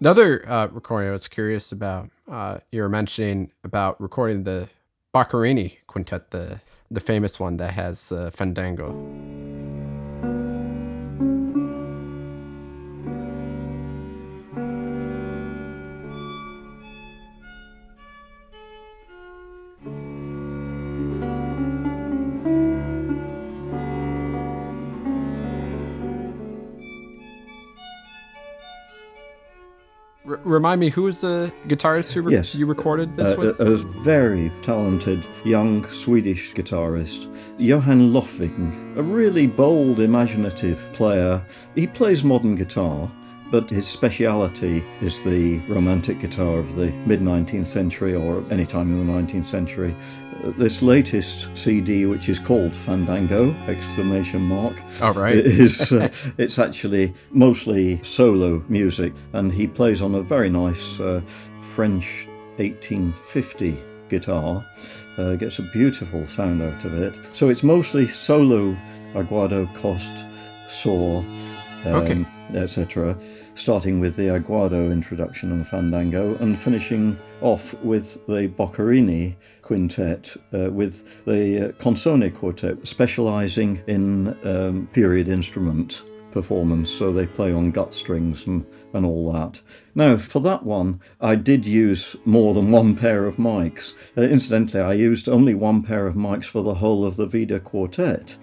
Another 0.00 0.48
uh, 0.48 0.68
recording 0.68 1.10
I 1.10 1.12
was 1.12 1.28
curious 1.28 1.72
about, 1.72 2.08
uh, 2.26 2.60
you 2.72 2.80
were 2.80 2.88
mentioning 2.88 3.52
about 3.64 4.00
recording 4.00 4.44
the 4.44 4.70
Boccherini 5.14 5.76
quintet, 5.86 6.30
the, 6.30 6.62
the 6.90 7.00
famous 7.00 7.38
one 7.38 7.58
that 7.58 7.74
has 7.74 8.12
uh, 8.12 8.30
Fandango. 8.30 8.92
Remind 30.64 30.80
me, 30.80 30.88
who 30.88 31.02
was 31.02 31.20
the 31.20 31.52
guitarist 31.68 32.12
who 32.12 32.22
re- 32.22 32.32
Yes. 32.32 32.54
you 32.54 32.64
recorded 32.64 33.18
this 33.18 33.34
Uh, 33.34 33.36
with? 33.38 33.60
a, 33.60 33.72
a 33.72 33.76
very 33.76 34.50
talented 34.62 35.22
young 35.44 35.84
Swedish 35.92 36.54
guitarist, 36.54 37.26
Johan 37.58 38.14
Löfving, 38.14 38.96
a 38.96 39.02
really 39.02 39.46
bold, 39.46 40.00
imaginative 40.00 40.78
player. 40.94 41.42
He 41.74 41.86
plays 41.86 42.24
modern 42.24 42.54
guitar, 42.54 43.10
but 43.50 43.68
his 43.68 43.86
speciality 43.86 44.82
is 45.02 45.20
the 45.20 45.58
romantic 45.68 46.18
guitar 46.18 46.60
of 46.60 46.74
the 46.76 46.90
mid 47.04 47.20
19th 47.20 47.66
century 47.66 48.14
or 48.14 48.42
any 48.50 48.64
time 48.64 48.90
in 48.90 49.06
the 49.06 49.12
19th 49.12 49.44
century. 49.44 49.94
This 50.58 50.82
latest 50.82 51.48
CD, 51.56 52.04
which 52.04 52.28
is 52.28 52.38
called 52.38 52.74
Fandango! 52.74 53.54
Exclamation 53.66 54.42
mark, 54.42 54.74
All 55.00 55.14
right. 55.14 55.34
is 55.36 55.90
uh, 55.90 56.10
it's 56.38 56.58
actually 56.58 57.14
mostly 57.30 57.98
solo 58.02 58.62
music, 58.68 59.14
and 59.32 59.50
he 59.50 59.66
plays 59.66 60.02
on 60.02 60.14
a 60.14 60.20
very 60.22 60.50
nice 60.50 61.00
uh, 61.00 61.22
French 61.74 62.28
1850 62.56 63.82
guitar. 64.10 64.64
Uh, 65.16 65.34
gets 65.36 65.58
a 65.60 65.62
beautiful 65.72 66.26
sound 66.26 66.62
out 66.62 66.84
of 66.84 66.92
it. 67.00 67.14
So 67.32 67.48
it's 67.48 67.62
mostly 67.62 68.06
solo 68.06 68.76
Aguado, 69.14 69.72
Coste, 69.74 70.26
Sor, 70.68 71.24
um, 71.86 71.94
Okay. 71.94 72.26
Etc. 72.52 73.16
Starting 73.54 74.00
with 74.00 74.16
the 74.16 74.24
Aguado 74.24 74.92
introduction 74.92 75.52
and 75.52 75.66
Fandango, 75.66 76.36
and 76.36 76.58
finishing 76.58 77.18
off 77.40 77.74
with 77.82 78.14
the 78.26 78.48
Boccherini 78.48 79.34
quintet 79.62 80.36
uh, 80.52 80.70
with 80.70 81.24
the 81.24 81.68
uh, 81.68 81.72
Consone 81.72 82.30
quartet, 82.30 82.86
specializing 82.86 83.82
in 83.86 84.36
um, 84.46 84.88
period 84.92 85.28
instrument 85.28 86.02
performance, 86.34 86.90
so 86.90 87.12
they 87.12 87.26
play 87.26 87.52
on 87.52 87.70
gut 87.70 87.94
strings 87.94 88.46
and, 88.46 88.66
and 88.92 89.06
all 89.06 89.32
that. 89.32 89.62
Now, 89.94 90.16
for 90.18 90.40
that 90.40 90.64
one, 90.64 91.00
I 91.20 91.36
did 91.36 91.64
use 91.64 92.16
more 92.24 92.52
than 92.52 92.72
one 92.72 92.96
pair 92.96 93.24
of 93.24 93.36
mics. 93.36 93.94
Uh, 94.18 94.22
incidentally, 94.22 94.82
I 94.82 94.94
used 94.94 95.28
only 95.28 95.54
one 95.54 95.82
pair 95.82 96.06
of 96.06 96.16
mics 96.16 96.46
for 96.46 96.62
the 96.62 96.74
whole 96.74 97.06
of 97.06 97.16
the 97.16 97.26
Vida 97.26 97.60
quartet. 97.60 98.36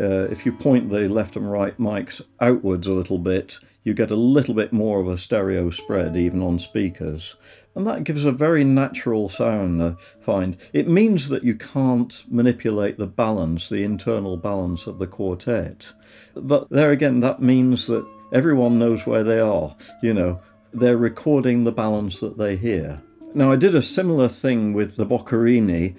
Uh, 0.00 0.26
if 0.30 0.46
you 0.46 0.52
point 0.52 0.88
the 0.88 1.08
left 1.08 1.36
and 1.36 1.50
right 1.50 1.76
mics 1.78 2.22
outwards 2.40 2.86
a 2.86 2.92
little 2.92 3.18
bit, 3.18 3.58
you 3.84 3.94
get 3.94 4.10
a 4.10 4.16
little 4.16 4.54
bit 4.54 4.72
more 4.72 5.00
of 5.00 5.08
a 5.08 5.18
stereo 5.18 5.70
spread 5.70 6.16
even 6.16 6.42
on 6.42 6.58
speakers. 6.58 7.36
And 7.74 7.86
that 7.86 8.04
gives 8.04 8.24
a 8.24 8.32
very 8.32 8.64
natural 8.64 9.28
sound, 9.28 9.82
I 9.82 9.94
find. 10.20 10.56
It 10.72 10.88
means 10.88 11.28
that 11.28 11.44
you 11.44 11.54
can't 11.54 12.24
manipulate 12.28 12.98
the 12.98 13.06
balance, 13.06 13.68
the 13.68 13.84
internal 13.84 14.36
balance 14.36 14.86
of 14.86 14.98
the 14.98 15.06
quartet. 15.06 15.92
But 16.34 16.68
there 16.70 16.90
again, 16.90 17.20
that 17.20 17.42
means 17.42 17.86
that 17.86 18.06
everyone 18.32 18.78
knows 18.78 19.06
where 19.06 19.24
they 19.24 19.40
are. 19.40 19.76
You 20.02 20.14
know, 20.14 20.40
they're 20.72 20.96
recording 20.96 21.64
the 21.64 21.72
balance 21.72 22.20
that 22.20 22.38
they 22.38 22.56
hear. 22.56 23.02
Now, 23.32 23.52
I 23.52 23.56
did 23.56 23.76
a 23.76 23.82
similar 23.82 24.28
thing 24.28 24.72
with 24.72 24.96
the 24.96 25.06
Boccherini, 25.06 25.96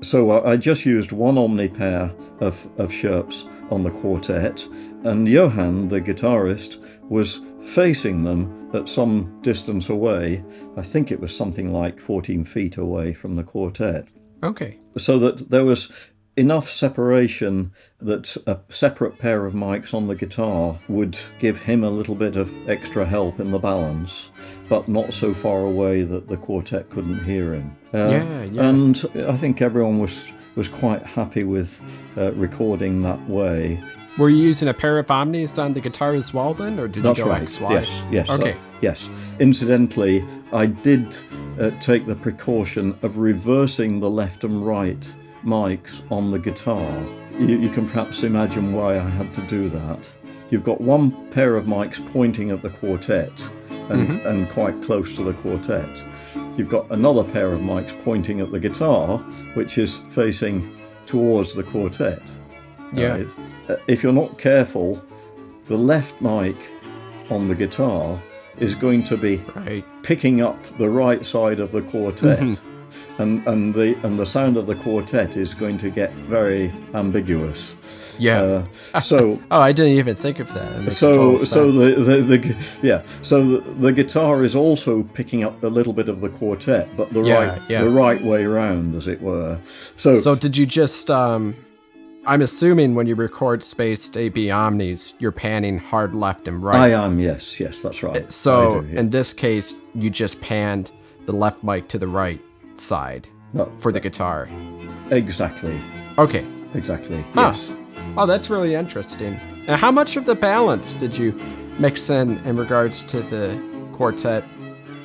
so 0.00 0.30
I 0.30 0.52
I 0.52 0.56
just 0.56 0.84
used 0.86 1.12
one 1.12 1.38
omni 1.38 1.68
pair 1.68 2.12
of, 2.40 2.66
of 2.78 2.90
Schoeps 2.92 3.48
on 3.70 3.82
the 3.82 3.90
quartet, 3.90 4.66
and 5.04 5.28
Johan, 5.28 5.88
the 5.88 6.00
guitarist, 6.00 7.00
was 7.08 7.40
facing 7.62 8.22
them 8.22 8.70
at 8.74 8.88
some 8.88 9.40
distance 9.42 9.88
away. 9.88 10.44
I 10.76 10.82
think 10.82 11.10
it 11.10 11.20
was 11.20 11.36
something 11.36 11.72
like 11.72 11.98
14 11.98 12.44
feet 12.44 12.76
away 12.76 13.12
from 13.12 13.36
the 13.36 13.44
quartet, 13.44 14.08
okay. 14.42 14.78
so 14.96 15.18
that 15.18 15.50
there 15.50 15.64
was 15.64 16.10
enough 16.36 16.70
separation 16.70 17.72
that 18.00 18.36
a 18.46 18.58
separate 18.68 19.18
pair 19.18 19.46
of 19.46 19.54
mics 19.54 19.94
on 19.94 20.06
the 20.06 20.14
guitar 20.14 20.78
would 20.88 21.18
give 21.38 21.58
him 21.58 21.82
a 21.82 21.90
little 21.90 22.14
bit 22.14 22.36
of 22.36 22.52
extra 22.68 23.06
help 23.06 23.40
in 23.40 23.50
the 23.50 23.58
balance, 23.58 24.30
but 24.68 24.86
not 24.86 25.14
so 25.14 25.32
far 25.32 25.60
away 25.60 26.02
that 26.02 26.28
the 26.28 26.36
quartet 26.36 26.90
couldn't 26.90 27.24
hear 27.24 27.54
him. 27.54 27.76
Uh, 27.92 28.08
Yeah, 28.08 28.42
yeah. 28.44 28.68
And 28.68 29.10
I 29.28 29.36
think 29.36 29.62
everyone 29.62 29.98
was 29.98 30.32
was 30.54 30.68
quite 30.68 31.04
happy 31.04 31.44
with 31.44 31.82
uh, 32.16 32.32
recording 32.32 33.02
that 33.02 33.28
way. 33.28 33.82
Were 34.16 34.30
you 34.30 34.42
using 34.42 34.68
a 34.68 34.74
pair 34.74 34.98
of 34.98 35.10
omnis 35.10 35.58
on 35.58 35.74
the 35.74 35.80
guitar 35.80 36.14
as 36.14 36.32
well 36.32 36.54
then, 36.54 36.80
or 36.80 36.88
did 36.88 37.02
That's 37.02 37.18
you 37.18 37.24
go 37.24 37.30
right. 37.30 37.42
X 37.42 37.60
Y? 37.60 37.72
Yes, 37.72 38.04
yes. 38.10 38.30
Okay. 38.30 38.52
uh, 38.52 38.56
yes. 38.80 39.10
Incidentally, 39.38 40.24
I 40.52 40.64
did 40.64 41.14
uh, 41.60 41.70
take 41.80 42.06
the 42.06 42.16
precaution 42.16 42.98
of 43.02 43.18
reversing 43.18 44.00
the 44.00 44.08
left 44.08 44.44
and 44.44 44.66
right 44.66 45.06
mics 45.46 46.00
on 46.10 46.30
the 46.30 46.38
guitar. 46.38 47.02
You, 47.38 47.58
you 47.58 47.68
can 47.70 47.86
perhaps 47.86 48.22
imagine 48.22 48.72
why 48.72 48.96
I 48.98 49.08
had 49.08 49.32
to 49.34 49.40
do 49.42 49.68
that. 49.70 50.10
You've 50.50 50.64
got 50.64 50.80
one 50.80 51.30
pair 51.30 51.56
of 51.56 51.64
mics 51.66 52.04
pointing 52.12 52.50
at 52.50 52.62
the 52.62 52.70
quartet 52.70 53.32
and, 53.88 54.20
and 54.22 54.48
quite 54.50 54.80
close 54.82 55.14
to 55.16 55.24
the 55.24 55.32
quartet. 55.34 55.88
You've 56.56 56.68
got 56.68 56.90
another 56.90 57.24
pair 57.24 57.52
of 57.52 57.60
mics 57.60 57.98
pointing 58.04 58.40
at 58.40 58.50
the 58.50 58.58
guitar, 58.60 59.18
which 59.54 59.78
is 59.78 59.98
facing 60.10 60.76
towards 61.06 61.54
the 61.54 61.62
quartet. 61.62 62.22
Yeah. 62.92 63.08
right? 63.08 63.26
Uh, 63.68 63.76
If 63.86 64.02
you're 64.02 64.12
not 64.12 64.38
careful, 64.38 65.02
the 65.66 65.76
left 65.76 66.20
mic 66.20 66.56
on 67.30 67.48
the 67.48 67.54
guitar 67.54 68.20
is 68.58 68.74
going 68.74 69.04
to 69.04 69.16
be 69.16 69.36
Right. 69.54 69.84
picking 70.02 70.40
up 70.40 70.56
the 70.78 70.88
right 70.88 71.24
side 71.26 71.60
of 71.60 71.72
the 71.72 71.82
quartet. 71.82 72.60
And 73.18 73.46
and 73.46 73.74
the 73.74 73.96
and 74.04 74.18
the 74.18 74.26
sound 74.26 74.56
of 74.56 74.66
the 74.66 74.74
quartet 74.74 75.36
is 75.36 75.54
going 75.54 75.78
to 75.78 75.90
get 75.90 76.12
very 76.12 76.72
ambiguous. 76.94 77.74
Yeah. 78.18 78.64
Uh, 78.94 79.00
so 79.00 79.40
oh, 79.50 79.60
I 79.60 79.72
didn't 79.72 79.92
even 79.92 80.16
think 80.16 80.38
of 80.40 80.52
that. 80.52 80.92
so 80.92 81.38
so 81.38 81.70
the, 81.70 81.94
the, 81.94 82.22
the 82.22 82.78
yeah 82.82 83.02
so 83.22 83.44
the, 83.44 83.58
the 83.74 83.92
guitar 83.92 84.44
is 84.44 84.54
also 84.54 85.02
picking 85.02 85.44
up 85.44 85.62
a 85.62 85.68
little 85.68 85.92
bit 85.92 86.08
of 86.08 86.20
the 86.20 86.28
quartet, 86.28 86.94
but 86.96 87.12
the 87.12 87.22
Yeah, 87.22 87.38
right 87.38 87.62
yeah. 87.68 87.82
the 87.82 87.90
right 87.90 88.22
way 88.22 88.44
round, 88.46 88.94
as 88.94 89.06
it 89.06 89.20
were. 89.20 89.58
So, 89.64 90.16
So 90.16 90.34
did 90.34 90.56
you 90.56 90.66
just? 90.66 91.10
um 91.10 91.56
I'm 92.28 92.42
assuming 92.42 92.96
when 92.96 93.06
you 93.06 93.14
record 93.14 93.62
spaced 93.62 94.16
AB 94.16 94.50
omnis, 94.50 95.14
you're 95.20 95.30
panning 95.30 95.78
hard 95.78 96.12
left 96.12 96.48
and 96.48 96.60
right. 96.60 96.90
I 96.92 97.04
am 97.04 97.20
yes 97.20 97.60
yes 97.60 97.80
that's 97.82 98.02
right. 98.02 98.30
so 98.32 98.80
do, 98.80 98.88
yeah. 98.88 99.00
in 99.00 99.10
this 99.10 99.32
case, 99.32 99.74
you 99.94 100.10
just 100.10 100.40
panned 100.40 100.90
the 101.26 101.32
left 101.32 101.62
mic 101.62 101.88
to 101.88 101.98
the 101.98 102.08
right 102.08 102.40
side 102.80 103.28
No, 103.52 103.70
for 103.78 103.92
the 103.92 104.00
guitar. 104.00 104.48
exactly 105.10 105.78
Okay. 106.18 106.44
exactly 106.74 107.24
Huh. 107.34 107.52
yes. 107.52 107.72
Oh, 108.16 108.26
that's 108.26 108.50
really 108.50 108.74
interesting. 108.74 109.38
Now, 109.66 109.76
how 109.76 109.90
much 109.90 110.16
of 110.16 110.24
the 110.26 110.34
balance 110.34 110.94
did 110.94 111.16
you 111.16 111.32
mix 111.78 112.08
in 112.10 112.38
in 112.46 112.56
regards 112.56 113.04
to 113.04 113.20
the 113.22 113.58
quartet 113.92 114.44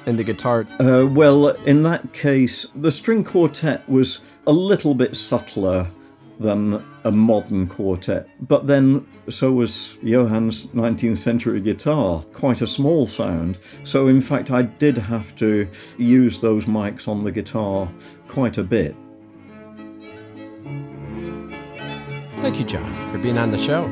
and 0.06 0.18
the 0.20 0.24
guitar? 0.24 0.66
Uh, 0.80 1.06
well, 1.10 1.50
in 1.66 1.84
that 1.84 2.14
case, 2.14 2.68
the 2.76 2.92
string 2.92 3.24
quartet 3.24 3.88
was 3.90 4.20
a 4.48 4.52
little 4.52 4.94
bit 4.94 5.16
subtler 5.16 5.88
than 6.42 6.84
a 7.04 7.12
modern 7.12 7.68
quartet, 7.68 8.28
but 8.42 8.68
then 8.68 9.06
so 9.30 9.52
was 9.54 9.98
Johan's 10.04 10.66
19th 10.68 11.18
century 11.18 11.62
guitar, 11.62 12.24
quite 12.34 12.62
a 12.62 12.68
small 12.68 13.08
sound. 13.08 13.60
So, 13.84 14.08
in 14.08 14.22
fact, 14.22 14.52
I 14.52 14.64
did 14.64 14.98
have 14.98 15.36
to 15.38 15.68
use 15.98 16.40
those 16.40 16.66
mics 16.66 17.08
on 17.08 17.24
the 17.24 17.32
guitar 17.32 17.90
quite 18.28 18.58
a 18.58 18.64
bit. 18.64 18.96
Thank 22.42 22.58
you, 22.58 22.66
John, 22.66 23.12
for 23.12 23.20
being 23.20 23.38
on 23.38 23.52
the 23.52 23.58
show. 23.58 23.86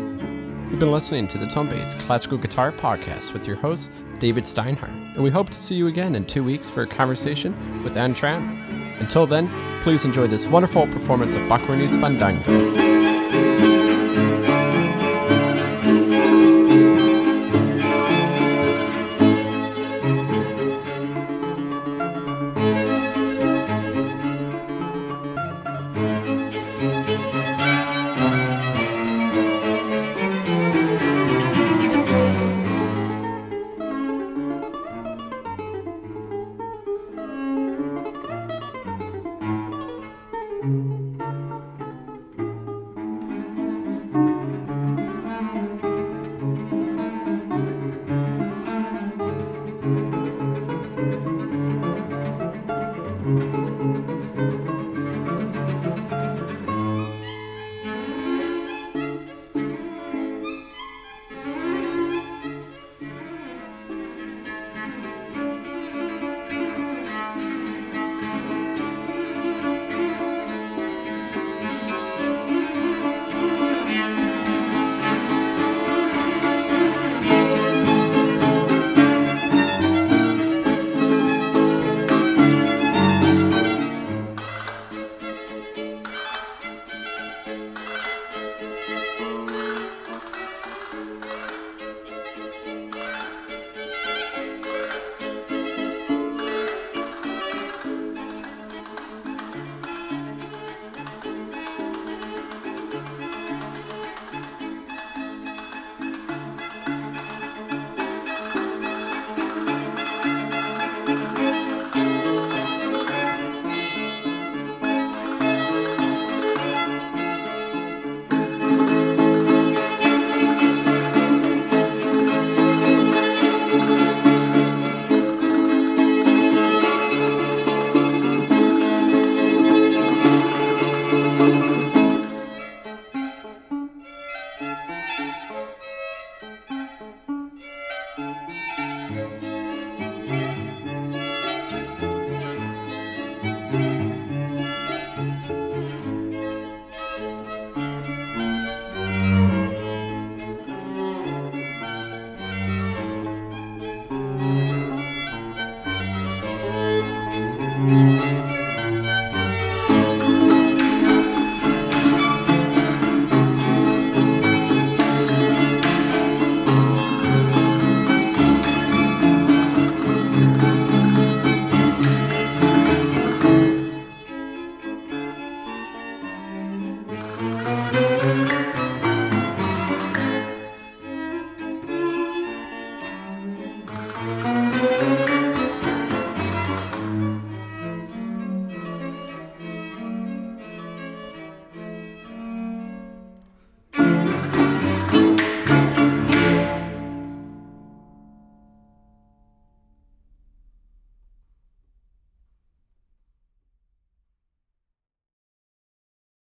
You've 0.70 0.80
been 0.80 0.92
listening 0.92 1.28
to 1.30 1.38
the 1.38 1.48
Base 1.70 1.94
Classical 1.96 2.38
Guitar 2.38 2.72
Podcast 2.72 3.34
with 3.34 3.48
your 3.48 3.56
host, 3.56 3.92
David 4.20 4.44
Steinhardt, 4.44 5.16
and 5.16 5.24
we 5.24 5.30
hope 5.30 5.50
to 5.50 5.60
see 5.60 5.76
you 5.76 5.88
again 5.88 6.16
in 6.16 6.26
two 6.26 6.44
weeks 6.44 6.70
for 6.70 6.84
a 6.84 6.88
conversation 6.88 7.84
with 7.84 7.96
Anne 7.96 8.14
Tran. 8.14 8.69
Until 9.00 9.26
then, 9.28 9.50
please 9.84 10.06
enjoy 10.06 10.28
this 10.28 10.46
wonderful 10.46 10.88
performance 10.88 11.34
of 11.36 11.42
Boccherini's 11.44 11.96
Fandango. 11.96 12.89